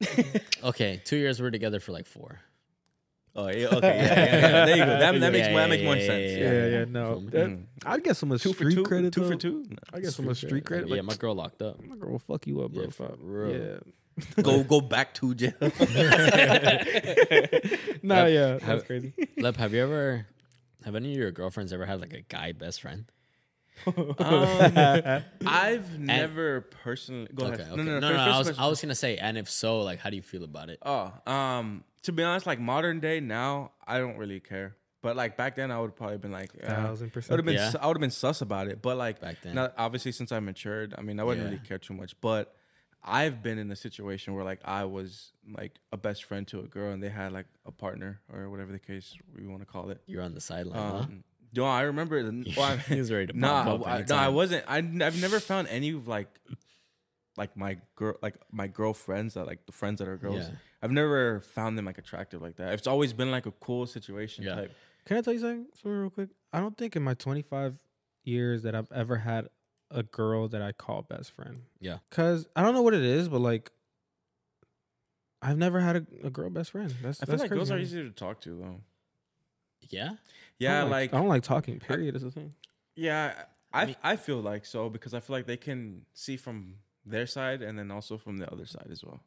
okay, 0.64 1.00
two 1.04 1.16
years. 1.16 1.40
We're 1.40 1.50
together 1.50 1.80
for 1.80 1.92
like 1.92 2.06
four. 2.06 2.40
Oh 3.34 3.48
yeah, 3.48 3.68
okay, 3.68 3.96
yeah, 3.96 4.14
yeah, 4.14 4.24
yeah. 4.24 4.66
There 4.66 4.76
you 4.76 4.84
go. 4.84 4.98
That, 4.98 5.20
that 5.20 5.32
makes 5.32 5.46
Yeah, 5.48 5.54
that 5.56 5.70
makes 5.70 5.82
more 5.84 5.96
yeah, 5.96 6.06
sense. 6.06 6.32
yeah, 6.32 6.38
Yeah, 6.38 6.52
yeah. 6.52 6.66
yeah, 6.80 6.84
no. 6.88 7.12
Feel 7.14 7.20
me? 7.22 7.30
That- 7.30 7.48
Mm. 7.48 7.64
I'd 7.86 8.04
get 8.04 8.16
so 8.16 8.26
much 8.26 8.42
Two 8.42 8.52
for 8.52 8.64
street 8.64 8.74
two, 8.74 8.82
credit. 8.84 9.12
two 9.14 9.22
for 9.22 9.28
though. 9.30 9.36
two. 9.36 9.64
No. 9.70 9.76
I 9.94 10.00
get 10.00 10.12
so 10.12 10.22
much 10.22 10.36
street 10.38 10.64
credit. 10.66 10.88
Yeah, 10.88 10.96
like, 10.96 11.04
my 11.04 11.14
girl 11.14 11.34
locked 11.34 11.62
up. 11.62 11.82
my 11.82 11.96
girl 11.96 12.10
will 12.12 12.18
fuck 12.18 12.46
you 12.46 12.60
up, 12.62 12.72
bro. 12.72 12.82
Yeah, 12.82 12.88
if 12.88 12.94
for 12.94 13.14
real. 13.20 13.56
Yeah. 13.56 13.78
Go 14.42 14.62
go 14.62 14.82
back 14.82 15.14
to 15.14 15.34
jail. 15.34 15.54
Nah, 18.02 18.26
yeah, 18.26 18.52
Have- 18.52 18.60
that's 18.66 18.84
crazy. 18.86 19.14
Lep, 19.38 19.56
have 19.56 19.72
you 19.72 19.82
ever, 19.82 20.26
have 20.84 20.94
any 20.94 21.12
of 21.12 21.18
your 21.18 21.30
girlfriends 21.30 21.72
ever 21.72 21.86
had 21.86 22.00
like 22.00 22.12
a 22.12 22.22
guy 22.22 22.52
best 22.52 22.80
friend? 22.82 23.04
um, 23.86 24.14
I've 25.46 25.98
never 25.98 26.60
personally. 26.60 27.28
Go 27.34 27.46
okay, 27.46 27.62
ahead. 27.62 27.72
okay. 27.72 27.82
No, 27.82 28.00
no, 28.00 28.08
first- 28.08 28.18
I 28.20 28.24
first 28.26 28.38
was, 28.38 28.46
question. 28.48 28.64
I 28.64 28.68
was 28.68 28.80
gonna 28.82 28.94
say, 28.94 29.16
and 29.16 29.38
if 29.38 29.50
so, 29.50 29.80
like, 29.80 29.98
how 29.98 30.10
do 30.10 30.16
you 30.16 30.22
feel 30.22 30.44
about 30.44 30.68
it? 30.70 30.78
Oh, 30.82 31.12
um, 31.26 31.84
to 32.02 32.12
be 32.12 32.22
honest, 32.22 32.46
like 32.46 32.60
modern 32.60 33.00
day 33.00 33.20
now, 33.20 33.72
I 33.86 33.98
don't 33.98 34.16
really 34.18 34.40
care. 34.40 34.76
But 35.02 35.16
like 35.16 35.36
back 35.36 35.56
then, 35.56 35.70
I 35.72 35.80
would 35.80 35.96
probably 35.96 36.18
been 36.18 36.30
like, 36.30 36.50
uh, 36.62 36.66
Thousand 36.68 36.78
I 36.84 37.06
would 37.06 37.12
percent. 37.12 37.38
have 37.38 37.44
been, 37.44 37.54
Yeah. 37.54 37.70
su- 37.70 37.78
I 37.80 37.86
would 37.88 37.96
have 37.96 38.00
been 38.00 38.10
sus 38.12 38.40
about 38.40 38.68
it. 38.68 38.80
But 38.82 38.96
like 38.98 39.20
Back 39.20 39.38
then. 39.42 39.56
now, 39.56 39.70
obviously, 39.76 40.12
since 40.12 40.30
I 40.30 40.38
matured, 40.38 40.94
I 40.96 41.02
mean, 41.02 41.18
I 41.18 41.24
wouldn't 41.24 41.44
Yeah. 41.44 41.52
really 41.54 41.66
care 41.66 41.78
too 41.78 41.94
much. 41.94 42.14
But 42.20 42.54
I've 43.04 43.42
been 43.42 43.58
in 43.58 43.70
a 43.72 43.76
situation 43.76 44.34
where 44.34 44.44
like 44.44 44.60
I 44.64 44.84
was 44.84 45.32
like 45.58 45.72
a 45.92 45.96
best 45.96 46.24
friend 46.24 46.46
to 46.48 46.60
a 46.60 46.64
girl, 46.68 46.92
and 46.92 47.02
they 47.02 47.08
had 47.08 47.32
like 47.32 47.46
a 47.66 47.72
partner 47.72 48.20
or 48.32 48.48
whatever 48.48 48.70
the 48.72 48.78
case 48.78 49.16
we 49.36 49.46
want 49.46 49.60
to 49.60 49.66
call 49.66 49.90
it. 49.90 50.00
You're 50.06 50.22
on 50.22 50.34
the 50.34 50.40
sideline, 50.40 50.78
huh? 50.78 50.96
Um, 50.98 51.24
no, 51.54 51.64
I 51.64 51.82
remember. 51.82 52.22
The, 52.22 52.52
well, 52.56 52.72
I- 52.72 52.76
He 52.76 52.98
was 52.98 53.10
ready 53.10 53.26
to 53.32 53.32
Nah, 53.38 53.64
pop 53.64 53.80
up 53.82 53.86
I, 53.88 54.04
no, 54.08 54.16
I 54.16 54.28
wasn't. 54.28 54.64
I, 54.68 54.76
I've 54.78 55.20
never 55.20 55.40
found 55.40 55.68
any 55.68 55.90
of 55.90 56.06
like, 56.08 56.28
like 57.36 57.56
my 57.56 57.78
girl, 57.96 58.14
like 58.22 58.36
my 58.50 58.66
girlfriends 58.68 59.34
that 59.34 59.46
like 59.46 59.66
the 59.66 59.72
friends 59.72 59.98
that 59.98 60.08
are 60.08 60.16
girls. 60.16 60.38
Yeah. 60.40 60.50
I've 60.82 60.90
never 60.92 61.40
found 61.40 61.76
them 61.78 61.84
like 61.84 61.98
attractive 61.98 62.40
like 62.42 62.56
that. 62.56 62.72
It's 62.74 62.86
always 62.86 63.12
been 63.12 63.30
like 63.30 63.46
a 63.46 63.52
cool 63.52 63.86
situation 63.86 64.44
Yeah. 64.44 64.54
type. 64.56 64.72
Can 65.06 65.16
I 65.16 65.20
tell 65.22 65.32
you 65.32 65.40
something, 65.40 65.66
something 65.74 65.90
real 66.00 66.10
quick? 66.10 66.28
I 66.52 66.60
don't 66.60 66.76
think 66.76 66.94
in 66.96 67.02
my 67.02 67.14
25 67.14 67.78
years 68.24 68.62
that 68.62 68.74
I've 68.74 68.90
ever 68.92 69.16
had 69.16 69.48
a 69.92 70.02
girl 70.02 70.48
that 70.48 70.62
I 70.62 70.72
call 70.72 71.02
best 71.02 71.32
friend. 71.32 71.62
Yeah. 71.80 71.98
Cause 72.10 72.46
I 72.56 72.62
don't 72.62 72.74
know 72.74 72.82
what 72.82 72.94
it 72.94 73.02
is, 73.02 73.28
but 73.28 73.40
like, 73.40 73.70
I've 75.40 75.58
never 75.58 75.80
had 75.80 75.96
a, 75.96 76.06
a 76.26 76.30
girl 76.30 76.50
best 76.50 76.70
friend. 76.70 76.94
That's 77.02 77.22
I 77.22 77.26
feel 77.26 77.32
that's 77.32 77.40
like 77.42 77.50
crazy, 77.50 77.58
girls 77.58 77.70
are 77.70 77.78
easier 77.78 78.04
to 78.04 78.10
talk 78.10 78.40
to 78.42 78.50
though. 78.56 78.80
Yeah. 79.90 80.10
Yeah, 80.58 80.82
don't 80.82 80.90
like, 80.90 81.12
I 81.12 81.18
don't 81.18 81.28
like 81.28 81.42
talking. 81.42 81.80
Period. 81.80 82.14
Is 82.14 82.22
the 82.22 82.30
thing. 82.30 82.54
yeah, 82.94 83.34
I 83.72 83.86
mean- 83.86 83.96
I 84.02 84.16
feel 84.16 84.40
like 84.40 84.64
so 84.64 84.88
because 84.88 85.14
I 85.14 85.20
feel 85.20 85.34
like 85.34 85.46
they 85.46 85.56
can 85.56 86.02
see 86.14 86.36
from 86.36 86.74
their 87.04 87.26
side 87.26 87.62
and 87.62 87.76
then 87.78 87.90
also 87.90 88.16
from 88.16 88.36
the 88.36 88.50
other 88.52 88.66
side 88.66 88.86
as 88.90 89.02
well. 89.04 89.20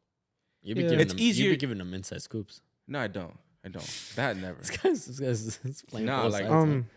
You 0.63 0.75
be 0.75 0.81
Yeah. 0.83 0.89
giving 0.89 0.99
It's 1.01 1.13
them, 1.13 1.19
You 1.19 1.27
easier- 1.27 1.49
be 1.51 1.57
giving 1.57 1.77
them 1.77 1.93
inside 1.93 2.21
scoops. 2.21 2.61
No, 2.87 2.99
I 2.99 3.07
don't. 3.07 3.37
I 3.65 3.67
don't. 3.69 4.11
That 4.15 4.37
never. 4.45 4.59
This 4.59 4.69
guy's, 4.77 5.05
this 5.05 5.19
guy's 5.19 5.57
this 5.59 5.81
playing 5.89 6.05
Nah, 6.05 6.23
both 6.23 6.33
like- 6.33 6.43
sides. 6.43 6.53
Um, 6.53 6.87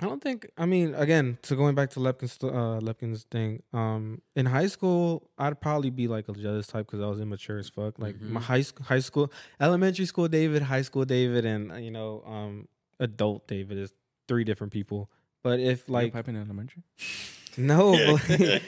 I 0.00 0.06
don't 0.06 0.20
think. 0.20 0.50
I 0.58 0.66
mean, 0.66 0.94
again, 0.94 1.38
to 1.42 1.54
going 1.54 1.74
back 1.76 1.90
to 1.90 2.00
Lepkin's 2.00 2.36
uh, 2.42 2.80
Lepkin's 2.82 3.24
thing. 3.30 3.62
Um, 3.72 4.20
in 4.34 4.46
high 4.46 4.66
school, 4.66 5.30
I'd 5.38 5.60
probably 5.60 5.90
be 5.90 6.08
like 6.08 6.28
a 6.28 6.32
jealous 6.32 6.66
type 6.66 6.86
because 6.86 7.00
I 7.00 7.06
was 7.06 7.20
immature 7.20 7.58
as 7.58 7.68
fuck. 7.68 7.98
Like 7.98 8.20
my 8.20 8.40
Mhm. 8.40 8.44
high 8.44 8.62
school, 8.62 8.86
high 8.86 8.98
school, 8.98 9.32
elementary 9.60 10.06
school 10.06 10.26
David, 10.26 10.62
high 10.62 10.82
school 10.82 11.04
David, 11.04 11.44
and 11.44 11.70
uh, 11.72 11.76
you 11.76 11.92
know, 11.92 12.22
um, 12.26 12.66
adult 12.98 13.46
David 13.46 13.78
is 13.78 13.92
three 14.26 14.42
different 14.42 14.72
people. 14.72 15.10
But 15.44 15.60
if 15.60 15.88
Like 15.88 16.04
like 16.04 16.12
piping 16.14 16.36
elementary. 16.36 16.82
No, 17.56 17.92
but, 18.28 18.62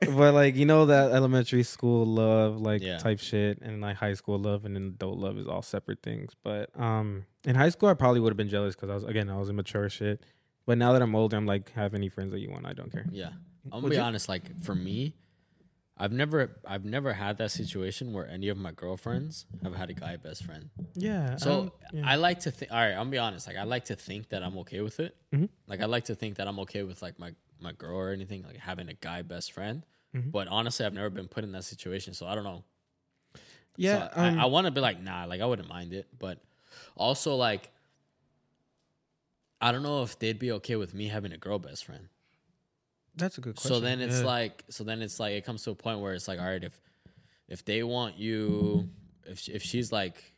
but 0.00 0.34
like 0.34 0.54
you 0.56 0.64
know 0.66 0.86
that 0.86 1.12
elementary 1.12 1.62
school 1.62 2.06
love 2.06 2.60
like 2.60 2.82
Yeah. 2.82 2.98
type 2.98 3.18
shit, 3.20 3.58
and 3.62 3.80
like 3.80 3.96
high 3.96 4.14
school 4.14 4.38
love 4.38 4.64
and 4.64 4.74
then 4.76 4.86
adult 4.94 5.18
love 5.18 5.38
is 5.38 5.46
all 5.46 5.62
separate 5.62 6.02
things. 6.02 6.32
But 6.42 6.70
um, 6.78 7.24
in 7.44 7.54
high 7.56 7.70
school, 7.70 7.88
I 7.88 7.94
probably 7.94 8.20
would 8.20 8.30
have 8.30 8.36
been 8.36 8.48
jealous 8.48 8.74
because 8.74 8.90
I 8.90 8.94
was 8.94 9.04
again 9.04 9.28
I 9.30 9.36
was 9.38 9.48
immature 9.48 9.88
shit. 9.88 10.22
But 10.66 10.78
now 10.78 10.92
that 10.92 11.02
I'm 11.02 11.14
older, 11.14 11.36
I'm 11.36 11.46
like 11.46 11.70
have 11.72 11.94
any 11.94 12.08
friends 12.08 12.32
that 12.32 12.40
you 12.40 12.50
want, 12.50 12.66
I 12.66 12.72
don't 12.72 12.90
care. 12.90 13.06
Yeah. 13.10 13.30
I'm 13.66 13.70
gonna 13.70 13.82
Would 13.84 13.90
be 13.90 13.96
you? 13.96 14.02
honest, 14.02 14.28
like 14.28 14.62
for 14.62 14.74
me, 14.74 15.14
I've 15.98 16.12
never 16.12 16.58
I've 16.66 16.84
never 16.84 17.12
had 17.14 17.38
that 17.38 17.50
situation 17.52 18.12
where 18.12 18.28
any 18.28 18.48
of 18.48 18.56
my 18.58 18.70
girlfriends 18.72 19.46
have 19.62 19.74
had 19.74 19.90
a 19.90 19.94
guy 19.94 20.16
best 20.16 20.44
friend. 20.44 20.70
Yeah. 20.94 21.36
So 21.36 21.72
I 22.04 22.16
like 22.16 22.40
to 22.40 22.50
think 22.50 22.70
all 22.70 22.78
right, 22.78 22.90
I'm 22.92 22.96
gonna 22.98 23.10
be 23.10 23.18
honest, 23.18 23.46
like 23.46 23.56
I 23.56 23.62
like 23.64 23.86
to 23.86 23.96
think 23.96 24.28
that 24.28 24.42
I'm 24.42 24.58
okay 24.58 24.80
with 24.82 25.00
it. 25.00 25.16
Mhm. 25.34 25.48
Like 25.66 25.80
I 25.80 25.86
like 25.86 26.04
to 26.06 26.14
think 26.14 26.36
that 26.36 26.46
I'm 26.48 26.58
okay 26.60 26.82
with 26.82 27.00
like 27.02 27.18
my, 27.18 27.32
my 27.60 27.72
girl 27.72 27.96
or 27.96 28.10
anything, 28.10 28.42
like 28.42 28.56
having 28.58 28.88
a 28.88 28.94
guy 28.94 29.22
best 29.22 29.52
friend. 29.52 29.84
Mhm. 30.14 30.30
But 30.32 30.48
honestly 30.48 30.84
I've 30.86 30.94
never 30.94 31.10
been 31.10 31.28
put 31.28 31.44
in 31.44 31.52
that 31.52 31.64
situation, 31.64 32.14
so 32.14 32.26
I 32.26 32.34
don't 32.34 32.44
know. 32.44 32.64
yeah, 33.76 34.08
So 34.12 34.20
um, 34.20 34.38
I, 34.38 34.42
I 34.42 34.46
wanna 34.46 34.70
be 34.70 34.80
like, 34.80 35.00
nah, 35.02 35.24
like 35.24 35.40
I 35.40 35.46
wouldn't 35.46 35.68
mind 35.68 35.92
it. 35.92 36.06
But 36.18 36.38
also 36.96 37.34
like 37.36 37.70
I 39.60 39.72
don't 39.72 39.82
know 39.82 40.02
if 40.02 40.18
they'd 40.18 40.38
be 40.38 40.52
okay 40.52 40.76
with 40.76 40.92
me 40.94 41.08
having 41.08 41.32
a 41.32 41.38
girl 41.38 41.58
best 41.58 41.84
friend. 41.84 42.08
that's 43.16 43.38
a 43.38 43.40
good 43.40 43.56
question. 43.56 43.74
So 43.74 43.80
then 43.80 44.00
it's 44.00 44.20
Yeah. 44.20 44.26
like, 44.26 44.64
so 44.68 44.84
then 44.84 45.00
it's 45.00 45.18
like, 45.18 45.32
it 45.32 45.44
comes 45.44 45.62
to 45.64 45.70
a 45.70 45.74
point 45.74 46.00
where 46.00 46.12
it's 46.14 46.28
like, 46.28 46.38
all 46.38 46.44
right, 46.46 46.62
if 46.62 46.78
if 47.48 47.64
they 47.64 47.82
want 47.82 48.18
you, 48.18 48.88
if 49.24 49.48
if 49.48 49.62
she's 49.62 49.92
like, 49.92 50.34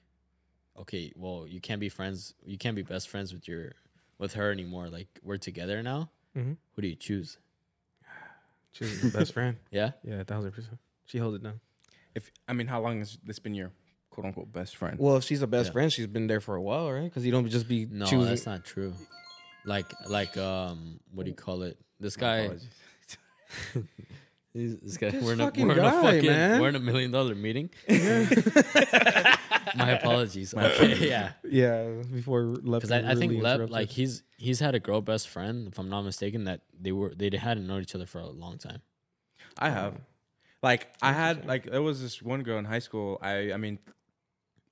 okay, 0.79 1.13
well, 1.17 1.47
you 1.49 1.61
can't 1.61 1.81
be 1.81 1.89
friends, 1.89 2.35
you 2.45 2.59
can't 2.59 2.77
be 2.77 2.83
best 2.83 3.09
friends 3.09 3.33
with 3.33 3.49
your 3.49 3.73
with 4.19 4.35
her 4.35 4.53
anymore. 4.53 4.89
Like 4.89 5.09
we're 5.23 5.39
together 5.39 5.83
now. 5.83 6.11
Mhm. 6.37 6.57
Who 6.75 6.83
do 6.83 6.89
you 6.89 6.97
choose? 6.97 7.39
she's 8.73 9.03
my 9.03 9.11
best 9.11 9.33
friend. 9.33 9.57
Yeah, 9.71 9.93
Yeah, 10.05 10.21
a 10.21 10.25
thousand 10.25 10.53
percent. 10.53 10.79
She 11.07 11.19
holds 11.19 11.37
it 11.37 11.43
down. 11.43 11.61
If 12.15 12.31
I 12.47 12.53
mean, 12.53 12.67
how 12.67 12.81
long 12.81 12.99
has 12.99 13.19
this 13.25 13.39
been 13.39 13.55
your 13.55 13.71
quote 14.11 14.27
unquote 14.27 14.53
best 14.53 14.77
friend? 14.77 14.99
Well, 14.99 15.17
if 15.17 15.25
she's 15.25 15.43
a 15.43 15.47
best 15.47 15.69
Yeah. 15.69 15.73
friend, 15.73 15.93
she's 15.93 16.07
been 16.07 16.27
there 16.27 16.41
for 16.41 16.55
a 16.55 16.63
while, 16.63 16.91
right? 16.93 17.05
Because 17.05 17.25
you 17.25 17.33
don't 17.33 17.49
just 17.49 17.69
be 17.69 17.87
no, 17.87 18.07
choosing. 18.07 18.29
that's 18.29 18.47
not 18.47 18.65
true. 18.65 18.95
Like 19.65 19.87
like 20.09 20.37
um, 20.37 21.01
what 21.13 21.25
do 21.25 21.31
you 21.31 21.37
call 21.37 21.63
it? 21.63 21.79
This 22.01 22.17
guy, 22.17 22.37
apologies. 22.39 22.69
this 24.55 24.97
guy, 24.97 25.11
This 25.11 25.23
we're 25.25 25.33
in 25.35 25.41
a 25.41 25.45
fucking 25.47 25.67
we're 25.67 25.73
in 25.75 25.79
a 25.79 25.83
guy, 25.83 26.03
fucking 26.03 26.27
man. 26.31 26.61
we're 26.61 26.69
in 26.69 26.77
a 26.77 26.81
million 26.81 27.11
dollar 27.11 27.35
meeting. 27.35 27.71
My 29.87 29.91
apologies. 29.91 30.55
Okay, 30.55 31.09
yeah. 31.09 31.33
yeah, 31.45 31.89
before 32.13 32.43
Lep. 32.43 32.81
Because 32.83 32.91
I, 32.93 32.99
I 33.13 33.15
think 33.15 33.33
rudely 33.33 33.41
Lep, 33.43 33.71
like 33.71 33.89
he's 33.91 34.23
he's 34.37 34.61
had 34.61 34.75
a 34.75 34.81
girl 34.81 35.01
best 35.01 35.29
friend, 35.29 35.69
if 35.69 35.79
I'm 35.79 35.89
not 35.89 36.03
mistaken, 36.03 36.45
that 36.45 36.63
they 36.79 36.93
were 36.93 37.13
they 37.15 37.31
hadn't 37.37 37.67
known 37.67 37.83
each 37.83 37.95
other 37.95 38.07
for 38.07 38.21
a 38.21 38.27
long 38.29 38.59
time. 38.59 38.83
I 39.59 39.71
have. 39.71 39.95
Um, 39.95 40.01
Like 40.63 40.89
I 41.01 41.13
had 41.13 41.47
like 41.47 41.71
there 41.71 41.83
was 41.83 42.01
this 42.03 42.21
one 42.21 42.43
girl 42.43 42.59
in 42.59 42.65
high 42.65 42.81
school. 42.81 43.19
I 43.23 43.53
I 43.53 43.57
mean, 43.59 43.79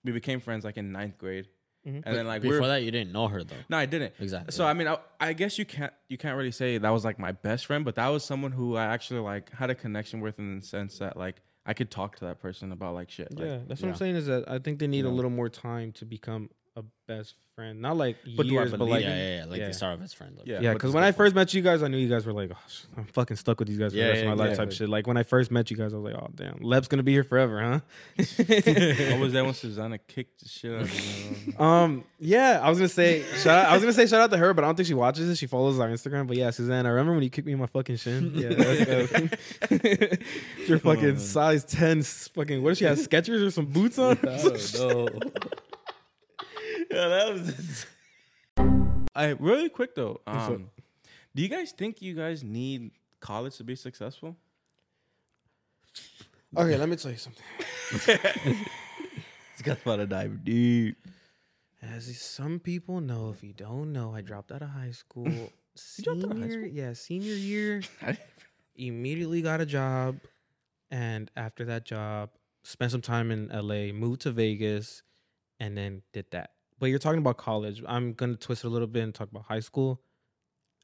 we 0.04 0.12
became 0.12 0.40
friends 0.40 0.64
like 0.64 0.76
in 0.76 0.90
ninth 0.92 1.16
grade, 1.18 1.46
Mhm. 1.86 2.02
and 2.04 2.16
then 2.16 2.26
like 2.26 2.42
Before 2.42 2.60
we're 2.62 2.66
that, 2.68 2.82
you 2.82 2.90
didn't 2.90 3.12
know 3.12 3.28
her 3.28 3.44
though. 3.44 3.62
no, 3.68 3.76
I 3.76 3.86
didn't. 3.86 4.12
Exactly. 4.18 4.50
So 4.52 4.66
I 4.66 4.74
mean, 4.74 4.88
I, 4.88 4.98
I 5.20 5.32
guess 5.32 5.58
you 5.58 5.64
can't 5.64 5.92
you 6.08 6.18
can't 6.18 6.36
really 6.36 6.50
say 6.50 6.78
that 6.78 6.90
was 6.90 7.04
like 7.04 7.18
my 7.20 7.30
best 7.32 7.66
friend, 7.66 7.84
but 7.84 7.94
that 7.94 8.08
was 8.08 8.24
someone 8.24 8.50
who 8.52 8.74
I 8.76 8.86
actually 8.86 9.20
like 9.20 9.50
had 9.54 9.70
a 9.70 9.74
connection 9.76 10.20
with 10.20 10.38
in 10.40 10.58
the 10.60 10.66
sense 10.66 10.98
that 10.98 11.16
like 11.16 11.36
I 11.66 11.74
could 11.74 11.90
talk 11.90 12.16
to 12.16 12.26
that 12.26 12.40
person 12.40 12.70
about 12.72 12.94
like 12.94 13.10
shit. 13.10 13.36
Like, 13.36 13.46
yeah, 13.46 13.58
that's 13.66 13.82
what 13.82 13.88
yeah. 13.88 13.92
I'm 13.92 13.98
saying. 13.98 14.16
Is 14.16 14.26
that 14.26 14.48
I 14.48 14.58
think 14.58 14.78
they 14.78 14.86
need 14.86 15.04
a 15.04 15.10
little 15.10 15.30
more 15.30 15.48
time 15.48 15.92
to 15.92 16.04
become 16.04 16.50
a 16.76 16.82
best 17.08 17.34
friend. 17.54 17.80
Not 17.80 17.96
like 17.96 18.18
But 18.36 18.46
do 18.46 18.50
I 18.50 18.60
years, 18.60 18.70
but 18.72 18.80
like 18.82 19.02
yeah, 19.02 19.16
yeah, 19.16 19.36
yeah. 19.38 19.44
Like 19.46 19.60
yeah. 19.60 19.66
they 19.66 19.72
start 19.72 19.96
off 19.98 20.04
as 20.04 20.12
friends. 20.12 20.36
Like, 20.36 20.46
Yeah. 20.46 20.60
yeah, 20.60 20.72
because 20.74 20.90
it's 20.90 20.94
when 20.94 21.04
I 21.04 21.12
first 21.12 21.34
met 21.34 21.54
you 21.54 21.62
guys, 21.62 21.82
I 21.82 21.88
knew 21.88 21.96
you 21.96 22.08
guys 22.08 22.26
were 22.26 22.34
like, 22.34 22.50
oh, 22.52 22.58
I'm 22.98 23.04
fucking 23.06 23.38
stuck 23.38 23.58
with 23.58 23.68
these 23.68 23.78
guys 23.78 23.92
for 23.92 23.98
Yeah, 23.98 24.04
the 24.04 24.10
rest 24.10 24.24
yeah, 24.24 24.30
of 24.32 24.38
my 24.38 24.44
life 24.44 24.56
type 24.58 24.72
shit. 24.72 24.88
Like 24.90 25.06
when 25.06 25.16
I 25.16 25.22
first 25.22 25.50
met 25.50 25.70
you 25.70 25.76
guys, 25.78 25.94
I 25.94 25.96
was 25.96 26.04
like, 26.12 26.22
oh 26.22 26.28
damn, 26.34 26.58
Lep's 26.60 26.86
gonna 26.88 27.02
be 27.02 27.12
here 27.12 27.24
forever, 27.24 27.60
huh? 27.62 27.80
I 28.18 29.16
was 29.18 29.32
there 29.32 29.44
when 29.44 29.54
Susanna 29.54 29.96
kicked 29.96 30.42
the 30.42 30.48
shit 30.50 30.74
out 30.74 30.82
of 30.82 30.94
me. 31.46 31.54
Um, 31.58 32.04
yeah, 32.18 32.60
I 32.62 32.68
was 32.68 32.78
gonna 32.78 32.88
say 32.90 33.22
shout 33.42 33.64
out, 33.64 33.70
I 33.70 33.72
was 33.72 33.82
gonna 33.82 33.94
say 33.94 34.06
shout 34.06 34.20
out 34.20 34.30
to 34.32 34.36
her, 34.36 34.52
but 34.52 34.62
I 34.64 34.66
don't 34.68 34.76
think 34.76 34.88
she 34.88 34.94
watches 34.94 35.30
it. 35.30 35.36
She 35.38 35.46
follows 35.46 35.78
our 35.80 35.88
Instagram. 35.88 36.26
But 36.26 36.36
yeah, 36.36 36.50
Suzanne, 36.50 36.84
I 36.84 36.90
remember 36.90 37.14
when 37.14 37.22
you 37.22 37.30
kicked 37.30 37.46
me 37.46 37.54
in 37.54 37.58
my 37.58 37.66
fucking 37.66 37.96
shin. 37.96 38.32
Yeah, 38.36 38.48
that 38.50 39.30
was- 39.70 40.68
your 40.68 40.78
fucking 40.78 41.02
man. 41.04 41.18
size 41.18 41.64
ten, 41.64 42.02
fucking 42.02 42.62
what 42.62 42.70
does 42.70 42.78
she 42.78 42.84
have? 42.84 42.98
Skechers 42.98 43.46
or 43.46 43.50
some 43.50 43.66
boots 43.66 43.98
on? 43.98 44.18
I 44.18 44.36
don't 44.42 44.74
know. 44.74 45.08
Yeah, 46.90 47.08
that 47.08 47.32
was. 47.32 47.86
I 49.14 49.28
really 49.38 49.68
quick 49.68 49.94
though. 49.94 50.20
What's 50.24 50.44
up? 50.46 50.52
Um, 50.52 50.70
do 51.34 51.42
you 51.42 51.48
guys 51.48 51.72
think 51.72 52.02
you 52.02 52.14
guys 52.14 52.42
need 52.44 52.90
college 53.20 53.56
to 53.58 53.64
be 53.64 53.74
successful? 53.76 54.36
okay, 56.56 56.76
let 56.76 56.88
me 56.88 56.96
tell 56.96 57.10
you 57.12 57.18
something. 57.18 57.44
This 59.56 59.62
guy's 59.62 59.80
about 59.80 59.96
to 59.96 60.06
dive 60.06 60.44
deep. 60.44 60.98
As 61.80 62.14
some 62.20 62.58
people 62.60 63.00
know, 63.00 63.30
if 63.34 63.42
you 63.42 63.54
don't 63.54 63.90
know, 63.90 64.14
I 64.14 64.20
dropped 64.20 64.52
out 64.52 64.60
of 64.60 64.68
high 64.68 64.90
school. 64.90 65.24
dropped 66.02 66.24
out 66.24 66.32
of 66.32 66.36
high 66.36 66.48
Senior- 66.48 66.52
school? 66.52 66.66
Yeah, 66.76 66.92
senior 66.92 67.32
year. 67.34 67.82
immediately 68.76 69.40
got 69.40 69.62
a 69.62 69.66
job, 69.66 70.18
and 70.90 71.30
after 71.36 71.64
that 71.64 71.86
job, 71.86 72.28
spent 72.64 72.92
some 72.92 73.00
time 73.00 73.30
in 73.30 73.48
LA, 73.48 73.94
moved 73.94 74.20
to 74.22 74.30
Vegas, 74.30 75.02
and 75.58 75.74
then 75.74 76.02
did 76.12 76.26
that. 76.32 76.50
But 76.78 76.86
you're 76.86 76.98
talking 76.98 77.18
about 77.18 77.38
college. 77.38 77.82
I'm 77.86 78.12
gonna 78.12 78.36
twist 78.36 78.64
it 78.64 78.66
a 78.66 78.70
little 78.70 78.86
bit 78.86 79.02
and 79.02 79.14
talk 79.14 79.30
about 79.30 79.44
high 79.44 79.60
school. 79.60 80.02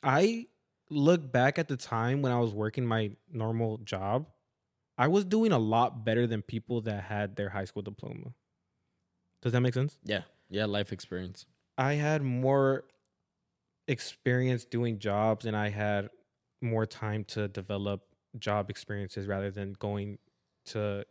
I 0.03 0.47
look 0.91 1.33
back 1.33 1.59
at 1.59 1.69
the 1.69 1.77
time 1.77 2.23
when 2.23 2.33
I 2.33 2.41
was 2.41 2.53
working 2.53 2.87
my 2.87 3.13
normal 3.31 3.79
job. 3.79 4.27
I 4.99 5.09
was 5.09 5.25
doing 5.25 5.53
a 5.53 5.59
lot 5.59 6.05
better 6.05 6.27
than 6.27 6.43
people 6.43 6.81
that 6.83 7.05
had 7.05 7.37
their 7.37 7.51
high 7.51 7.65
school 7.65 7.83
diploma. 7.83 8.35
Does 9.41 9.53
that 9.53 9.61
make 9.61 9.75
sense? 9.75 9.99
Yeah, 10.05 10.23
yeah. 10.49 10.67
Life 10.67 10.93
experience. 10.93 11.47
I 11.77 11.95
had 11.95 12.23
more 12.23 12.85
experience 13.89 14.65
doing 14.65 14.99
jobs 14.99 15.47
and 15.47 15.57
I 15.57 15.71
had 15.71 16.11
more 16.61 16.87
time 16.87 17.25
to 17.25 17.49
develop 17.49 18.03
job 18.39 18.71
experiences 18.71 19.27
rather 19.27 19.51
than 19.51 19.75
going 19.79 20.19
to 20.67 21.05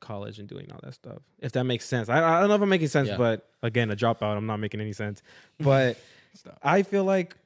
college 0.00 0.38
and 0.38 0.48
doing 0.48 0.70
all 0.72 0.80
that 0.82 0.94
stuff. 0.94 1.18
If 1.38 1.52
that 1.52 1.64
makes 1.64 1.84
sense. 1.86 2.08
I, 2.08 2.18
I 2.18 2.40
don't 2.40 2.48
know 2.48 2.54
if 2.56 2.62
I'm 2.62 2.68
making 2.68 2.88
sense, 2.88 3.08
Yeah. 3.08 3.16
but 3.16 3.48
again, 3.62 3.90
a 3.90 3.96
dropout, 3.96 4.36
I'm 4.36 4.46
not 4.46 4.58
making 4.58 4.80
any 4.80 4.92
sense. 4.92 5.22
But 5.58 5.98
I 6.62 6.82
feel 6.82 7.04
like 7.04 7.36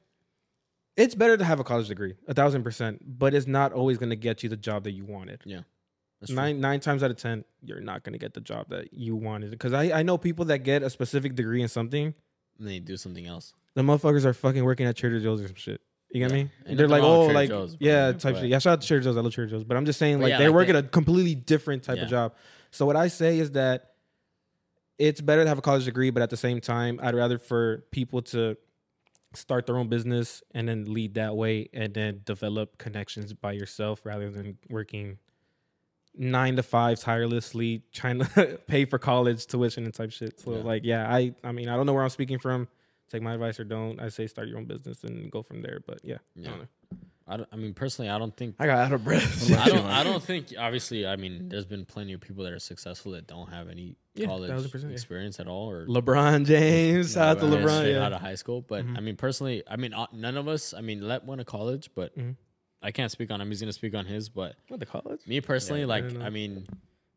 it's 0.97 1.15
better 1.15 1.37
to 1.37 1.43
have 1.45 1.59
a 1.59 1.63
college 1.63 1.87
degree, 1.87 2.15
a 2.27 2.33
thousand 2.33 2.63
percent, 2.63 3.01
but 3.19 3.33
it's 3.33 3.47
not 3.47 3.71
always 3.73 3.97
going 3.97 4.09
to 4.09 4.15
get 4.15 4.43
you 4.43 4.49
the 4.49 4.57
job 4.57 4.83
that 4.83 4.91
you 4.91 5.05
wanted. 5.05 5.41
That's 5.45 6.27
true. 6.31 6.35
Nine 6.35 6.59
nine 6.59 6.79
times 6.81 7.01
out 7.03 7.11
of 7.11 7.17
ten, 7.17 7.45
you're 7.63 7.79
not 7.79 8.03
going 8.03 8.13
to 8.13 8.19
get 8.19 8.33
the 8.33 8.41
job 8.41 8.67
that 8.69 8.93
you 8.93 9.15
wanted. 9.15 9.51
Because 9.51 9.71
I, 9.71 9.99
I 9.99 10.03
know 10.03 10.17
people 10.17 10.43
that 10.45 10.59
get 10.59 10.83
a 10.83 10.89
specific 10.89 11.35
degree 11.35 11.61
in 11.61 11.69
something 11.69 12.13
And 12.57 12.67
then 12.67 12.73
you 12.73 12.79
do 12.81 12.97
something 12.97 13.25
else. 13.25 13.53
the 13.75 13.81
motherfuckers 13.83 14.25
are 14.25 14.33
fucking 14.33 14.65
working 14.65 14.85
at 14.85 14.97
Trader 14.97 15.21
Joe's 15.21 15.41
or 15.41 15.47
some 15.47 15.55
shit. 15.55 15.79
You 16.11 16.21
get 16.27 16.31
Yeah. 16.35 16.43
me? 16.43 16.75
They're 16.75 16.87
like, 16.87 17.03
oh, 17.03 17.25
like, 17.27 17.49
Joe's, 17.49 17.77
yeah, 17.79 18.11
type 18.13 18.33
but- 18.33 18.39
shit. 18.41 18.49
Yeah, 18.49 18.59
shout 18.59 18.73
out 18.73 18.81
to 18.81 18.87
Trader 18.87 19.03
Joe's. 19.03 19.17
I 19.17 19.21
love 19.21 19.33
Trader 19.33 19.51
Joe's, 19.51 19.63
but 19.63 19.77
I'm 19.77 19.85
just 19.85 19.99
saying, 19.99 20.19
like, 20.19 20.31
yeah, 20.31 20.37
they're 20.39 20.49
like 20.49 20.55
working 20.55 20.73
they- 20.73 20.79
a 20.79 20.83
completely 20.83 21.35
different 21.35 21.83
type 21.83 21.97
Yeah. 21.97 22.03
of 22.03 22.09
job. 22.09 22.35
So 22.71 22.85
what 22.85 22.95
I 22.95 23.07
say 23.09 23.37
is 23.39 23.51
that 23.51 23.93
it's 24.97 25.21
better 25.21 25.43
to 25.43 25.47
have 25.49 25.57
a 25.57 25.61
college 25.61 25.85
degree, 25.85 26.09
but 26.09 26.21
at 26.23 26.29
the 26.29 26.37
same 26.37 26.59
time, 26.61 26.99
I'd 27.01 27.15
rather 27.15 27.37
for 27.37 27.85
people 27.91 28.21
to 28.23 28.57
start 29.33 29.65
their 29.67 29.77
own 29.77 29.87
business 29.87 30.41
and 30.55 30.67
then 30.67 30.91
lead 30.91 31.13
that 31.13 31.35
way, 31.35 31.69
and 31.73 31.93
then 31.93 32.21
develop 32.25 32.77
connections 32.79 33.33
by 33.33 33.51
yourself 33.51 34.01
rather 34.03 34.31
than 34.31 34.57
working 34.69 35.19
nine 36.15 36.55
to 36.55 36.63
five 36.63 36.99
tirelessly 36.99 37.83
trying 37.93 38.19
to 38.19 38.59
pay 38.67 38.83
for 38.85 38.97
college 38.97 39.45
tuition 39.45 39.85
and 39.85 39.93
type 39.93 40.11
shit. 40.11 40.39
So 40.39 40.51
like, 40.51 40.83
yeah, 40.83 41.07
I, 41.13 41.33
I 41.43 41.51
mean, 41.51 41.69
I 41.69 41.75
don't 41.75 41.85
know 41.85 41.93
where 41.93 42.03
I'm 42.03 42.09
speaking 42.09 42.39
from 42.39 42.67
take 43.09 43.21
my 43.21 43.33
advice 43.33 43.59
or 43.59 43.63
don't. 43.63 43.99
I 43.99 44.09
say 44.09 44.27
start 44.27 44.47
your 44.47 44.57
own 44.57 44.65
business 44.65 45.03
and 45.03 45.31
go 45.31 45.41
from 45.43 45.61
there. 45.61 45.79
But 45.85 45.99
yeah, 46.03 46.15
I 46.15 46.39
Yeah. 46.39 46.49
don't 46.49 46.59
know. 46.59 46.67
I, 47.31 47.37
don't, 47.37 47.49
I 47.51 47.57
mean, 47.57 47.75
personally, 47.75 48.09
I 48.09 48.17
don't 48.17 48.35
think. 48.35 48.55
I 48.57 48.65
got 48.65 48.79
out 48.79 48.91
of 48.91 49.03
breath. 49.03 49.51
I 49.59 49.67
don't. 49.69 49.85
I 49.85 50.03
don't 50.09 50.23
think. 50.23 50.47
Obviously, 50.57 51.05
I 51.05 51.15
mean, 51.15 51.47
there's 51.49 51.65
been 51.65 51.85
plenty 51.85 52.13
of 52.13 52.21
people 52.21 52.43
that 52.45 52.53
are 52.53 52.59
successful 52.59 53.11
that 53.11 53.27
don't 53.27 53.49
have 53.51 53.69
any 53.69 53.97
Yeah, 54.15 54.25
college 54.25 54.49
1000%, 54.49 54.83
yeah. 54.85 54.89
experience 54.89 55.39
at 55.39 55.47
all, 55.47 55.69
or 55.69 55.85
LeBron 55.85 56.45
James, 56.47 57.13
shout 57.13 57.37
out 57.37 57.39
to 57.41 57.45
LeBron. 57.45 57.93
Yeah. 57.93 58.03
out 58.05 58.13
of 58.13 58.21
high 58.21 58.33
school. 58.33 58.61
But 58.61 58.83
Mhm. 58.85 58.97
I 58.97 59.01
mean, 59.01 59.15
personally, 59.15 59.61
I 59.69 59.75
mean, 59.75 59.93
uh, 59.93 60.07
none 60.11 60.37
of 60.37 60.47
us. 60.47 60.73
I 60.73 60.81
mean, 60.81 61.07
Lep 61.07 61.23
went 61.25 61.37
to 61.39 61.45
college, 61.45 61.91
but 61.93 62.17
Mhm. 62.17 62.35
I 62.81 62.91
can't 62.91 63.11
speak 63.11 63.29
on 63.29 63.39
him. 63.41 63.49
He's 63.49 63.59
gonna 63.59 63.73
speak 63.73 63.93
on 63.93 64.05
his. 64.07 64.27
But 64.29 64.55
What 64.69 64.79
the 64.79 64.87
college? 64.87 65.19
me 65.27 65.39
personally, 65.39 65.81
Yeah, 65.81 65.85
I 65.85 65.99
like, 65.99 66.09
don't. 66.13 66.21
I 66.23 66.31
mean, 66.31 66.65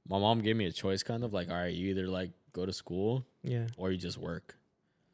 my 0.07 0.19
mom 0.19 0.43
gave 0.43 0.57
me 0.57 0.67
a 0.67 0.73
choice, 0.73 1.03
kind 1.03 1.25
of 1.25 1.33
like, 1.33 1.49
all 1.49 1.55
right, 1.57 1.73
you 1.75 1.89
either 1.89 2.07
like 2.07 2.33
go 2.53 2.67
to 2.67 2.73
school 2.75 3.25
Yeah. 3.43 3.69
or 3.79 3.91
you 3.93 3.97
just 3.97 4.19
work. 4.19 4.57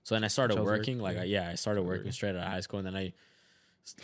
So 0.04 0.14
then 0.14 0.24
I 0.24 0.28
started 0.28 0.56
Chose 0.56 0.64
work, 0.64 0.78
working. 0.78 0.98
Like, 1.00 1.16
yeah. 1.16 1.22
I, 1.22 1.24
yeah, 1.24 1.48
I 1.50 1.54
started 1.54 1.82
working 1.82 2.12
straight 2.12 2.30
out 2.30 2.36
of 2.46 2.52
high 2.52 2.60
school, 2.60 2.78
and 2.78 2.86
then 2.86 2.96
I, 2.96 3.12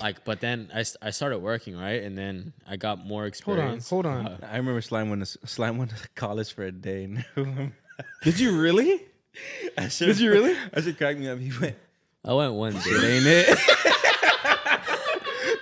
like, 0.01 0.25
but 0.25 0.41
then 0.41 0.71
I, 0.75 0.85
I 1.01 1.11
started 1.11 1.39
working 1.39 1.77
right, 1.77 2.03
and 2.03 2.17
then 2.17 2.53
I 2.67 2.77
got 2.77 3.05
more 3.05 3.27
experience. 3.27 3.89
Hold 3.91 4.07
on, 4.07 4.25
hold 4.25 4.27
on. 4.27 4.45
Uh, 4.45 4.49
I 4.51 4.57
remember 4.57 4.81
Slime 4.81 5.11
went 5.11 5.25
to 5.27 5.47
Slime 5.47 5.79
went 5.79 5.91
to 5.91 6.09
college 6.15 6.53
for 6.53 6.65
a 6.65 6.73
day. 6.73 7.09
Did 8.23 8.39
you 8.39 8.61
really? 8.61 9.01
I 9.79 9.89
should, 9.89 10.07
Did 10.07 10.21
you 10.21 10.31
really? 10.31 10.57
I 10.73 10.81
should 10.81 10.97
crack 10.99 11.17
me 11.19 11.29
up. 11.29 11.39
He 11.39 11.53
went, 11.59 11.77
I 12.25 12.33
went 12.33 12.53
one 12.55 12.73
day. 12.73 12.79
ain't 13.17 13.27
it? 13.27 13.59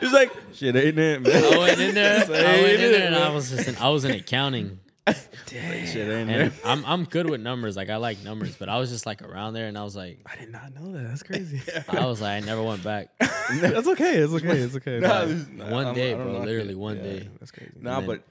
He's 0.00 0.12
like, 0.12 0.32
shit, 0.52 0.74
ain't 0.74 0.98
it, 0.98 1.22
man? 1.22 1.32
I 1.54 1.58
went 1.58 1.80
in 1.80 1.94
there. 1.94 2.24
I 2.24 2.28
went 2.62 2.80
in 2.80 2.92
there, 2.92 3.06
and 3.06 3.14
I 3.14 3.32
was 3.32 3.50
just 3.50 3.68
in, 3.68 3.76
I 3.76 3.88
was 3.90 4.04
in 4.04 4.10
accounting, 4.10 4.64
Shit, 4.64 4.72
ain't 4.72 4.91
and? 5.06 6.52
I'm 6.64 6.84
I'm 6.84 7.04
good 7.04 7.28
with 7.28 7.40
numbers. 7.40 7.76
Like 7.76 7.90
I 7.90 7.96
like 7.96 8.22
numbers, 8.22 8.54
but 8.56 8.68
I 8.68 8.78
was 8.78 8.90
just 8.90 9.06
like 9.06 9.22
around 9.22 9.54
there, 9.54 9.66
and 9.66 9.76
I 9.76 9.82
was 9.84 9.96
like, 9.96 10.20
I 10.26 10.36
did 10.36 10.50
not 10.50 10.72
know 10.74 10.92
that. 10.92 11.08
That's 11.08 11.22
crazy. 11.22 11.60
I 11.88 12.06
was 12.06 12.20
like, 12.20 12.42
I 12.42 12.46
never 12.46 12.62
went 12.62 12.84
back. 12.84 13.08
that's 13.18 13.88
okay. 13.88 14.16
It's 14.18 14.32
okay. 14.32 14.58
It's 14.58 14.76
okay. 14.76 15.00
Nah, 15.00 15.08
Nah, 15.08 15.24
this- 15.26 15.46
nah, 15.48 15.70
One 15.70 15.86
I'm- 15.86 15.94
day, 15.94 16.14
bro, 16.14 16.40
literally 16.40 16.74
one 16.74 16.96
Yeah. 16.98 17.02
day. 17.02 17.28
that's 17.38 17.50
crazy. 17.50 17.72
Nah, 17.80 18.00
then- 18.00 18.06
but 18.06 18.22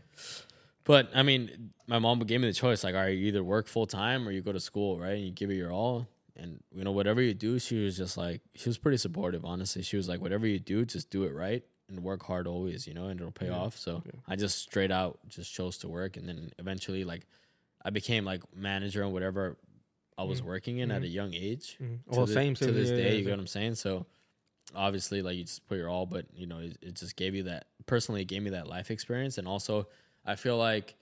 But 0.84 1.10
I 1.14 1.24
mean, 1.24 1.72
my 1.88 2.00
mom 2.00 2.20
gave 2.20 2.42
me 2.42 2.48
the 2.48 2.54
choice. 2.54 2.84
Like, 2.84 2.96
all 2.96 3.02
right, 3.02 3.18
you 3.18 3.28
either 3.28 3.44
work 3.44 3.68
full 3.68 3.86
time 3.88 4.28
or 4.28 4.32
you 4.32 4.42
go 4.42 4.52
to 4.52 4.60
school, 4.60 5.00
right? 5.00 5.14
And 5.16 5.26
you 5.26 5.32
give 5.32 5.50
it 5.52 5.56
your 5.56 5.72
all. 5.72 6.08
And 6.38 6.64
you 6.74 6.84
know, 6.84 6.92
whatever 6.92 7.22
you 7.22 7.34
do, 7.34 7.60
she 7.60 7.84
was 7.84 7.96
just 7.98 8.18
like, 8.18 8.42
she 8.56 8.68
was 8.70 8.78
pretty 8.78 8.98
supportive. 8.98 9.44
Honestly, 9.46 9.84
she 9.84 9.98
was 9.98 10.08
like, 10.08 10.22
whatever 10.22 10.48
you 10.48 10.58
do, 10.60 10.86
just 10.86 11.10
do 11.10 11.24
it 11.26 11.34
right 11.36 11.64
and 11.92 12.04
work 12.04 12.24
hard 12.24 12.48
always, 12.48 12.88
you 12.88 12.94
know, 12.94 13.08
and 13.08 13.20
it'll 13.20 13.32
pay 13.32 13.48
Yeah. 13.48 13.58
off. 13.60 13.78
So 13.78 14.02
Yeah. 14.06 14.12
I 14.28 14.36
just 14.36 14.58
straight 14.60 14.92
out 14.92 15.20
just 15.28 15.54
chose 15.54 15.78
to 15.80 15.88
work, 15.90 16.18
and 16.18 16.28
then 16.28 16.52
eventually, 16.58 17.04
like, 17.04 17.28
I 17.84 17.90
became 17.90 18.26
like 18.26 18.42
manager 18.56 19.04
and 19.04 19.12
whatever 19.14 19.58
I 20.18 20.24
was 20.24 20.42
Mhm. 20.42 20.46
working 20.46 20.78
in 20.80 20.92
at 20.92 21.02
Mhm. 21.02 21.06
a 21.06 21.08
young 21.10 21.34
age. 21.34 21.78
To 21.78 22.00
Well, 22.08 22.26
thi- 22.28 22.34
same 22.34 22.56
to 22.56 22.72
this 22.72 22.90
yeah, 22.90 22.96
day. 22.98 23.04
yeah, 23.12 23.18
you 23.18 23.24
get 23.24 23.32
what 23.32 23.40
I'm 23.40 23.48
saying? 23.48 23.76
So 23.76 24.06
obviously, 24.76 25.22
like 25.22 25.38
you 25.38 25.44
just 25.44 25.66
put 25.68 25.78
your 25.78 25.90
all, 25.90 26.06
but 26.06 26.26
you 26.34 26.46
know, 26.46 26.60
it, 26.60 26.78
it 26.82 26.94
just 26.96 27.16
gave 27.16 27.36
you 27.36 27.44
that. 27.44 27.68
Personally, 27.86 28.22
it 28.22 28.26
gave 28.26 28.42
me 28.44 28.52
that 28.52 28.68
life 28.68 28.92
experience, 28.92 29.38
and 29.38 29.48
also 29.48 29.88
I 30.26 30.36
feel 30.36 30.58
like 30.58 30.96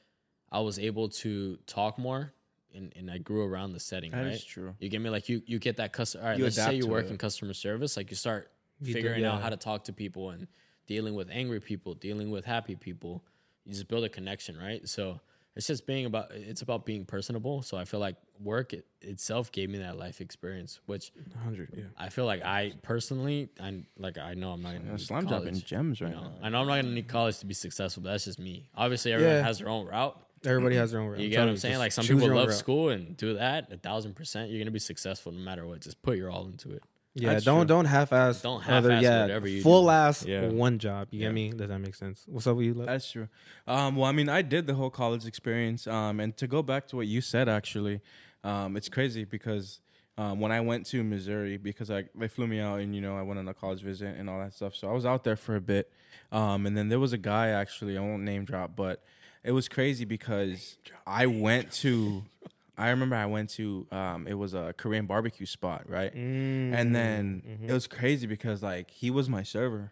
I 0.52 0.60
was 0.62 0.80
able 0.80 1.10
to 1.10 1.58
talk 1.68 1.98
more, 2.00 2.34
and, 2.74 2.94
and 2.96 3.12
I 3.12 3.18
grew 3.18 3.44
around 3.44 3.74
the 3.74 3.80
setting. 3.80 4.12
that 4.12 4.24
right? 4.24 4.34
is 4.34 4.44
true. 4.44 4.76
You 4.80 4.90
get 4.90 5.02
me? 5.02 5.10
Like 5.10 5.28
you, 5.30 5.44
you 5.46 5.60
get 5.60 5.78
that 5.78 5.92
customer. 5.92 6.24
All 6.24 6.30
right, 6.30 6.38
You 6.38 6.46
let's 6.46 6.56
say 6.56 6.76
you 6.76 6.88
work 6.88 7.06
it. 7.08 7.12
in 7.12 7.18
customer 7.18 7.54
service. 7.54 7.98
Like 7.98 8.10
you 8.10 8.16
start 8.16 8.50
You 8.80 8.88
do- 8.88 8.94
figuring 8.94 9.26
out 9.26 9.42
how 9.42 9.50
to 9.50 9.58
talk 9.58 9.84
to 9.86 9.94
people 9.94 10.30
and 10.32 10.48
dealing 10.90 11.14
with 11.14 11.30
angry 11.32 11.60
people, 11.60 11.94
dealing 11.94 12.32
with 12.32 12.44
happy 12.46 12.76
people. 12.76 13.24
You 13.64 13.74
just 13.74 13.88
build 13.88 14.04
a 14.04 14.10
connection, 14.10 14.58
right? 14.58 14.90
So 14.90 15.20
it's 15.56 15.68
just 15.68 15.86
being 15.86 16.08
about. 16.08 16.32
It's 16.32 16.64
about 16.64 16.84
being 16.84 17.06
personable. 17.06 17.62
So 17.62 17.78
I 17.78 17.86
feel 17.86 18.00
like 18.00 18.16
work 18.42 18.74
it, 18.74 18.88
itself 19.02 19.52
gave 19.52 19.70
me 19.70 19.78
that 19.78 19.98
life 20.00 20.20
experience, 20.20 20.80
which 20.88 21.12
100. 21.36 21.70
Yeah. 21.78 21.84
I 21.96 22.10
feel 22.10 22.26
like 22.26 22.44
I 22.44 22.74
personally, 22.82 23.50
I 23.62 23.84
like 24.00 24.18
I 24.18 24.34
know 24.34 24.52
I'm 24.52 24.64
not 24.64 24.74
gonna 24.74 24.86
Yeah, 24.86 24.92
need 24.94 25.02
Slime 25.02 25.28
college, 25.28 25.44
dropping 25.44 25.62
gems 25.62 26.00
you 26.00 26.08
right 26.08 26.16
know? 26.16 26.22
now. 26.24 26.34
I 26.42 26.50
know 26.50 26.62
I'm 26.62 26.68
not 26.68 26.78
gonna 26.78 26.96
need 26.96 27.08
college 27.08 27.38
to 27.40 27.46
be 27.46 27.54
successful, 27.54 28.02
but 28.02 28.10
that's 28.10 28.26
just 28.26 28.40
me. 28.40 28.68
Obviously, 28.76 29.14
everyone 29.14 29.36
Yeah. 29.36 29.44
has 29.44 29.60
their 29.60 29.70
own 29.70 29.86
route. 29.86 30.20
Everybody 30.44 30.76
has 30.78 30.92
their 30.92 31.02
own 31.02 31.10
route. 31.10 31.20
You 31.20 31.26
I'm 31.26 31.32
get 31.32 31.40
what 31.42 31.50
I'm 31.50 31.58
saying? 31.58 31.78
Like 31.78 31.92
some 31.92 32.06
people 32.08 32.30
love 32.34 32.48
route. 32.48 32.58
school 32.58 32.90
and 32.90 33.16
do 33.16 33.36
that 33.36 33.72
a 33.72 33.78
thousand 33.78 34.16
percent. 34.16 34.50
You're 34.50 34.60
gonna 34.60 34.72
be 34.72 34.80
successful 34.80 35.32
no 35.34 35.40
matter 35.40 35.68
what. 35.68 35.82
Just 35.82 36.02
put 36.02 36.18
your 36.18 36.32
all 36.32 36.48
into 36.48 36.72
it. 36.72 36.82
Yeah, 37.16 37.34
That's 37.34 37.46
don't 37.46 37.62
true. 37.62 37.68
don't 37.68 37.86
half 37.86 38.14
ass. 38.14 38.42
Don't 38.42 38.62
other- 38.70 38.92
half-ass 38.92 39.04
yeah, 39.04 39.22
whatever 39.24 39.48
you 39.48 39.62
full 39.62 39.86
do. 39.86 39.90
ass 39.90 40.26
Yeah. 40.26 40.48
one 40.48 40.78
job. 40.80 41.08
You 41.12 41.20
Yeah. 41.22 41.26
get 41.28 41.34
me? 41.34 41.50
Does 41.52 41.68
that 41.70 41.80
make 41.80 41.96
sense? 41.96 42.24
What's 42.28 42.46
up 42.48 42.56
with 42.58 42.68
you? 42.68 42.74
Lep? 42.76 42.88
That's 42.88 43.12
true. 43.12 43.28
Um, 43.68 43.96
well, 43.96 44.06
I 44.08 44.12
mean, 44.12 44.30
I 44.30 44.42
did 44.42 44.68
the 44.68 44.76
whole 44.76 44.90
college 44.92 45.26
experience. 45.26 45.88
Um, 45.88 46.20
and 46.20 46.38
to 46.38 46.48
go 46.48 46.62
back 46.62 46.88
to 46.90 46.96
what 46.96 47.08
you 47.08 47.20
said, 47.22 47.50
actually, 47.50 48.02
um, 48.44 48.78
it's 48.78 48.90
crazy 48.90 49.26
because 49.26 49.82
um, 50.18 50.40
when 50.42 50.52
I 50.52 50.60
went 50.62 50.86
to 50.88 51.02
Missouri, 51.04 51.58
because 51.58 51.90
I 51.90 52.06
they 52.14 52.28
flew 52.28 52.46
me 52.46 52.60
out 52.60 52.80
and 52.82 52.94
you 52.94 53.02
know 53.02 53.18
I 53.18 53.22
went 53.22 53.40
on 53.40 53.48
a 53.48 53.54
college 53.54 53.82
visit 53.82 54.16
and 54.18 54.30
all 54.30 54.40
that 54.40 54.54
stuff. 54.54 54.76
So 54.76 54.90
I 54.90 54.94
was 54.94 55.06
out 55.06 55.24
there 55.24 55.36
for 55.38 55.56
a 55.56 55.62
bit. 55.62 55.92
Um, 56.32 56.66
and 56.66 56.78
then 56.78 56.90
there 56.90 57.00
was 57.00 57.14
a 57.14 57.18
guy 57.18 57.48
actually. 57.50 57.98
I 57.98 58.02
won't 58.02 58.24
name 58.24 58.44
drop, 58.46 58.76
but 58.76 59.02
it 59.44 59.52
was 59.54 59.68
crazy 59.68 60.06
because 60.06 60.78
I 61.08 61.26
went 61.26 61.72
to. 61.84 62.24
I 62.80 62.90
remember 62.90 63.16
I 63.16 63.26
went 63.26 63.50
to 63.52 63.86
um, 63.92 64.26
it 64.28 64.36
was 64.36 64.54
a 64.54 64.74
Korean 64.78 65.06
barbecue 65.06 65.46
spot, 65.46 65.90
right? 65.90 66.14
And 66.14 66.96
then 66.96 67.44
Mm-hmm. 67.48 67.70
it 67.70 67.74
was 67.74 67.86
crazy 67.88 68.26
because 68.28 68.64
like 68.64 68.90
he 68.92 69.12
was 69.12 69.28
my 69.30 69.44
server, 69.44 69.92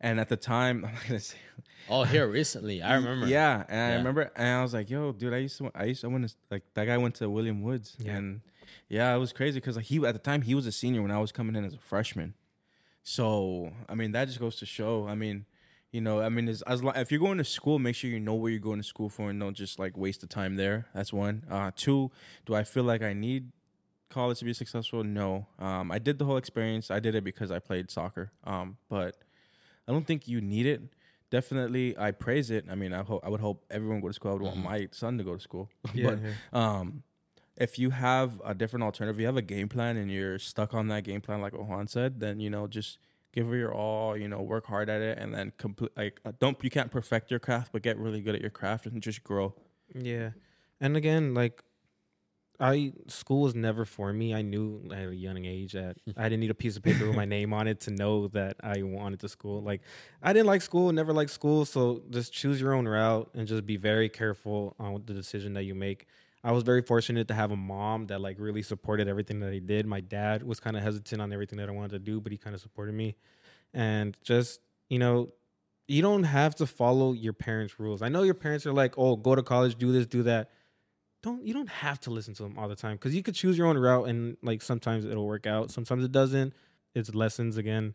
and 0.00 0.20
at 0.20 0.28
the 0.28 0.36
time 0.36 0.84
I'm 0.86 0.92
not 0.94 1.06
gonna 1.08 1.20
say. 1.20 1.38
Oh, 1.88 2.04
here 2.04 2.26
recently, 2.26 2.82
I 2.82 2.94
remember. 3.00 3.26
Yeah, 3.26 3.64
and 3.68 3.80
I 3.92 3.96
remember, 3.96 4.32
and 4.36 4.48
I 4.58 4.62
was 4.62 4.72
like, 4.74 4.88
"Yo, 4.90 5.12
dude, 5.12 5.32
I 5.34 5.38
used 5.38 5.58
to, 5.58 5.70
I 5.74 5.84
used 5.84 6.00
to, 6.02 6.08
I 6.08 6.10
went 6.10 6.28
to, 6.28 6.34
like 6.50 6.62
that 6.74 6.86
guy 6.86 6.96
went 6.98 7.14
to 7.16 7.28
William 7.30 7.62
Woods, 7.62 7.96
Yeah. 7.98 8.16
and 8.16 8.40
yeah, 8.88 9.14
it 9.14 9.18
was 9.18 9.32
crazy 9.32 9.60
because 9.60 9.76
like, 9.76 9.84
he 9.86 10.04
at 10.06 10.12
the 10.14 10.18
time 10.30 10.42
he 10.42 10.54
was 10.54 10.66
a 10.66 10.72
senior 10.72 11.02
when 11.02 11.10
I 11.10 11.18
was 11.18 11.32
coming 11.32 11.54
in 11.56 11.64
as 11.64 11.74
a 11.74 11.78
freshman. 11.78 12.34
So 13.02 13.72
I 13.88 13.94
mean, 13.94 14.12
that 14.12 14.26
just 14.28 14.40
goes 14.40 14.56
to 14.56 14.66
show. 14.66 15.06
I 15.06 15.14
mean, 15.14 15.44
you 15.94 16.00
know, 16.00 16.20
I 16.20 16.28
mean, 16.28 16.48
as, 16.48 16.60
as 16.62 16.82
lo- 16.82 16.92
if 16.96 17.12
you're 17.12 17.20
going 17.20 17.38
to 17.38 17.44
school, 17.44 17.78
make 17.78 17.94
sure 17.94 18.10
you 18.10 18.18
know 18.18 18.34
where 18.34 18.50
you're 18.50 18.58
going 18.58 18.80
to 18.80 18.86
school 18.86 19.08
for, 19.08 19.30
and 19.30 19.38
don't 19.38 19.54
just 19.56 19.78
like 19.78 19.96
waste 19.96 20.22
the 20.22 20.26
time 20.26 20.56
there. 20.56 20.86
That's 20.92 21.12
one. 21.12 21.44
Uh, 21.48 21.70
two, 21.76 22.10
do 22.46 22.56
I 22.56 22.64
feel 22.64 22.82
like 22.82 23.00
I 23.00 23.12
need 23.12 23.52
college 24.10 24.40
to 24.40 24.44
be 24.44 24.52
successful? 24.52 25.04
No. 25.04 25.46
Um, 25.60 25.92
I 25.92 26.00
did 26.00 26.18
the 26.18 26.24
whole 26.24 26.36
experience. 26.36 26.90
I 26.90 26.98
did 26.98 27.14
it 27.14 27.22
because 27.22 27.52
I 27.52 27.60
played 27.60 27.92
soccer. 27.92 28.32
Um, 28.42 28.76
but 28.88 29.18
I 29.86 29.92
don't 29.92 30.04
think 30.04 30.26
you 30.26 30.40
need 30.40 30.66
it. 30.66 30.82
Definitely, 31.30 31.96
I 31.96 32.10
praise 32.10 32.50
it. 32.50 32.64
I 32.68 32.74
mean, 32.74 32.92
I 32.92 33.04
hope 33.04 33.24
I 33.24 33.28
would 33.28 33.40
hope 33.40 33.64
everyone 33.70 34.00
go 34.00 34.08
to 34.08 34.14
school. 34.14 34.32
I 34.32 34.34
would 34.34 34.42
want 34.42 34.56
my 34.56 34.88
son 34.90 35.16
to 35.18 35.22
go 35.22 35.36
to 35.36 35.40
school. 35.40 35.70
Yeah, 35.94 36.16
but 36.52 36.58
um, 36.58 37.04
if 37.56 37.78
you 37.78 37.90
have 37.90 38.42
a 38.44 38.52
different 38.52 38.82
alternative, 38.82 39.20
you 39.20 39.26
have 39.26 39.36
a 39.36 39.42
game 39.42 39.68
plan, 39.68 39.96
and 39.96 40.10
you're 40.10 40.40
stuck 40.40 40.74
on 40.74 40.88
that 40.88 41.04
game 41.04 41.20
plan, 41.20 41.40
like 41.40 41.52
what 41.52 41.66
Juan 41.66 41.86
said, 41.86 42.18
then 42.18 42.40
you 42.40 42.50
know 42.50 42.66
just 42.66 42.98
give 43.34 43.52
it 43.52 43.56
your 43.56 43.74
all. 43.74 44.16
You 44.16 44.28
know, 44.28 44.40
work 44.40 44.66
hard 44.66 44.88
at 44.88 45.02
it, 45.02 45.18
and 45.18 45.34
then 45.34 45.52
complete. 45.58 45.92
Like, 45.96 46.20
uh, 46.24 46.32
don't 46.38 46.56
you 46.62 46.70
can't 46.70 46.90
perfect 46.90 47.30
your 47.30 47.40
craft, 47.40 47.72
but 47.72 47.82
get 47.82 47.98
really 47.98 48.22
good 48.22 48.34
at 48.34 48.40
your 48.40 48.50
craft 48.50 48.86
and 48.86 49.02
just 49.02 49.24
grow. 49.24 49.54
Yeah. 49.94 50.30
And 50.80 50.96
again, 50.96 51.34
like 51.34 51.62
I 52.60 52.92
school 53.08 53.42
was 53.42 53.54
never 53.54 53.84
for 53.84 54.12
me. 54.12 54.34
I 54.34 54.42
knew 54.42 54.88
at 54.92 55.08
a 55.08 55.14
young 55.14 55.44
age 55.44 55.72
that 55.72 55.96
I 56.16 56.24
didn't 56.24 56.40
need 56.40 56.50
a 56.50 56.54
piece 56.54 56.76
of 56.76 56.82
paper 56.82 57.06
with 57.06 57.16
my 57.16 57.24
name 57.24 57.52
on 57.52 57.66
it 57.66 57.80
to 57.80 57.90
know 57.90 58.28
that 58.28 58.56
I 58.62 58.82
wanted 58.82 59.20
to 59.20 59.28
school. 59.28 59.62
Like 59.62 59.82
I 60.22 60.32
didn't 60.32 60.46
like 60.46 60.62
school, 60.62 60.92
never 60.92 61.12
liked 61.12 61.30
school, 61.30 61.64
so 61.64 62.02
just 62.10 62.32
choose 62.32 62.60
your 62.60 62.74
own 62.74 62.86
route 62.86 63.30
and 63.34 63.46
just 63.46 63.66
be 63.66 63.76
very 63.76 64.08
careful 64.08 64.76
on 64.78 65.02
the 65.06 65.14
decision 65.14 65.54
that 65.54 65.64
you 65.64 65.74
make. 65.74 66.06
I 66.44 66.52
was 66.52 66.62
very 66.62 66.82
fortunate 66.82 67.26
to 67.28 67.34
have 67.34 67.50
a 67.50 67.56
mom 67.56 68.06
that 68.08 68.20
like 68.20 68.36
really 68.38 68.62
supported 68.62 69.08
everything 69.08 69.40
that 69.40 69.50
I 69.50 69.60
did. 69.60 69.86
My 69.86 70.00
dad 70.00 70.42
was 70.42 70.60
kind 70.60 70.76
of 70.76 70.82
hesitant 70.82 71.22
on 71.22 71.32
everything 71.32 71.58
that 71.58 71.70
I 71.70 71.72
wanted 71.72 71.92
to 71.92 71.98
do, 71.98 72.20
but 72.20 72.32
he 72.32 72.38
kind 72.38 72.54
of 72.54 72.60
supported 72.60 72.94
me. 72.94 73.16
And 73.72 74.16
just, 74.22 74.60
you 74.90 74.98
know, 74.98 75.32
you 75.88 76.02
don't 76.02 76.24
have 76.24 76.54
to 76.56 76.66
follow 76.66 77.12
your 77.12 77.32
parents' 77.32 77.80
rules. 77.80 78.02
I 78.02 78.10
know 78.10 78.22
your 78.22 78.34
parents 78.34 78.66
are 78.66 78.72
like, 78.72 78.96
"Oh, 78.98 79.16
go 79.16 79.34
to 79.34 79.42
college, 79.42 79.76
do 79.76 79.90
this, 79.90 80.06
do 80.06 80.22
that." 80.24 80.50
Don't 81.22 81.46
you 81.46 81.54
don't 81.54 81.70
have 81.70 81.98
to 82.00 82.10
listen 82.10 82.34
to 82.34 82.42
them 82.42 82.58
all 82.58 82.68
the 82.68 82.76
time 82.76 82.96
because 82.96 83.14
you 83.14 83.22
could 83.22 83.34
choose 83.34 83.56
your 83.56 83.66
own 83.66 83.78
route 83.78 84.08
and 84.08 84.36
like 84.42 84.60
sometimes 84.60 85.06
it'll 85.06 85.26
work 85.26 85.46
out, 85.46 85.70
sometimes 85.70 86.04
it 86.04 86.12
doesn't. 86.12 86.52
It's 86.94 87.14
lessons 87.14 87.56
again, 87.56 87.94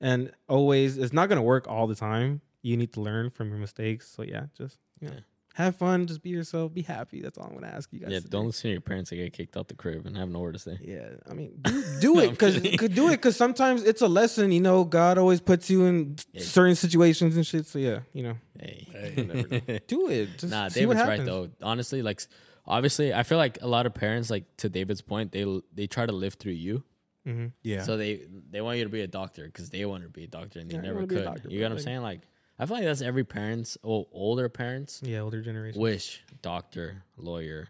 and 0.00 0.30
always 0.48 0.98
it's 0.98 1.12
not 1.12 1.30
gonna 1.30 1.42
work 1.42 1.66
all 1.66 1.86
the 1.86 1.94
time. 1.94 2.42
You 2.62 2.76
need 2.76 2.92
to 2.92 3.00
learn 3.00 3.30
from 3.30 3.48
your 3.48 3.58
mistakes. 3.58 4.08
So 4.08 4.22
yeah, 4.22 4.46
just 4.56 4.78
know, 5.00 5.10
Yeah. 5.12 5.20
Have 5.56 5.76
fun, 5.76 6.06
just 6.06 6.22
be 6.22 6.30
yourself, 6.30 6.72
be 6.74 6.82
happy. 6.82 7.20
That's 7.22 7.38
all 7.38 7.46
I'm 7.46 7.54
gonna 7.54 7.66
ask 7.68 7.90
you 7.92 8.00
guys. 8.00 8.10
Yeah, 8.10 8.18
today. 8.18 8.28
don't 8.30 8.46
listen 8.46 8.68
to 8.68 8.72
your 8.72 8.80
parents 8.80 9.10
that 9.10 9.16
get 9.16 9.32
kicked 9.32 9.56
out 9.56 9.68
the 9.68 9.74
crib 9.74 10.04
and 10.06 10.16
have 10.16 10.28
nowhere 10.28 10.52
to 10.52 10.58
stay. 10.58 10.78
Yeah, 10.82 11.08
I 11.30 11.34
mean, 11.34 11.52
do, 11.62 11.84
do 12.00 12.18
it 12.24 12.30
because 12.30 12.54
kidding. 12.56 12.76
could 12.78 12.94
do 12.94 13.08
it 13.08 13.12
because 13.12 13.36
sometimes 13.36 13.82
it's 13.84 14.02
a 14.02 14.08
lesson. 14.08 14.52
You 14.52 14.60
know, 14.60 14.84
God 14.84 15.18
always 15.18 15.40
puts 15.40 15.70
you 15.70 15.84
in 15.86 16.16
Yeah. 16.32 16.42
certain 16.42 16.74
situations 16.74 17.36
and 17.36 17.46
shit. 17.46 17.66
So 17.66 17.78
yeah, 17.78 18.00
you 18.12 18.22
know, 18.22 18.34
Hey. 18.60 19.80
do 19.86 20.08
it. 20.10 20.38
Just 20.38 20.50
nah, 20.50 20.68
see 20.68 20.86
what 20.86 20.96
David's 20.96 21.08
right 21.18 21.24
though. 21.26 21.48
Honestly, 21.62 22.02
like 22.02 22.20
obviously, 22.66 23.14
I 23.14 23.22
feel 23.22 23.38
like 23.38 23.58
a 23.62 23.66
lot 23.68 23.86
of 23.86 23.94
parents, 23.94 24.30
like 24.30 24.44
to 24.58 24.68
David's 24.68 25.02
point, 25.02 25.32
they 25.32 25.44
they 25.74 25.86
try 25.86 26.06
to 26.06 26.12
live 26.12 26.34
through 26.34 26.52
you. 26.52 26.84
Mhm. 27.26 27.52
Yeah. 27.62 27.82
So 27.82 27.96
they 27.96 28.20
they 28.50 28.60
want 28.60 28.78
you 28.78 28.84
to 28.84 28.90
be 28.90 29.00
a 29.00 29.06
doctor 29.08 29.46
because 29.46 29.70
they 29.70 29.84
want 29.84 30.02
to 30.04 30.08
be 30.08 30.24
a 30.24 30.28
doctor 30.28 30.60
and 30.60 30.70
they 30.70 30.74
Yeah, 30.76 30.82
never 30.82 30.94
wanna 30.96 31.06
be 31.06 31.14
a 31.16 31.18
could. 31.18 31.24
doctor, 31.24 31.48
you 31.48 31.58
bro. 31.58 31.58
get 31.58 31.62
what 31.62 31.66
I'm 31.70 31.76
Like- 31.76 31.84
saying? 31.84 32.02
Like 32.02 32.20
I 32.58 32.66
feel 32.66 32.76
like 32.76 32.84
that's 32.86 33.02
every 33.02 33.24
parent's, 33.24 33.76
oh, 33.84 34.06
older 34.12 34.48
parents 34.48 35.00
Yeah, 35.04 35.20
older 35.20 35.42
generation. 35.42 35.80
wish 35.80 36.22
doctor, 36.42 37.02
lawyer, 37.16 37.68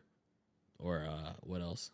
or 0.79 1.07
uh, 1.09 1.33
what 1.41 1.61
else? 1.61 1.91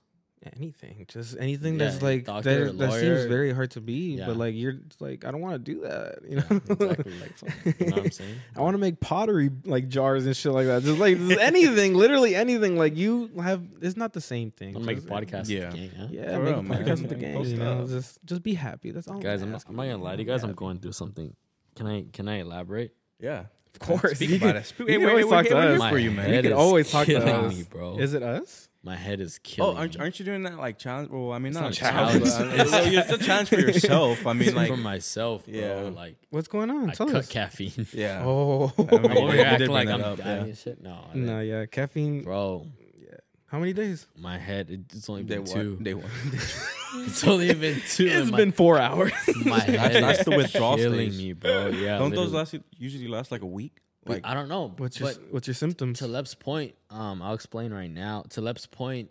anything, 0.57 1.07
just 1.07 1.37
anything 1.39 1.75
Yeah, 1.79 1.85
that's 1.89 2.03
like 2.03 2.25
doctor, 2.25 2.65
that, 2.65 2.79
that 2.79 2.91
seems 2.95 3.03
lawyer. 3.05 3.29
very 3.29 3.53
hard 3.53 3.71
to 3.73 3.81
be. 3.81 4.17
Yeah. 4.17 4.27
But 4.27 4.37
like 4.39 4.57
you're 4.57 4.73
it's 4.73 5.01
like 5.01 5.25
I 5.25 5.31
don't 5.31 5.41
want 5.41 5.55
to 5.55 5.73
do 5.73 5.83
that. 5.83 6.19
You 6.29 6.37
Yeah, 6.39 6.43
know, 6.51 6.57
exactly. 6.69 7.13
Like, 7.21 7.39
fuck, 7.39 7.79
you 7.81 7.87
know 7.87 7.97
what 7.99 8.05
I'm 8.07 8.11
saying? 8.21 8.35
I 8.57 8.61
want 8.61 8.75
to 8.75 8.79
make 8.79 8.99
pottery 8.99 9.51
like 9.65 9.87
jars 9.89 10.27
and 10.27 10.37
shit 10.37 10.51
like 10.51 10.67
that. 10.67 10.83
Just 10.83 10.99
like 10.99 11.17
just 11.17 11.39
anything, 11.41 11.95
literally 11.95 12.35
anything. 12.35 12.77
Like 12.77 12.97
you 12.97 13.31
have, 13.41 13.63
it's 13.81 13.97
not 13.97 14.15
the 14.15 14.21
same 14.21 14.51
thing. 14.51 14.71
I 14.75 14.79
want 14.81 14.89
to 14.89 14.95
make 14.95 14.99
a 14.99 15.01
Just- 15.03 15.13
podcast. 15.13 15.49
Yeah. 15.49 15.61
Yeah. 15.61 15.71
Gang, 15.71 15.91
huh? 15.97 16.07
Yeah, 16.11 16.25
For 16.37 16.43
make 16.43 16.51
real, 16.51 16.59
a 16.59 16.63
man. 16.65 16.79
podcast 16.87 16.89
with 16.89 16.99
the 17.03 17.15
Like, 17.15 17.21
gang. 17.21 17.35
post 17.37 17.51
You 17.51 17.57
know, 17.59 17.79
up. 17.83 17.89
just 17.89 18.19
just 18.25 18.43
be 18.43 18.55
happy. 18.55 18.91
That's 18.91 19.07
all, 19.07 19.21
Guys, 19.21 19.43
I'm 19.43 19.53
not. 19.53 19.65
I'm 19.69 19.77
not 19.77 19.83
gonna 19.85 20.03
lie 20.03 20.17
to 20.17 20.23
you 20.23 20.27
guys. 20.27 20.43
I'm 20.43 20.55
going 20.55 20.81
through 20.81 20.91
something. 20.93 21.37
Can 21.77 21.87
I 21.87 22.05
can 22.13 22.29
I 22.29 22.41
elaborate? 22.41 22.93
yeah. 23.19 23.45
Of 23.75 23.79
course, 24.01 24.17
Speak 24.17 24.29
you 24.31 24.37
about 24.37 24.49
can- 24.49 24.57
it. 24.59 24.67
Speak- 24.67 24.79
you 24.81 24.87
hey, 24.87 24.93
can 24.93 25.01
we're- 25.01 25.11
always 25.13 25.27
talk 25.31 25.45
here- 25.47 25.55
to 25.55 25.79
we're 25.79 25.83
us. 25.87 25.91
for 25.91 25.99
you, 25.99 26.11
man. 26.11 26.29
You 26.29 26.35
head 26.35 26.45
can 26.45 26.53
is 26.53 26.59
always 26.59 26.91
talk 26.91 27.07
to 27.07 27.13
killing 27.15 27.29
us. 27.47 27.55
me, 27.57 27.63
bro. 27.69 27.97
Is 27.99 28.13
it 28.15 28.23
us? 28.23 28.69
My 28.85 28.97
head 28.97 29.21
is 29.21 29.39
Oh, 29.39 29.41
killing 29.45 29.77
aren't, 29.79 29.99
aren't 29.99 30.19
you 30.19 30.25
doing 30.27 30.43
that 30.43 30.59
like 30.59 30.79
challenge? 30.79 31.09
Well, 31.11 31.33
I 31.33 31.39
mean, 31.39 31.53
It's 31.53 31.55
not, 31.55 31.61
not 31.63 31.69
a 31.69 31.71
a 31.71 31.75
challenge. 31.75 32.25
challenge. 32.25 32.51
but, 32.71 32.75
uh, 32.75 32.83
it's, 32.85 33.11
it's 33.11 33.23
a 33.23 33.25
challenge 33.27 33.49
for 33.49 33.61
yourself. 33.61 34.27
I 34.27 34.33
mean, 34.35 34.55
like, 34.55 34.69
for 34.69 34.77
myself, 34.77 35.47
bro. 35.47 35.55
Yeah. 35.55 35.75
Like 35.95 36.17
What's 36.31 36.49
going 36.49 36.71
on? 36.71 36.91
I 36.91 36.93
Tell 36.93 37.07
cut 37.07 37.17
us. 37.17 37.29
caffeine. 37.29 37.87
yeah. 37.95 38.23
Oh, 38.27 38.73
I 38.77 38.83
mean, 38.83 38.89
I'm 38.93 39.17
over 39.17 39.33
they- 39.33 39.39
here 39.39 39.45
they 39.45 39.45
did 39.45 39.45
acting 39.53 39.69
like 39.71 39.89
that 39.89 39.95
I'm 39.95 40.05
up, 40.05 40.19
dying 40.19 40.37
yeah. 40.37 40.45
and 40.45 40.59
shit. 40.59 40.83
No, 40.83 40.91
I 41.13 41.17
no, 41.17 41.41
yeah, 41.41 41.65
caffeine. 41.67 42.25
bro. 42.25 42.67
Yeah. 43.01 43.15
How 43.47 43.59
many 43.59 43.73
days? 43.73 44.07
My 44.19 44.37
head. 44.39 44.69
It's 44.95 45.09
only 45.09 45.23
Day 45.23 45.37
been 45.39 45.45
one. 45.45 45.55
two. 45.55 45.77
Day 45.83 45.95
one. 45.95 46.11
It's 47.07 47.25
only 47.27 47.53
been 47.55 47.81
two. 47.89 48.07
It's 48.07 48.15
and 48.15 48.31
my, 48.31 48.37
been 48.37 48.53
four 48.53 48.79
hours. 48.79 49.13
my 49.45 49.59
head 49.61 50.03
that's 50.03 50.21
is 50.21 50.25
the 50.25 50.37
withdrawal 50.37 50.77
killing 50.77 51.11
stage. 51.11 51.19
me, 51.23 51.33
bro. 51.33 51.69
Yeah. 51.69 51.99
Don't 51.99 52.11
those 52.11 52.33
literally. 52.33 52.37
last 52.39 52.55
usually 52.79 53.09
last 53.09 53.31
like 53.33 53.43
a 53.43 53.47
week? 53.47 53.73
Like 54.05 54.25
Like, 54.25 54.31
I 54.31 54.35
don't 54.35 54.49
know. 54.49 54.75
what's 54.79 54.99
your 55.01 55.11
but 55.11 55.19
What's 55.33 55.47
your 55.47 55.55
symptoms? 55.55 55.99
to 56.01 56.07
Lep's 56.09 56.35
point, 56.35 56.75
um, 56.91 57.23
I'll 57.23 57.35
explain 57.35 57.73
right 57.73 57.91
now. 57.91 58.25
To 58.31 58.41
Lep's 58.41 58.67
point, 58.67 59.11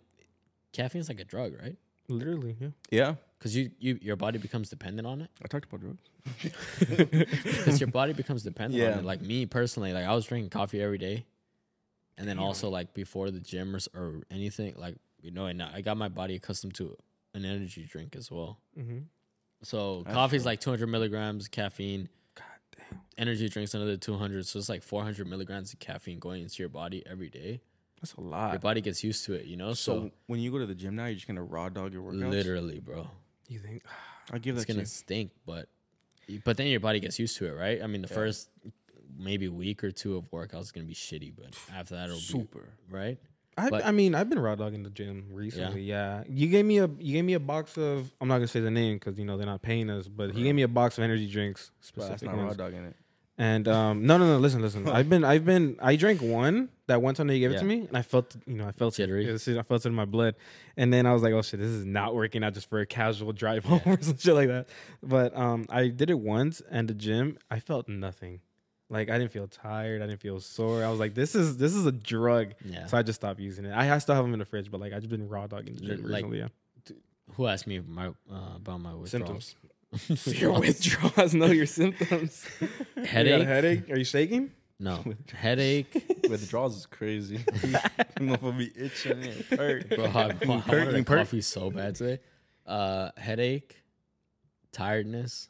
caffeine's 0.74 1.08
like 1.10 1.20
a 1.20 1.24
drug, 1.24 1.54
right? 1.62 1.78
Literally, 2.10 2.58
yeah. 2.60 2.68
yeah. 2.92 3.16
Because 3.40 3.56
you, 3.56 3.72
you 3.80 3.98
your 4.02 4.16
body 4.18 4.38
becomes 4.38 4.70
dependent 4.70 5.08
on 5.08 5.22
it. 5.22 5.30
I 5.44 5.48
talked 5.48 5.66
about 5.72 5.80
drugs. 5.82 6.10
Because 6.80 7.80
your 7.80 7.88
body 7.90 8.14
becomes 8.14 8.44
dependent 8.44 8.82
on 8.84 8.90
Yeah. 8.90 8.98
it. 9.00 9.06
Like 9.06 9.22
me 9.22 9.46
personally, 9.46 9.94
like 9.94 10.06
I 10.06 10.14
was 10.14 10.26
drinking 10.26 10.50
coffee 10.50 10.82
every 10.82 10.98
day, 10.98 11.26
and 12.18 12.28
then 12.28 12.38
also 12.38 12.70
like 12.70 12.94
before 12.94 13.32
the 13.32 13.40
gym 13.40 13.74
or, 13.74 13.78
s- 13.78 13.90
or 13.96 14.22
anything, 14.30 14.76
like 14.78 14.96
you 15.22 15.32
know, 15.32 15.46
and 15.46 15.62
I 15.64 15.82
got 15.82 15.98
my 15.98 16.10
body 16.10 16.36
accustomed 16.36 16.76
to 16.76 16.96
an 17.34 17.46
energy 17.46 17.86
drink 17.90 18.16
as 18.16 18.30
well. 18.32 18.60
Mm-hmm. 18.78 19.00
So 19.64 20.04
That's 20.04 20.14
coffee's 20.16 20.42
true. 20.42 20.48
like 20.52 20.60
200 20.62 20.88
milligrams 20.88 21.48
caffeine. 21.48 22.10
God 22.36 22.46
damn. 22.78 23.00
Energy 23.18 23.48
drinks 23.50 23.74
another 23.74 23.98
200, 23.98 24.46
so 24.46 24.60
it's 24.60 24.70
like 24.70 24.84
400 24.84 25.28
milligrams 25.28 25.72
of 25.74 25.80
caffeine 25.80 26.20
going 26.20 26.42
into 26.44 26.62
your 26.62 26.70
body 26.70 27.04
every 27.06 27.30
day. 27.30 27.62
That's 28.02 28.14
a 28.16 28.22
lot. 28.22 28.52
Your 28.52 28.60
body 28.60 28.82
gets 28.82 29.04
used 29.04 29.26
to 29.26 29.34
it, 29.34 29.46
you 29.46 29.56
know. 29.58 29.74
So, 29.74 30.06
So, 30.06 30.12
when 30.26 30.40
you 30.40 30.52
go 30.52 30.58
to 30.58 30.66
the 30.66 30.74
gym 30.74 30.96
now, 30.96 31.06
you're 31.06 31.14
just 31.16 31.28
gonna 31.28 31.44
raw 31.44 31.70
dog 31.70 31.94
your 31.94 32.02
workouts. 32.02 32.32
literally, 32.32 32.80
bro, 32.80 33.08
You 33.48 33.60
think? 33.60 33.84
I'll 34.32 34.40
give 34.40 34.56
it's 34.56 34.66
that 34.66 34.72
to 34.72 34.78
gonna 34.78 34.86
stink, 34.88 35.32
but 35.46 35.70
but 36.46 36.58
then 36.58 36.68
your 36.68 36.80
body 36.80 37.00
gets 37.00 37.20
used 37.20 37.38
to 37.38 37.46
it, 37.48 37.52
right? 37.52 37.84
I 37.84 37.88
mean, 37.88 38.02
the 38.02 38.08
Yeah. 38.08 38.16
first 38.16 38.50
maybe 39.18 39.48
week 39.50 39.84
or 39.84 39.92
two 39.92 40.16
of 40.18 40.32
workouts 40.32 40.62
is 40.62 40.72
gonna 40.72 40.88
be 40.88 40.96
shitty, 40.96 41.34
but 41.36 41.56
after 41.72 41.96
that 41.96 42.06
it'll 42.06 42.18
Super. 42.18 42.38
be 42.38 42.44
super, 42.44 42.70
right. 42.90 43.20
I, 43.58 43.70
But- 43.70 43.86
I 43.86 43.92
mean, 43.92 44.16
I've 44.16 44.30
been 44.30 44.40
raw 44.40 44.56
dogging 44.56 44.84
the 44.84 44.90
gym 44.90 45.28
recently. 45.32 45.82
Yeah. 45.84 46.24
you 46.30 46.48
gave 46.48 46.66
me 46.66 46.78
a 46.80 46.88
you 47.00 47.14
gave 47.14 47.26
me 47.26 47.34
a 47.34 47.40
box 47.40 47.78
of. 47.78 48.12
I'm 48.22 48.28
not 48.28 48.36
gonna 48.36 48.48
say 48.48 48.62
the 48.62 48.72
name 48.72 48.96
because 48.96 49.20
you 49.20 49.26
know 49.26 49.38
they're 49.38 49.46
not 49.46 49.62
paying 49.62 49.90
us, 49.90 50.08
but 50.08 50.32
he 50.32 50.44
gave 50.44 50.56
me 50.56 50.62
a 50.62 50.68
box 50.68 50.98
of 50.98 51.04
energy 51.04 51.28
drinks, 51.30 51.72
specific 51.82 52.24
not 52.30 52.38
raw 52.38 52.54
dogging 52.54 52.86
it. 52.86 52.96
And 53.38 53.68
um, 53.68 54.06
no, 54.06 54.18
no, 54.20 54.26
no. 54.28 54.38
Listen, 54.38 54.62
listen. 54.62 54.88
I've 54.88 55.10
been, 55.10 55.24
I've 55.24 55.46
been, 55.46 55.76
I 55.82 55.96
drank 55.96 56.22
one 56.22 56.70
that 56.86 57.02
one 57.02 57.16
time 57.16 57.26
that 57.28 57.34
they 57.34 57.40
gave 57.40 57.52
it 57.52 57.58
to 57.60 57.66
me, 57.66 57.88
and 57.88 57.98
I 57.98 58.04
felt, 58.04 58.36
you 58.46 58.54
know, 58.56 58.68
I 58.68 58.72
felt 58.72 58.94
it. 58.94 58.98
Jittery. 59.08 59.26
Yeah, 59.26 59.38
see, 59.38 59.58
I 59.58 59.64
felt 59.64 59.84
it 59.84 59.90
in 59.90 59.96
my 59.96 60.06
blood, 60.06 60.36
and 60.78 60.94
then 60.94 61.08
I 61.08 61.14
was 61.14 61.24
like, 61.24 61.34
oh 61.34 61.42
shit, 61.42 61.60
this 61.60 61.70
is 61.70 61.84
not 61.86 62.14
working 62.14 62.44
out 62.44 62.54
just 62.54 62.70
for 62.70 62.80
a 62.82 62.86
casual 62.86 63.32
drive 63.34 63.66
home 63.66 63.82
or 63.86 64.00
some 64.02 64.18
shit 64.18 64.36
like 64.36 64.50
that. 64.50 64.68
But 65.02 65.36
um, 65.36 65.66
I 65.70 65.88
did 65.88 66.12
it 66.12 66.20
once, 66.20 66.62
and 66.70 66.88
the 66.88 66.94
gym, 66.94 67.38
I 67.50 67.60
felt 67.60 67.88
nothing. 67.90 68.42
Like 68.92 69.10
I 69.10 69.18
didn't 69.18 69.32
feel 69.32 69.48
tired, 69.48 70.02
I 70.02 70.06
didn't 70.06 70.20
feel 70.22 70.40
sore. 70.42 70.84
I 70.84 70.90
was 70.90 71.00
like, 71.00 71.14
this 71.16 71.34
is 71.34 71.56
this 71.58 71.74
is 71.74 71.86
a 71.86 71.92
drug. 71.94 72.54
Yeah. 72.66 72.86
So 72.88 72.98
I 72.98 73.04
just 73.04 73.20
stopped 73.22 73.40
using 73.40 73.64
it. 73.66 73.72
I, 73.72 73.96
I 73.96 73.98
still 74.00 74.16
have 74.16 74.24
them 74.26 74.34
in 74.34 74.40
the 74.40 74.46
fridge, 74.46 74.70
but 74.70 74.82
like 74.82 74.92
I 74.94 74.98
just 74.98 75.10
been 75.10 75.30
raw 75.30 75.48
dogging 75.48 75.76
the 75.76 75.82
gym 75.82 76.04
Like, 76.04 76.26
recently. 76.26 76.40
Yeah. 76.40 76.48
Who 77.36 77.48
asked 77.48 77.66
me 77.68 77.80
my 77.80 78.08
uh, 78.08 78.56
about 78.58 78.82
my 78.82 78.94
withdrawals? 78.94 79.56
Symptoms. 79.94 80.26
your 80.42 80.60
withdrawals. 80.60 81.34
Know 81.34 81.46
your 81.48 81.66
symptoms. 81.66 82.46
You 82.62 82.68
got 83.04 83.06
a 83.06 83.08
Headache? 83.08 83.48
headache? 83.48 83.90
Are 83.92 83.98
you 83.98 84.04
shaking? 84.04 84.52
No, 84.80 85.04
headache. 85.34 85.94
Withdrawals 86.30 86.76
is 86.76 86.86
crazy. 86.88 87.38
Motherfucker 87.38 88.58
be 88.58 88.72
itching 88.76 89.22
it. 89.24 89.46
Hurt. 89.58 89.90
Bro, 89.90 90.06
I, 90.06 90.08
I 90.08 90.28
You 90.42 90.48
wanted 90.50 90.66
perk- 90.66 90.98
a 90.98 91.04
coffee 91.04 91.42
so 91.42 91.70
bad 91.72 91.96
today. 91.96 92.20
Uh, 92.66 93.10
headache, 93.18 93.84
tiredness, 94.72 95.50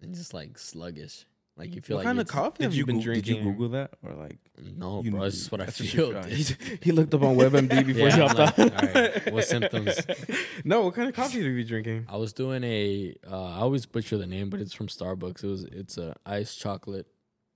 and 0.00 0.14
just 0.14 0.34
like 0.34 0.58
sluggish. 0.58 1.24
Like 1.58 1.74
you 1.74 1.80
feel 1.80 1.96
What 1.96 2.04
like 2.04 2.08
kind 2.10 2.20
of 2.20 2.26
it's- 2.26 2.34
coffee 2.34 2.56
Did 2.58 2.64
have 2.64 2.72
you, 2.74 2.78
you 2.78 2.86
been 2.86 2.96
Goo- 2.98 3.02
drinking? 3.02 3.34
Did 3.34 3.44
you 3.44 3.50
Google 3.52 3.68
that 3.70 3.90
or 4.04 4.12
like? 4.14 4.38
No, 4.76 5.02
You- 5.02 5.10
bro. 5.10 5.22
It's 5.24 5.36
just 5.38 5.50
what 5.52 5.60
I 5.60 5.64
that's 5.64 5.78
feel. 5.78 6.12
feel. 6.22 6.56
he 6.82 6.92
looked 6.92 7.12
up 7.14 7.22
on 7.22 7.36
WebMD 7.36 7.84
before 7.84 8.08
Yeah, 8.08 8.14
he 8.16 8.22
I'm 8.22 8.28
hopped 8.36 8.58
like, 8.58 8.58
on. 8.58 8.86
all 8.88 8.94
right, 9.02 9.32
what 9.32 9.44
symptoms? 9.44 9.98
No, 10.64 10.82
what 10.82 10.94
kind 10.94 11.08
of 11.08 11.14
coffee 11.14 11.44
are 11.46 11.50
you 11.50 11.64
drinking? 11.64 12.06
I 12.08 12.16
was 12.16 12.32
doing 12.32 12.62
a. 12.64 13.14
Uh, 13.28 13.44
I 13.56 13.58
always 13.60 13.86
butcher 13.86 14.16
the 14.18 14.26
name, 14.26 14.50
but 14.50 14.60
it's 14.60 14.72
from 14.72 14.86
Starbucks. 14.88 15.42
It 15.44 15.46
was. 15.48 15.64
It's 15.64 15.98
a 15.98 16.14
iced 16.24 16.58
chocolate 16.60 17.06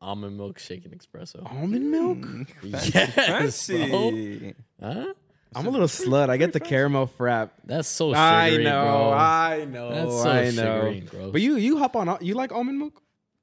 almond 0.00 0.36
milk 0.36 0.58
shaken 0.58 0.90
espresso. 0.92 1.44
Almond 1.50 1.90
milk? 1.90 2.18
Mm, 2.18 2.46
Yes, 2.62 3.66
fancy. 3.66 4.54
Huh? 4.80 5.12
I'm 5.54 5.66
a 5.66 5.70
little 5.70 5.86
slut. 5.88 6.30
I 6.30 6.38
get 6.38 6.52
the 6.54 6.60
caramel 6.60 7.06
frap. 7.18 7.50
That's 7.64 7.86
so 7.88 8.14
I 8.14 8.56
know, 8.56 8.62
bro. 8.62 9.12
I 9.12 9.64
know, 9.66 9.90
That's 9.90 10.22
so 10.22 10.30
I 10.30 10.44
know. 10.44 10.50
sugary 10.80 10.98
and 10.98 11.10
gross. 11.10 11.30
But 11.32 11.40
you, 11.42 11.56
you 11.56 11.76
hop 11.78 11.94
on. 11.94 12.16
You 12.22 12.34
like 12.34 12.52
almond 12.52 12.78
milk? 12.78 13.01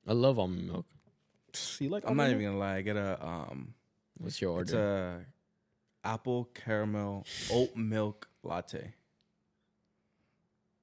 I 0.09 0.13
love 0.13 0.39
almond 0.39 0.65
milk. 0.67 0.85
You 1.79 1.89
like? 1.89 2.03
I'm 2.05 2.17
not 2.17 2.23
almond 2.23 2.41
even 2.41 2.53
milk? 2.55 2.59
gonna 2.59 2.71
lie. 2.71 2.77
I 2.77 2.81
get 2.81 2.95
a 2.97 3.25
um, 3.25 3.73
What's 4.17 4.41
your 4.41 4.59
it's 4.61 4.73
order? 4.73 5.21
a 6.03 6.07
apple 6.07 6.49
caramel 6.55 7.25
oat 7.51 7.75
milk 7.75 8.27
latte. 8.43 8.93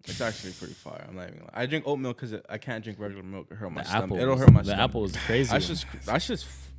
It's 0.04 0.20
actually 0.20 0.52
pretty 0.52 0.74
fire. 0.74 1.04
I'm 1.08 1.16
not 1.16 1.22
even. 1.24 1.38
Gonna 1.40 1.50
lie. 1.52 1.62
I 1.62 1.66
drink 1.66 1.84
oat 1.88 1.98
milk 1.98 2.20
because 2.20 2.40
I 2.48 2.58
can't 2.58 2.84
drink 2.84 3.00
regular 3.00 3.24
milk. 3.24 3.48
It 3.50 3.56
hurt 3.56 3.70
my 3.72 3.82
The 3.82 3.88
stomach. 3.88 4.04
apple. 4.04 4.18
It'll 4.20 4.34
is- 4.34 4.40
hurt 4.40 4.52
my 4.52 4.60
the 4.62 4.66
stomach. 4.66 4.84
apple 4.84 5.04
is 5.06 5.16
crazy. 5.16 5.50
I 5.50 5.54
one. 5.54 5.60
should. 5.60 5.84
I 6.08 6.18
should. 6.18 6.38
f- 6.38 6.70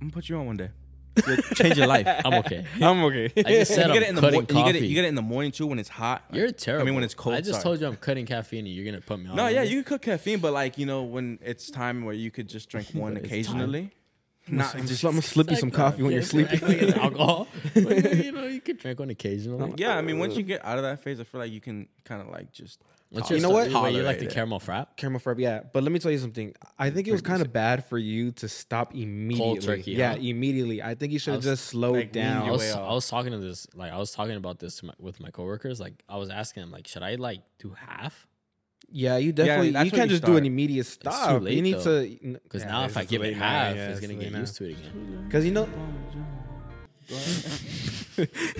I'm 0.00 0.06
gonna 0.08 0.12
put 0.12 0.28
you 0.28 0.36
on 0.36 0.46
one 0.46 0.56
day. 0.56 0.70
You'll 1.26 1.36
change 1.54 1.76
your 1.76 1.86
life. 1.86 2.06
I'm 2.24 2.34
okay. 2.34 2.64
I'm 2.80 3.02
okay. 3.04 3.32
I 3.36 3.42
just 3.42 3.74
said 3.74 3.78
you 3.78 3.84
I'm 3.84 3.92
get 3.94 4.02
it 4.02 4.08
in 4.10 4.14
the 4.16 4.20
cutting 4.20 4.40
mor- 4.40 4.46
and 4.48 4.58
you 4.58 4.64
get 4.64 4.76
it. 4.76 4.78
coffee. 4.78 4.86
You 4.88 4.94
get 4.94 5.04
it 5.04 5.08
in 5.08 5.14
the 5.14 5.22
morning 5.22 5.52
too 5.52 5.66
when 5.66 5.78
it's 5.78 5.88
hot. 5.88 6.24
Like, 6.30 6.38
You're 6.38 6.52
terrible. 6.52 6.82
I 6.82 6.84
mean 6.86 6.94
when 6.94 7.04
it's 7.04 7.14
cold. 7.14 7.34
I 7.34 7.40
just 7.40 7.52
sorry. 7.52 7.62
told 7.62 7.80
you 7.80 7.86
I'm 7.86 7.96
cutting 7.96 8.26
caffeine, 8.26 8.66
and 8.66 8.74
you're 8.74 8.84
gonna 8.84 9.00
put 9.00 9.18
me 9.18 9.28
on. 9.30 9.36
No, 9.36 9.48
yeah, 9.48 9.62
it. 9.62 9.68
you 9.68 9.76
can 9.82 9.84
cook 9.84 10.02
caffeine, 10.02 10.38
but 10.40 10.52
like 10.52 10.78
you 10.78 10.86
know 10.86 11.02
when 11.02 11.38
it's 11.42 11.70
time 11.70 12.04
where 12.04 12.14
you 12.14 12.30
could 12.30 12.48
just 12.48 12.68
drink 12.68 12.88
one 12.92 13.16
it's 13.16 13.26
occasionally. 13.26 13.90
Not 14.48 14.76
just, 14.76 14.88
just 14.88 15.04
I'm 15.04 15.10
gonna 15.10 15.22
slip 15.22 15.50
you 15.50 15.56
some 15.56 15.72
coffee 15.72 16.04
when 16.04 16.12
you're 16.12 16.22
sleeping. 16.22 16.62
Alcohol. 16.94 17.48
But, 17.74 18.14
you 18.14 18.30
know, 18.30 18.44
you 18.44 18.60
could 18.60 18.78
drink 18.78 19.00
one 19.00 19.10
occasionally. 19.10 19.74
Yeah, 19.76 19.96
I 19.96 20.02
mean, 20.02 20.20
once 20.20 20.36
you 20.36 20.44
get 20.44 20.64
out 20.64 20.78
of 20.78 20.84
that 20.84 21.00
phase, 21.02 21.18
I 21.18 21.24
feel 21.24 21.40
like 21.40 21.50
you 21.50 21.60
can 21.60 21.88
kind 22.04 22.22
of 22.22 22.28
like 22.28 22.52
just. 22.52 22.80
What's 23.10 23.30
oh. 23.30 23.34
You 23.34 23.40
know 23.40 23.50
what? 23.50 23.70
Wait, 23.70 23.94
you 23.94 24.02
like 24.02 24.18
the 24.18 24.26
it. 24.26 24.32
caramel 24.32 24.60
frap? 24.60 24.96
Caramel 24.96 25.20
frap, 25.20 25.38
yeah. 25.38 25.60
But 25.72 25.82
let 25.82 25.92
me 25.92 25.98
tell 25.98 26.10
you 26.10 26.18
something. 26.18 26.54
I 26.78 26.90
think 26.90 27.06
it 27.06 27.12
was 27.12 27.22
kind 27.22 27.40
of 27.40 27.52
bad 27.52 27.84
for 27.84 27.98
you 27.98 28.32
to 28.32 28.48
stop 28.48 28.94
immediately. 28.94 29.36
Cold 29.36 29.62
turkey, 29.62 29.92
yeah, 29.92 30.12
huh? 30.12 30.18
immediately. 30.20 30.82
I 30.82 30.94
think 30.94 31.12
you 31.12 31.18
should 31.18 31.34
have 31.34 31.42
just 31.42 31.66
slowed 31.66 31.96
like, 31.96 32.12
down. 32.12 32.48
I 32.48 32.50
was 32.50 32.70
I 32.72 32.92
was 32.92 33.08
talking 33.08 33.32
to 33.32 33.38
this 33.38 33.66
like 33.74 33.92
I 33.92 33.98
was 33.98 34.10
talking 34.12 34.36
about 34.36 34.58
this 34.58 34.82
my, 34.82 34.92
with 34.98 35.20
my 35.20 35.30
coworkers. 35.30 35.80
Like 35.80 36.02
I 36.08 36.16
was 36.16 36.30
asking 36.30 36.62
them 36.62 36.72
like, 36.72 36.86
should 36.88 37.02
I 37.02 37.14
like 37.14 37.42
do 37.58 37.74
half? 37.74 38.26
Yeah, 38.88 39.16
you 39.16 39.32
definitely. 39.32 39.70
that's 39.70 39.84
you 39.84 39.90
can't 39.90 40.10
you 40.10 40.16
just 40.16 40.24
do 40.24 40.36
an 40.36 40.46
immediate 40.46 40.86
stop. 40.86 41.30
too 41.30 41.44
late, 41.44 41.54
you 41.54 41.62
need 41.62 41.78
though. 41.78 42.04
to 42.04 42.38
Because 42.44 42.64
now 42.64 42.84
if 42.84 42.96
I 42.96 43.04
give 43.04 43.22
it 43.22 43.34
half, 43.34 43.76
it's 43.76 44.00
gonna 44.00 44.14
get 44.14 44.32
used 44.32 44.56
to 44.56 44.64
it 44.64 44.78
again. 44.78 45.24
Because 45.26 45.44
you 45.44 45.52
know, 45.52 45.68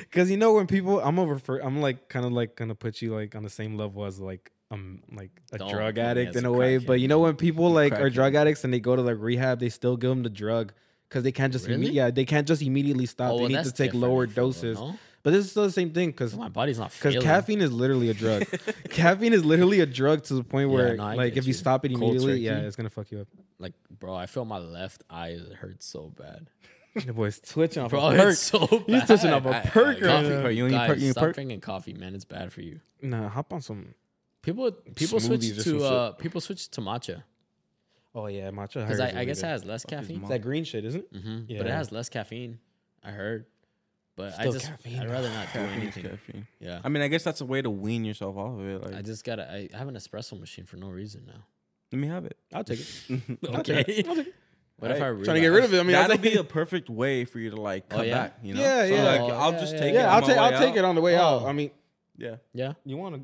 because 0.00 0.30
you 0.30 0.36
know 0.36 0.52
when 0.54 0.66
people, 0.66 1.00
I'm 1.00 1.18
over 1.18 1.38
for, 1.38 1.58
I'm 1.58 1.80
like 1.80 2.08
kind 2.08 2.24
of 2.26 2.32
like 2.32 2.56
gonna 2.56 2.74
put 2.74 3.00
you 3.02 3.14
like 3.14 3.34
on 3.34 3.42
the 3.42 3.50
same 3.50 3.76
level 3.76 4.04
as 4.04 4.18
like 4.20 4.50
um 4.70 5.02
like 5.12 5.30
a 5.52 5.58
Don't 5.58 5.70
drug 5.70 5.98
addict 5.98 6.30
as 6.30 6.36
in 6.36 6.44
a 6.44 6.52
a 6.52 6.56
way. 6.56 6.78
But 6.78 7.00
you 7.00 7.08
know 7.08 7.18
when 7.20 7.36
people 7.36 7.70
like 7.70 7.92
are 7.92 8.10
drug 8.10 8.34
addicts 8.34 8.64
and 8.64 8.72
they 8.72 8.80
go 8.80 8.96
to 8.96 9.02
like 9.02 9.16
rehab, 9.18 9.60
they 9.60 9.68
still 9.68 9.96
give 9.96 10.10
them 10.10 10.22
the 10.22 10.30
drug 10.30 10.72
because 11.08 11.24
they 11.24 11.32
can't 11.32 11.52
just 11.52 11.66
imme- 11.66 11.92
yeah 11.92 12.10
they 12.10 12.24
can't 12.24 12.46
just 12.46 12.62
immediately 12.62 13.06
stop. 13.06 13.32
Oh, 13.32 13.36
they 13.36 13.40
well, 13.42 13.48
need 13.50 13.64
to 13.64 13.72
take 13.72 13.94
lower 13.94 14.24
I 14.24 14.26
feel, 14.26 14.34
though, 14.34 14.52
doses. 14.52 14.78
no? 14.78 14.98
But 15.22 15.32
this 15.32 15.44
is 15.44 15.50
still 15.50 15.64
the 15.64 15.70
same 15.70 15.90
thing 15.90 16.10
because 16.10 16.34
My 16.34 16.48
body's 16.48 16.78
not 16.78 16.92
because 16.92 17.22
caffeine 17.22 17.60
is 17.60 17.70
literally 17.70 18.08
a 18.08 18.14
drug. 18.14 18.44
caffeine 18.88 19.34
is 19.34 19.44
literally 19.44 19.80
a 19.80 19.86
drug 19.86 20.22
to 20.24 20.34
the 20.34 20.42
point 20.44 20.70
Yeah, 20.70 20.74
where, 20.76 20.96
no, 20.96 21.14
like, 21.14 21.36
if 21.36 21.44
you 21.44 21.48
you. 21.48 21.52
stop 21.52 21.84
it 21.84 21.88
Cold 21.90 22.00
immediately, 22.14 22.38
yeah, 22.40 22.60
it's 22.60 22.74
gonna 22.74 22.88
fuck 22.88 23.10
you 23.10 23.20
up. 23.20 23.28
like, 23.58 23.74
bro, 23.90 24.14
I 24.14 24.24
feel 24.24 24.46
my 24.46 24.56
left 24.58 25.04
eye 25.10 25.36
hurts 25.58 25.84
so 25.84 26.10
bad. 26.16 26.48
The 27.06 27.12
boy's 27.12 27.38
twitching 27.40 27.82
off 27.82 27.90
Bro, 27.90 28.06
a 28.08 28.16
perk. 28.16 28.28
it's 28.30 28.40
so 28.40 28.66
bad. 28.66 28.82
He's 28.86 29.04
twitching 29.06 29.30
off 29.30 29.44
a 29.46 29.60
perk 29.68 29.76
I- 29.76 29.90
right 29.90 30.00
coffee, 30.00 30.28
now. 30.28 30.42
Perk. 30.42 30.54
You 30.54 30.62
don't 30.64 30.70
guys, 30.72 30.88
perk, 30.88 30.98
you 30.98 31.04
need 31.06 31.10
stop 31.12 31.24
perk? 31.24 31.34
drinking 31.34 31.60
coffee, 31.60 31.94
man. 31.94 32.14
It's 32.14 32.24
bad 32.24 32.52
for 32.52 32.62
you. 32.62 32.80
Nah, 33.02 33.28
hop 33.28 33.52
on 33.52 33.60
some. 33.62 33.94
People, 34.42 34.72
people 34.72 35.18
Smoothies 35.20 35.22
switch 35.26 35.50
or 35.50 35.54
to 35.62 35.62
shit. 35.62 35.82
uh, 35.82 36.12
people 36.12 36.40
switch 36.40 36.68
to 36.70 36.80
matcha 36.80 37.22
Oh 38.14 38.26
yeah, 38.26 38.50
matcha. 38.50 38.74
because 38.86 38.98
I, 38.98 39.08
I 39.08 39.12
really 39.12 39.26
guess 39.26 39.42
it 39.42 39.46
has 39.46 39.64
less 39.64 39.84
caffeine. 39.84 40.20
it's 40.20 40.28
that 40.30 40.40
green 40.42 40.64
shit, 40.64 40.84
isn't 40.84 41.04
it? 41.12 41.20
hmm 41.22 41.40
But 41.46 41.66
it 41.66 41.70
has 41.72 41.92
less 41.92 42.08
caffeine. 42.08 42.58
I 43.04 43.10
heard. 43.12 43.44
But 44.16 44.34
I 44.36 44.40
Still 44.40 44.52
just 44.54 44.66
caffeine. 44.66 44.98
I'd 44.98 45.08
rather 45.10 45.28
not 45.30 45.46
do 45.52 45.58
Caffeine 45.60 45.78
is 45.78 45.82
anything. 45.96 46.02
caffeine. 46.10 46.46
Yeah. 46.58 46.80
I 46.82 46.88
mean, 46.88 47.02
I 47.02 47.08
guess 47.08 47.22
that's 47.22 47.40
a 47.40 47.44
way 47.46 47.62
to 47.62 47.70
wean 47.70 48.04
yourself 48.04 48.36
off 48.36 48.58
of 48.58 48.66
it. 48.66 48.94
I 48.96 49.02
just 49.02 49.24
gotta. 49.24 49.48
I 49.50 49.68
have 49.76 49.86
an 49.88 49.94
espresso 49.94 50.38
machine 50.40 50.64
for 50.64 50.76
no 50.76 50.88
reason 50.88 51.22
now. 51.26 51.44
let 51.92 51.98
me 52.00 52.08
have 52.08 52.24
it. 52.24 52.36
I'll 52.52 52.64
take 52.64 52.80
it. 52.80 53.20
Okay. 53.48 54.04
What 54.80 54.90
if 54.90 55.00
I 55.02 55.10
Right. 55.10 55.24
Trying 55.24 55.34
to 55.36 55.40
get 55.40 55.48
rid 55.48 55.64
of 55.64 55.72
it. 55.74 55.78
I 55.78 55.82
mean, 55.82 55.92
That'll 55.92 56.16
think, 56.16 56.22
be 56.22 56.34
a 56.38 56.44
perfect 56.44 56.90
way 56.90 57.24
for 57.24 57.38
you 57.38 57.50
to 57.50 57.56
like 57.60 57.84
Oh, 57.92 58.02
yeah? 58.02 58.14
back. 58.14 58.38
You 58.42 58.54
know? 58.54 58.60
Yeah, 58.60 58.86
So, 58.86 58.94
yeah. 58.94 59.04
like, 59.04 59.20
Oh, 59.20 59.28
I'll 59.28 59.52
yeah, 59.52 59.60
just 59.60 59.74
yeah, 59.74 59.80
take 59.80 59.94
yeah. 59.94 60.00
it. 60.00 60.02
yeah, 60.02 60.08
on 60.08 60.14
I'll 60.14 60.20
my 60.22 60.26
take. 60.26 60.36
I'll 60.38 60.50
way 60.50 60.58
take 60.66 60.76
it 60.76 60.84
on 60.84 60.94
the 60.94 61.00
way 61.00 61.16
out. 61.16 61.42
Oh. 61.42 61.46
I 61.46 61.52
mean, 61.52 61.70
Yeah. 62.18 62.36
Yeah. 62.54 62.72
you 62.84 62.96
want 62.96 63.14
to? 63.16 63.20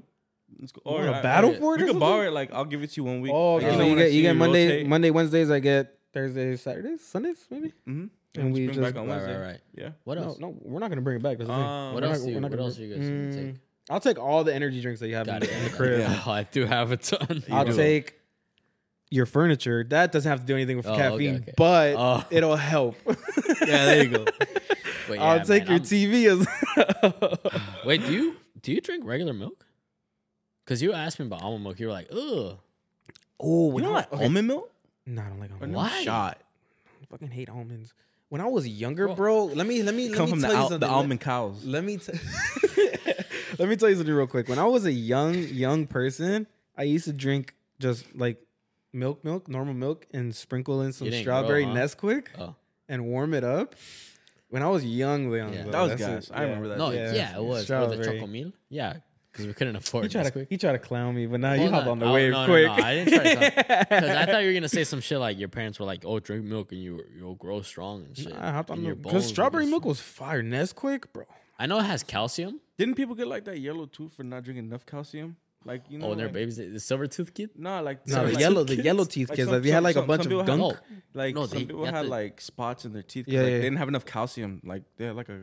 Let's 0.60 0.72
go. 0.72 0.80
You 0.86 0.92
Or, 0.92 1.00
wanna 1.06 1.22
battle 1.22 1.54
for 1.54 1.74
it 1.74 1.78
We 1.78 1.84
or 1.84 1.86
could 1.88 2.00
borrow 2.00 2.26
it. 2.26 2.32
Like, 2.32 2.52
I'll 2.52 2.64
give 2.64 2.82
it 2.82 2.90
to 2.92 3.00
you 3.00 3.04
one 3.04 3.20
week. 3.20 3.32
Oh, 3.34 3.58
you, 3.58 3.66
know, 3.66 3.78
know, 3.78 3.84
you 3.84 3.90
when 3.90 3.98
I 3.98 4.02
get 4.02 4.12
you 4.12 4.22
get 4.22 4.36
Monday, 4.36 4.66
rotate- 4.68 4.86
Monday, 4.86 5.10
Wednesdays. 5.10 5.50
I 5.50 5.58
get 5.58 5.98
Thursdays, 6.12 6.62
Saturdays, 6.62 7.00
Sundays, 7.04 7.46
maybe. 7.50 7.72
Mhm. 7.88 8.10
And 8.38 8.52
we 8.52 8.66
just 8.66 8.74
bring 8.78 8.84
just- 8.84 8.94
back 8.94 9.00
on 9.02 9.08
Right, 9.08 9.16
Wednesday. 9.16 9.40
right, 9.40 9.46
right. 9.52 9.60
Yeah. 9.74 9.88
What 10.04 10.18
else? 10.18 10.38
no, 10.38 10.54
we're 10.62 10.78
not 10.80 10.88
gonna 10.90 11.00
bring 11.00 11.16
it 11.16 11.22
back. 11.22 11.38
That's. 11.38 11.50
Um, 11.50 11.94
What 11.94 12.02
We're 12.02 12.08
else 12.10 12.20
not- 12.22 12.28
you? 12.32 12.40
not 12.40 12.50
What 12.50 12.60
else 12.60 12.78
are 12.78 12.82
you 12.82 12.94
guys 12.94 13.04
gonna 13.08 13.20
Mm, 13.20 13.34
take? 13.52 13.54
I'll 13.90 14.00
take 14.00 14.18
all 14.18 14.44
the 14.44 14.54
energy 14.54 14.80
drinks 14.80 15.00
that 15.00 15.08
you 15.08 15.14
have 15.16 15.26
Got 15.26 15.42
in, 15.44 15.50
it. 15.50 15.56
in 15.56 15.64
the 15.64 15.70
crib. 15.70 16.00
Yeah. 16.00 16.22
Oh, 16.26 16.30
I 16.30 16.42
do 16.44 16.64
have 16.66 16.90
a 16.92 16.96
ton. 16.96 17.42
I'll 17.50 17.64
do. 17.64 17.72
take 17.74 18.14
your 19.10 19.26
furniture. 19.26 19.84
That 19.88 20.12
doesn't 20.12 20.28
have 20.28 20.40
to 20.40 20.46
do 20.46 20.54
anything 20.54 20.76
with 20.76 20.86
Oh, 20.86 20.96
caffeine, 20.96 21.36
okay. 21.36 21.52
but 21.56 21.94
Oh. 21.96 22.24
it'll 22.30 22.56
help. 22.56 22.96
yeah, 23.06 23.14
there 23.86 24.02
you 24.04 24.08
go. 24.10 24.24
But 25.08 25.20
I'll 25.20 25.36
yeah, 25.36 25.42
take 25.44 25.68
man, 25.68 25.76
your 25.76 25.80
TV 25.80 26.26
as 26.26 27.84
Wait, 27.86 28.04
do 28.04 28.12
you 28.12 28.36
do 28.60 28.72
you 28.72 28.80
drink 28.80 29.04
regular 29.04 29.32
milk? 29.32 29.64
Because 30.64 30.82
you 30.82 30.92
asked 30.92 31.20
me 31.20 31.26
about 31.26 31.42
almond 31.42 31.62
milk, 31.62 31.78
you 31.78 31.86
were 31.86 31.92
like, 31.92 32.08
ugh. 32.10 32.58
Oh, 33.38 33.76
You 33.76 33.84
don't 33.84 33.92
like 33.92 34.12
almond 34.12 34.48
milk? 34.48 34.72
No, 35.06 35.22
I 35.22 35.28
don't 35.28 35.38
like 35.38 35.52
almond. 35.52 35.72
No 35.72 35.78
Why? 35.78 36.02
Shot. 36.02 36.40
I 37.00 37.06
fucking 37.08 37.28
hate 37.30 37.48
almonds. 37.48 37.94
When 38.30 38.40
I 38.40 38.46
was 38.46 38.66
younger, 38.66 39.06
Bro. 39.06 39.14
bro, 39.14 39.44
let 39.44 39.64
me 39.68 39.84
let 39.84 39.94
me 39.94 40.08
let 40.08 40.16
Come 40.16 40.24
me 40.26 40.30
from 40.32 40.40
the, 40.40 40.46
tell 40.48 40.56
you 40.56 40.60
al- 40.62 40.68
something. 40.70 40.88
the 40.88 40.92
almond 40.92 41.20
cows. 41.20 41.64
Let 41.64 41.84
me 41.84 41.98
t- 41.98 42.12
let 43.60 43.68
me 43.68 43.76
tell 43.76 43.88
you 43.88 43.94
something 43.96 44.12
real 44.12 44.26
quick. 44.26 44.48
When 44.48 44.58
I 44.58 44.64
was 44.64 44.84
a 44.84 44.92
young 44.92 45.34
young 45.34 45.86
person, 45.86 46.48
I 46.76 46.82
used 46.82 47.04
to 47.04 47.12
drink 47.12 47.54
just 47.78 48.04
like 48.16 48.42
milk, 48.96 49.22
milk, 49.24 49.48
normal 49.48 49.74
milk, 49.74 50.06
and 50.12 50.34
sprinkle 50.34 50.80
in 50.82 50.92
some 50.92 51.04
You 51.04 51.10
didn't 51.12 51.24
grow, 51.26 51.34
strawberry 51.38 51.64
huh? 51.64 51.74
Nesquik 51.74 52.26
Oh. 52.38 52.54
and 52.88 53.06
warm 53.06 53.34
it 53.34 53.44
up. 53.44 53.74
When 54.48 54.62
I 54.62 54.68
was 54.68 54.84
young, 54.84 55.30
young, 55.32 55.52
Yeah. 55.52 55.64
though, 55.64 55.70
That 55.70 55.80
was 55.82 55.90
that's 55.90 56.00
gas. 56.02 56.28
it. 56.28 56.32
I 56.34 56.42
remember 56.44 56.68
that. 56.68 56.78
No, 56.78 56.90
Yeah. 56.90 57.12
yeah, 57.14 57.36
it 57.38 57.42
was. 57.42 57.70
Or 57.70 57.86
the 57.88 58.02
Strawberry. 58.02 58.20
chocomil. 58.20 58.52
Yeah, 58.70 58.94
because 59.32 59.46
we 59.46 59.52
couldn't 59.54 59.74
He 59.74 59.78
afford 59.78 60.10
tried 60.10 60.22
to 60.24 60.30
Nesquik. 60.30 60.46
he 60.48 60.56
tried 60.56 60.72
to 60.72 60.78
clown 60.78 61.14
me, 61.14 61.26
but 61.26 61.40
now 61.40 61.52
you 61.52 61.62
Well, 61.62 61.72
hop 61.72 61.86
on 61.88 61.98
the 61.98 62.06
oh, 62.06 62.12
wave 62.14 62.32
no, 62.32 62.46
no, 62.46 62.52
quick. 62.52 62.66
no, 62.66 62.72
I 62.72 62.94
didn't 62.94 63.12
try 63.14 63.34
to 63.34 63.40
Because 63.90 64.10
I 64.16 64.26
thought 64.26 64.42
you 64.42 64.48
were 64.48 64.54
gonna 64.54 64.68
say 64.68 64.84
some 64.84 65.00
shit 65.00 65.18
like 65.18 65.38
your 65.38 65.48
parents 65.48 65.78
were 65.80 65.84
like, 65.86 66.04
"Oh, 66.06 66.20
drink 66.20 66.44
milk 66.44 66.70
and 66.72 66.80
you 66.80 67.02
you'll 67.18 67.34
grow 67.34 67.60
strong 67.62 68.04
and 68.04 68.16
shit." 68.16 68.32
I 68.32 68.52
hopped 68.52 68.70
on 68.70 68.78
and 68.78 68.84
the 68.84 68.86
your 68.88 68.96
bones 68.96 69.12
because 69.12 69.26
strawberry 69.26 69.66
milk 69.66 69.82
strong." 69.82 69.88
was 69.90 70.00
fire. 70.00 70.42
Nesquik, 70.42 71.12
bro. 71.12 71.24
I 71.58 71.66
know 71.66 71.78
it 71.80 71.84
has 71.84 72.02
calcium. 72.02 72.60
Didn't 72.78 72.94
people 72.94 73.14
get 73.14 73.26
like 73.26 73.44
that 73.46 73.58
yellow 73.58 73.86
tooth 73.86 74.12
for 74.14 74.22
not 74.22 74.44
drinking 74.44 74.66
enough 74.66 74.86
calcium? 74.86 75.36
Like 75.66 75.82
you 75.90 75.98
know, 75.98 76.06
Oh, 76.06 76.10
and 76.12 76.20
their 76.20 76.28
like, 76.28 76.34
babies, 76.34 76.56
the 76.56 76.78
silver 76.80 77.06
tooth 77.08 77.34
kid. 77.34 77.50
No, 77.56 77.82
like 77.82 78.06
No, 78.06 78.14
the 78.24 78.32
like, 78.32 78.38
yellow, 78.38 78.64
some 78.66 78.76
the 78.76 78.82
yellow 78.82 79.04
teeth 79.04 79.28
kids. 79.28 79.42
some- 79.44 79.54
Like, 79.54 79.62
they 79.62 79.70
had 79.70 79.76
some- 79.78 79.84
like 79.84 79.96
a 79.96 80.02
bunch 80.02 80.26
of 80.26 80.46
gunk. 80.46 80.74
had- 80.74 80.80
Like 81.14 81.34
No, 81.34 81.46
some 81.46 81.58
people 81.58 81.84
had 81.84 82.04
the- 82.06 82.08
like 82.08 82.40
spots 82.40 82.84
in 82.84 82.92
their 82.92 83.02
teeth. 83.02 83.26
'cause, 83.26 83.34
Yeah, 83.34 83.40
like, 83.42 83.50
yeah. 83.50 83.56
They 83.58 83.62
didn't 83.64 83.78
have 83.78 83.88
enough 83.88 84.06
calcium. 84.06 84.60
Like 84.64 84.82
they 84.96 85.06
had 85.06 85.16
like 85.16 85.28
a 85.28 85.40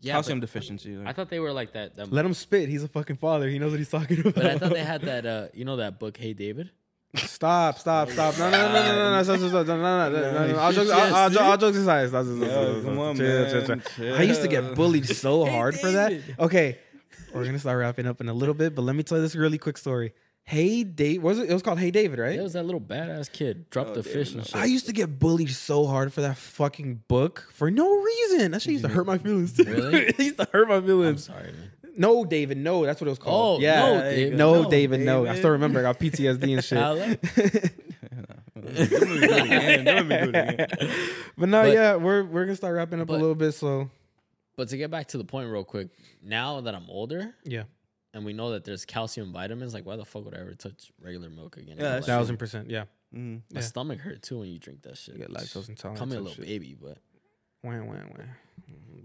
Yeah, 0.00 0.12
calcium 0.12 0.38
but 0.40 0.46
deficiency. 0.46 0.96
I 1.04 1.12
thought 1.12 1.30
they 1.30 1.40
were 1.40 1.52
like 1.52 1.72
that. 1.72 1.96
that 1.96 2.12
Let 2.12 2.24
him 2.24 2.34
spit. 2.34 2.68
He's 2.68 2.84
a 2.84 2.88
fucking 2.88 3.16
father. 3.16 3.48
He 3.48 3.58
knows 3.58 3.72
what 3.72 3.78
he's 3.78 3.90
talking 3.90 4.20
about. 4.20 4.34
but 4.36 4.46
I 4.46 4.58
thought 4.58 4.72
they 4.72 4.84
had 4.84 5.02
that. 5.02 5.26
Uh, 5.26 5.48
you 5.52 5.64
know 5.64 5.76
that 5.76 5.98
book, 5.98 6.16
Hey 6.16 6.32
David. 6.32 6.70
Stop, 7.16 7.78
stop, 7.78 8.10
stop. 8.10 8.36
No, 8.38 8.50
no, 8.50 8.58
no, 8.58 8.72
no, 8.72 8.82
no, 8.82 8.94
no, 8.94 9.10
no, 9.16 9.22
stop, 9.22 9.38
stop, 9.38 9.48
stop. 9.48 9.66
no, 9.68 9.76
no, 9.76 10.10
no, 10.10 10.20
no, 10.20 10.52
no. 10.52 10.58
I'll 10.58 10.70
Shit, 10.72 10.86
jokes, 10.86 10.90
I'll, 10.90 11.14
I'll, 11.14 11.32
yeah, 11.32 11.38
jo- 11.38 11.44
I'll 11.44 11.56
jokes 11.56 11.76
aside. 11.78 12.08
Stop, 12.10 12.24
stop, 12.26 12.36
stop, 12.36 12.46
Yo, 12.46 12.72
stop, 12.72 12.84
come 12.84 12.94
stop. 12.94 12.98
on, 12.98 13.16
Chill, 13.16 13.50
chill, 13.50 13.68
man, 13.68 13.82
chill. 13.96 14.14
I 14.16 14.22
used 14.22 14.42
to 14.42 14.48
get 14.48 14.64
chill. 14.64 14.74
bullied 14.74 15.06
so 15.06 15.44
Hey, 15.46 15.50
hard 15.50 15.74
for 15.78 15.90
that. 15.92 16.08
David. 16.10 16.34
Okay, 16.38 16.78
we're 17.36 17.44
gonna 17.46 17.58
start 17.58 17.78
wrapping 17.78 18.06
up 18.06 18.20
in 18.20 18.28
a 18.28 18.34
little 18.34 18.54
bit, 18.54 18.74
but 18.74 18.82
let 18.82 18.96
me 18.96 19.02
tell 19.02 19.18
you 19.18 19.22
this 19.22 19.36
really 19.36 19.58
quick 19.58 19.76
story. 19.78 20.12
Hey, 20.48 20.84
Dave, 20.84 21.22
was 21.24 21.38
it? 21.40 21.50
It 21.50 21.52
was 21.52 21.62
called 21.62 21.80
Hey 21.80 21.90
David, 21.90 22.18
right? 22.20 22.38
It 22.38 22.42
was 22.42 22.52
that 22.52 22.64
little 22.64 22.80
badass 22.80 23.32
kid 23.32 23.68
dropped 23.70 23.90
Oh, 23.90 23.94
the 23.94 24.02
David, 24.02 24.18
fish 24.18 24.32
no. 24.32 24.38
and 24.38 24.46
shit. 24.46 24.56
I 24.56 24.64
used 24.66 24.86
to 24.86 24.92
get 24.92 25.18
bullied 25.18 25.50
so 25.50 25.86
hard 25.86 26.12
for 26.12 26.20
that 26.20 26.36
fucking 26.36 27.02
book 27.08 27.48
for 27.52 27.68
no 27.70 28.00
reason. 28.00 28.52
That 28.52 28.62
shit 28.62 28.72
used 28.72 28.84
to 28.84 28.90
hurt 28.90 29.06
my 29.06 29.18
feelings. 29.18 29.58
Really? 29.58 30.06
it 30.06 30.18
used 30.20 30.38
to 30.38 30.48
hurt 30.52 30.68
my 30.68 30.76
I'm 30.76 30.86
feelings. 30.86 31.24
sorry, 31.24 31.50
man. 31.52 31.72
No, 31.98 32.24
David, 32.24 32.58
no, 32.58 32.84
that's 32.84 33.00
what 33.00 33.06
it 33.06 33.10
was 33.10 33.18
called. 33.18 33.58
Oh, 33.58 33.62
yeah, 33.62 33.80
no, 33.86 33.98
there 33.98 34.10
you 34.10 34.16
David. 34.26 34.38
no, 34.38 34.62
no, 34.62 34.70
David, 34.70 35.00
no. 35.00 35.26
I 35.26 35.34
still 35.34 35.50
remember. 35.50 35.80
I 35.80 35.82
got 35.82 35.98
PTSD 35.98 36.52
and 36.54 36.62
shit. 36.64 36.78
Alex? 36.78 37.34
Don't 38.54 38.64
make 38.64 38.90
me 38.90 39.18
do 39.20 39.32
it 39.32 39.44
again. 39.44 39.84
Don't 39.84 40.08
make 40.08 40.20
me 40.26 40.32
do 40.32 40.38
it 40.38 40.72
again. 40.72 40.90
But 41.38 41.48
no, 41.48 41.62
But- 41.62 41.72
yeah, 41.72 41.96
we're 41.96 42.22
we're 42.24 42.44
gonna 42.44 42.56
start 42.56 42.74
wrapping 42.76 43.00
up 43.00 43.08
a 43.08 43.12
little 43.12 43.34
bit. 43.34 43.52
So 43.52 43.90
But 44.56 44.68
to 44.70 44.76
get 44.76 44.90
back 44.90 45.08
to 45.08 45.18
the 45.18 45.24
point 45.24 45.50
real 45.50 45.64
quick, 45.64 45.88
now 46.22 46.60
that 46.62 46.74
I'm 46.74 46.88
older 46.88 47.34
yeah, 47.44 47.64
and 48.14 48.24
we 48.24 48.32
know 48.32 48.50
that 48.52 48.64
there's 48.64 48.84
calcium 48.84 49.32
vitamins, 49.32 49.74
like 49.74 49.84
why 49.84 49.96
the 49.96 50.04
fuck 50.04 50.24
would 50.24 50.34
I 50.34 50.40
ever 50.40 50.54
touch 50.54 50.90
regular 51.00 51.28
milk 51.30 51.56
again? 51.58 51.76
Yeah, 51.78 51.84
Like, 51.84 51.92
that's 51.94 52.06
Thousand 52.06 52.38
percent. 52.38 52.70
Yeah. 52.70 52.84
Mhm. 53.14 53.42
my 53.52 53.60
yeah. 53.60 53.66
stomach 53.66 54.00
hurt 54.00 54.22
too 54.22 54.40
when 54.40 54.48
you 54.48 54.58
drink 54.58 54.82
that 54.82 54.96
shit. 54.98 55.14
You 55.14 55.20
get 55.20 55.30
lactose 55.30 55.68
intolerance. 55.68 55.98
Call 55.98 56.06
me 56.08 56.16
a 56.16 56.20
little 56.20 56.34
shit. 56.34 56.46
baby, 56.46 56.76
but 56.80 56.98
Wah, 57.62 57.78
wah, 57.82 57.94
wah. 57.94 58.24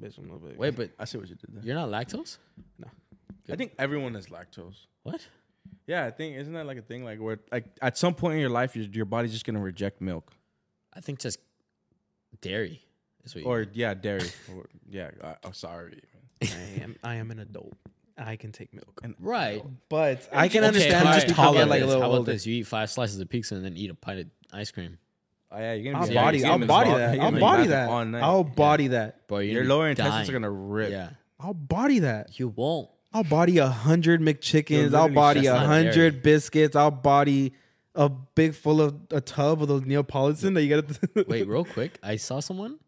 Bitch, 0.01 0.17
I'm 0.17 0.29
a 0.29 0.33
little 0.33 0.47
bit. 0.47 0.57
wait, 0.57 0.75
but 0.75 0.91
I 0.97 1.05
see 1.05 1.17
what 1.17 1.27
you 1.29 1.35
did 1.35 1.53
there. 1.53 1.63
you're 1.63 1.75
not 1.75 1.89
lactose? 1.89 2.37
No. 2.79 2.87
I 3.49 3.55
think 3.55 3.73
everyone 3.77 4.15
is 4.15 4.27
lactose. 4.27 4.85
What? 5.03 5.27
Yeah, 5.85 6.05
I 6.05 6.11
think 6.11 6.37
isn't 6.37 6.53
that 6.53 6.65
like 6.65 6.77
a 6.77 6.81
thing 6.81 7.03
like 7.03 7.19
where 7.19 7.39
like 7.51 7.65
at 7.81 7.97
some 7.97 8.13
point 8.15 8.35
in 8.35 8.39
your 8.39 8.49
life 8.49 8.75
your, 8.75 8.85
your 8.85 9.05
body's 9.05 9.31
just 9.31 9.45
gonna 9.45 9.59
reject 9.59 9.99
milk 10.01 10.31
I 10.93 11.01
think 11.01 11.19
just 11.19 11.39
dairy 12.41 12.61
is 12.65 12.71
what 12.71 12.79
you 12.79 12.90
or 13.45 13.65
yeah 13.73 13.93
dairy 13.93 14.29
or, 14.55 14.65
yeah 14.89 15.11
I, 15.23 15.35
I'm 15.43 15.53
sorry 15.53 16.01
I 16.41 16.81
am. 16.81 16.95
I 17.03 17.15
am 17.15 17.29
an 17.31 17.39
adult. 17.39 17.73
I 18.17 18.35
can 18.35 18.51
take 18.51 18.73
milk. 18.73 19.01
right. 19.19 19.63
But 19.89 20.27
I 20.33 20.47
can 20.47 20.59
Okay, 20.63 20.67
understand 20.67 21.07
all 21.07 21.13
just 21.13 21.27
right, 21.27 21.35
people 21.35 21.53
get 21.53 21.67
like 21.69 21.77
a 21.79 21.81
this? 21.81 21.87
little 21.87 22.01
How 22.01 22.09
about 22.09 22.17
older. 22.19 22.31
this? 22.33 22.45
You 22.45 22.55
eat 22.55 22.63
five 22.67 22.89
slices 22.89 23.19
of 23.19 23.29
pizza 23.29 23.55
and 23.55 23.63
then 23.65 23.77
eat 23.77 23.89
a 23.89 23.95
pint 23.95 24.19
of 24.21 24.25
ice 24.51 24.69
cream. 24.71 24.97
oh 25.51 25.57
yeah 25.59 25.73
you're 25.73 25.91
gonna 25.93 26.03
I'll 26.03 26.09
be 26.09 26.15
body. 26.15 26.37
you're 26.39 26.47
I'll 26.47 26.59
body 26.59 26.89
that. 26.91 27.19
I'll 27.19 27.31
body 27.39 27.67
that. 27.67 27.89
I'll 28.23 28.43
body 28.43 28.87
that. 28.87 29.27
Bro, 29.27 29.39
you're 29.39 29.61
your 29.63 29.65
lower 29.65 29.89
intestines 29.89 30.29
are 30.29 30.33
gonna 30.33 30.49
rip 30.51 30.91
Yeah. 30.91 31.11
I'll 31.39 31.53
body 31.53 31.99
that. 31.99 32.39
You 32.39 32.49
won't. 32.49 32.89
I'll 33.13 33.23
body 33.23 33.57
a 33.57 33.67
hundred 33.67 34.21
McChickens. 34.21 34.93
I'll 34.93 35.09
body 35.09 35.45
a 35.47 35.55
hundred 35.57 36.21
biscuits. 36.23 36.75
I'll 36.75 36.91
body 36.91 37.53
a 37.95 38.07
big 38.09 38.55
full 38.55 38.81
of 38.81 38.95
a 39.11 39.19
tub 39.21 39.61
of 39.61 39.67
those 39.67 39.83
Neapolitan 39.85 40.53
that 40.53 40.63
you 40.63 40.81
got 40.81 40.87
to 40.87 41.25
Wait, 41.27 41.47
real 41.47 41.65
quick. 41.65 41.99
I 42.01 42.15
saw 42.15 42.39
someone. 42.39 42.79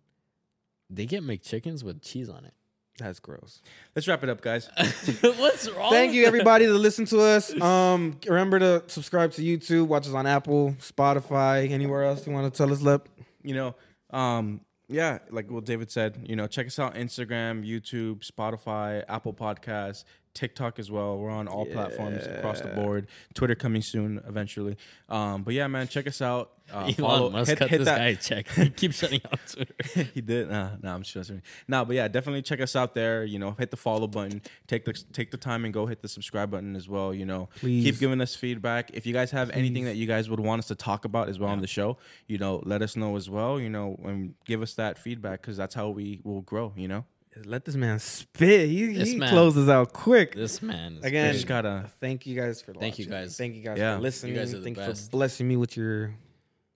They 0.96 1.06
get 1.06 1.24
McChickens 1.24 1.84
with 1.84 2.02
cheese 2.02 2.30
on 2.30 2.46
it. 2.46 2.54
That's 3.00 3.20
gross. 3.20 3.62
let's 3.96 4.08
wrap 4.08 4.22
it 4.24 4.30
up 4.30 4.40
guys 4.42 4.70
What's 5.22 5.68
wrong? 5.72 5.90
Thank 5.92 6.14
you 6.14 6.26
everybody 6.26 6.68
that 6.68 6.78
listen 6.78 7.06
to 7.06 7.22
us. 7.22 7.52
Um, 7.60 8.20
remember 8.28 8.60
to 8.60 8.84
subscribe 8.86 9.32
to 9.34 9.42
YouTube. 9.42 9.88
Watch 9.88 10.06
us 10.08 10.14
on 10.14 10.28
Apple, 10.28 10.76
Spotify, 10.80 11.72
anywhere 11.72 12.04
else 12.04 12.28
you 12.28 12.34
want 12.34 12.54
to 12.54 12.56
tell 12.56 12.72
us, 12.72 12.82
Lep. 12.82 13.10
you 13.42 13.56
know 13.56 13.76
um 14.12 14.62
yeah 14.90 15.18
like 15.32 15.50
what 15.50 15.66
david 15.66 15.90
said 15.90 16.24
you 16.30 16.36
know 16.36 16.46
check 16.46 16.68
us 16.68 16.78
out 16.78 16.94
instagram 16.94 17.66
youtube 17.68 18.20
spotify 18.20 19.04
apple 19.10 19.34
podcasts 19.34 20.04
tiktok 20.34 20.80
as 20.80 20.90
well 20.90 21.18
we're 21.18 21.30
on 21.30 21.48
all 21.48 21.66
platforms 21.66 22.26
across 22.26 22.62
the 22.62 22.68
board 22.70 23.08
twitter 23.34 23.56
coming 23.56 23.82
soon 23.82 24.22
eventually 24.28 24.78
um 25.10 25.44
but 25.44 25.54
yeah 25.54 25.68
man 25.68 25.88
check 25.88 26.08
us 26.08 26.22
out 26.22 26.52
uh, 26.72 26.92
Elon 26.98 27.34
Musk 27.34 27.58
cut 27.58 27.70
this 27.70 27.86
guy 27.86 28.08
a 28.08 28.16
check. 28.16 28.48
He 28.56 28.70
keeps 28.70 28.98
shutting 28.98 29.22
out 29.32 29.40
Twitter. 29.48 29.74
he 30.14 30.22
did. 30.22 30.50
Nah, 30.50 30.72
nah, 30.82 30.96
I'm 30.96 31.04
joking. 31.04 31.42
Nah, 31.68 31.84
but 31.84 31.96
yeah, 31.96 32.08
definitely 32.08 32.42
check 32.42 32.62
us 32.62 32.76
out 32.76 32.96
there. 32.96 33.24
You 33.24 33.40
know, 33.40 33.52
hit 33.52 33.72
the 33.72 33.78
follow 33.78 34.08
button. 34.08 34.42
Take 34.68 34.86
the 34.86 34.94
take 34.94 35.32
the 35.32 35.38
time 35.38 35.66
and 35.66 35.74
go 35.74 35.86
hit 35.86 36.02
the 36.02 36.08
subscribe 36.08 36.52
button 36.52 36.76
as 36.76 36.88
well. 36.88 37.14
You 37.14 37.26
know, 37.26 37.50
Please. 37.60 37.84
keep 37.84 38.00
giving 38.00 38.22
us 38.22 38.36
feedback. 38.36 38.92
If 38.94 39.06
you 39.06 39.14
guys 39.14 39.32
have 39.32 39.50
anything 39.52 39.86
that 39.86 39.96
you 39.96 40.08
guys 40.08 40.30
would 40.30 40.40
want 40.40 40.60
us 40.60 40.68
to 40.68 40.76
talk 40.76 41.06
about 41.06 41.30
as 41.30 41.38
well 41.38 41.50
on 41.50 41.62
the 41.62 41.68
show, 41.68 41.98
you 42.28 42.38
know, 42.38 42.62
let 42.66 42.82
us 42.82 42.96
know 42.96 43.16
as 43.18 43.30
well. 43.30 43.60
You 43.60 43.70
know, 43.70 44.00
and 44.04 44.36
give 44.46 44.62
us 44.62 44.74
that 44.76 44.98
feedback 44.98 45.42
because 45.42 45.58
that's 45.58 45.76
how 45.76 45.90
we 45.90 46.22
will 46.24 46.42
grow. 46.42 46.74
You 46.76 46.88
know, 46.88 47.06
Let 47.46 47.66
this 47.66 47.76
man 47.76 48.00
spit. 48.00 48.70
He, 48.70 48.94
This 48.94 49.10
he 49.12 49.18
man. 49.18 49.30
closes 49.30 49.68
out 49.68 49.92
quick. 49.94 50.36
This 50.36 50.62
man. 50.62 50.98
Is 50.98 51.04
Again, 51.06 51.28
we 51.28 51.34
just 51.34 51.48
gotta. 51.48 51.90
Thank 52.00 52.26
you 52.28 52.36
guys 52.40 52.62
for 52.62 52.74
Thank 52.74 53.00
you 53.00 53.06
guys. 53.06 53.36
Thank 53.38 53.56
you 53.56 53.64
guys 53.64 53.78
Yeah. 53.78 53.96
for 53.98 54.02
listening. 54.04 54.34
You 54.34 54.40
guys 54.40 54.52
Thank 54.54 54.66
you 54.78 54.84
best. 54.84 55.06
for 55.06 55.12
blessing 55.12 55.48
me 55.48 55.58
with 55.58 55.76
your 55.76 56.16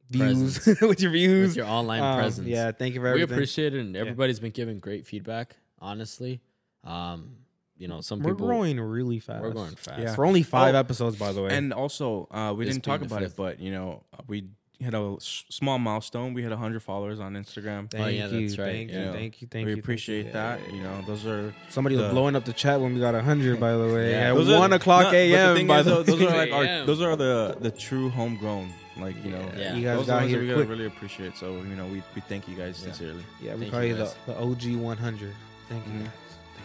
views, 0.10 0.66
with 0.82 1.02
your 1.02 1.12
views, 1.12 1.50
with 1.50 1.58
your 1.58 1.68
online 1.68 2.02
Um, 2.02 2.18
presence. 2.18 2.48
Yeah, 2.48 2.72
thank 2.72 2.96
you 2.96 3.02
for 3.02 3.14
we 3.14 3.22
appreciate 3.22 3.74
it, 3.76 3.80
and 3.82 3.96
everybody's 3.96 4.40
been 4.40 4.52
giving 4.52 4.80
great 4.80 5.06
feedback. 5.06 5.56
Honestly, 5.80 6.42
um, 6.84 7.36
you 7.78 7.88
know, 7.88 8.02
some 8.02 8.20
people 8.20 8.32
We're 8.32 8.36
people 8.36 8.48
growing 8.48 8.80
really 8.80 9.20
fast. 9.20 9.44
we're 9.44 9.52
going 9.52 9.76
fast. 9.76 10.00
Yeah. 10.00 10.16
For 10.16 10.26
only 10.26 10.42
five 10.42 10.74
Oh, 10.74 10.80
episodes, 10.80 11.18
by 11.18 11.32
the 11.34 11.44
way. 11.44 11.56
And 11.56 11.72
also, 11.72 12.28
uh, 12.32 12.54
we 12.58 12.66
This 12.66 12.74
didn't 12.74 12.86
talk 12.86 13.00
being 13.02 13.10
the 13.10 13.16
about 13.16 13.24
it, 13.28 13.36
but 13.36 13.60
you 13.60 13.72
know, 13.72 14.04
uh, 14.14 14.24
we 14.28 14.46
hit 14.80 14.94
a 14.94 15.16
small 15.20 15.80
milestone. 15.80 16.34
We 16.34 16.42
hit 16.44 16.50
100 16.52 16.82
followers 16.84 17.20
on 17.20 17.34
Instagram. 17.34 17.90
thank 17.90 18.04
Oh, 18.06 18.08
yeah, 18.08 18.28
you, 18.28 18.42
that's 18.48 18.60
right. 18.60 18.72
thank 18.72 18.92
you, 18.92 19.00
Yeah. 19.00 19.12
thank 19.12 19.42
you, 19.42 19.48
thank 19.48 19.66
we 19.66 19.72
you. 19.72 19.76
thank 19.78 19.84
appreciate 19.86 20.26
you. 20.28 20.32
that. 20.34 20.60
Yeah, 20.68 20.76
You 20.76 20.84
know, 20.84 21.02
those 21.08 21.26
are 21.26 21.54
Somebody 21.70 21.96
was 21.96 22.12
blowing 22.12 22.36
up 22.36 22.46
the 22.46 22.54
chat 22.54 22.80
when 22.80 22.94
we 22.94 23.00
got 23.00 23.16
hundred. 23.24 23.60
By 23.60 23.72
the 23.74 23.88
way, 23.94 24.12
Yeah, 24.12 24.32
at 24.32 24.36
those 24.36 24.50
are- 24.50 24.60
one 24.60 24.74
o'clock 24.74 25.02
no, 25.02 25.06
but 25.08 25.12
the 25.12 25.34
a.m. 25.34 25.68
By 25.68 25.80
is, 25.80 25.86
the 25.86 25.92
though, 25.92 26.04
those 26.04 26.22
are 26.22 26.38
like 26.38 26.52
our, 26.52 26.86
those 26.86 27.02
are 27.02 27.16
the 27.16 27.58
the 27.60 27.72
true 27.72 28.10
homegrown, 28.10 28.72
like 28.98 29.16
you 29.26 29.32
know. 29.32 29.50
Yeah. 29.58 29.76
you 29.76 29.84
guys 29.84 29.98
those 29.98 30.08
got 30.08 30.24
are 30.24 30.28
the 30.28 30.34
ones 30.34 30.46
here 30.46 30.48
we 30.48 30.54
quick. 30.54 30.70
really 30.70 30.86
appreciate. 30.86 31.36
So 31.38 31.54
you 31.58 31.76
know, 31.76 31.86
we, 31.88 32.04
we 32.16 32.22
thank 32.22 32.48
you 32.48 32.56
guys 32.56 32.80
Yeah. 32.80 32.92
sincerely. 32.94 33.24
Yeah, 33.42 33.54
we 33.56 33.62
Thank 33.62 33.72
call 33.74 33.84
you 33.84 33.90
you 33.90 33.96
the, 33.96 34.14
the 34.28 34.38
OG 34.40 34.76
one 34.82 34.98
hundred. 34.98 35.34
Thank 35.70 35.86
you. 35.88 35.94
Mhm. 35.94 36.08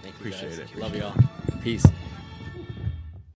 Thank 0.02 0.14
you 0.14 0.30
Appreciate 0.30 0.58
it. 0.58 0.76
Love 0.76 0.94
y'all. 0.96 1.14
Peace. 1.62 1.86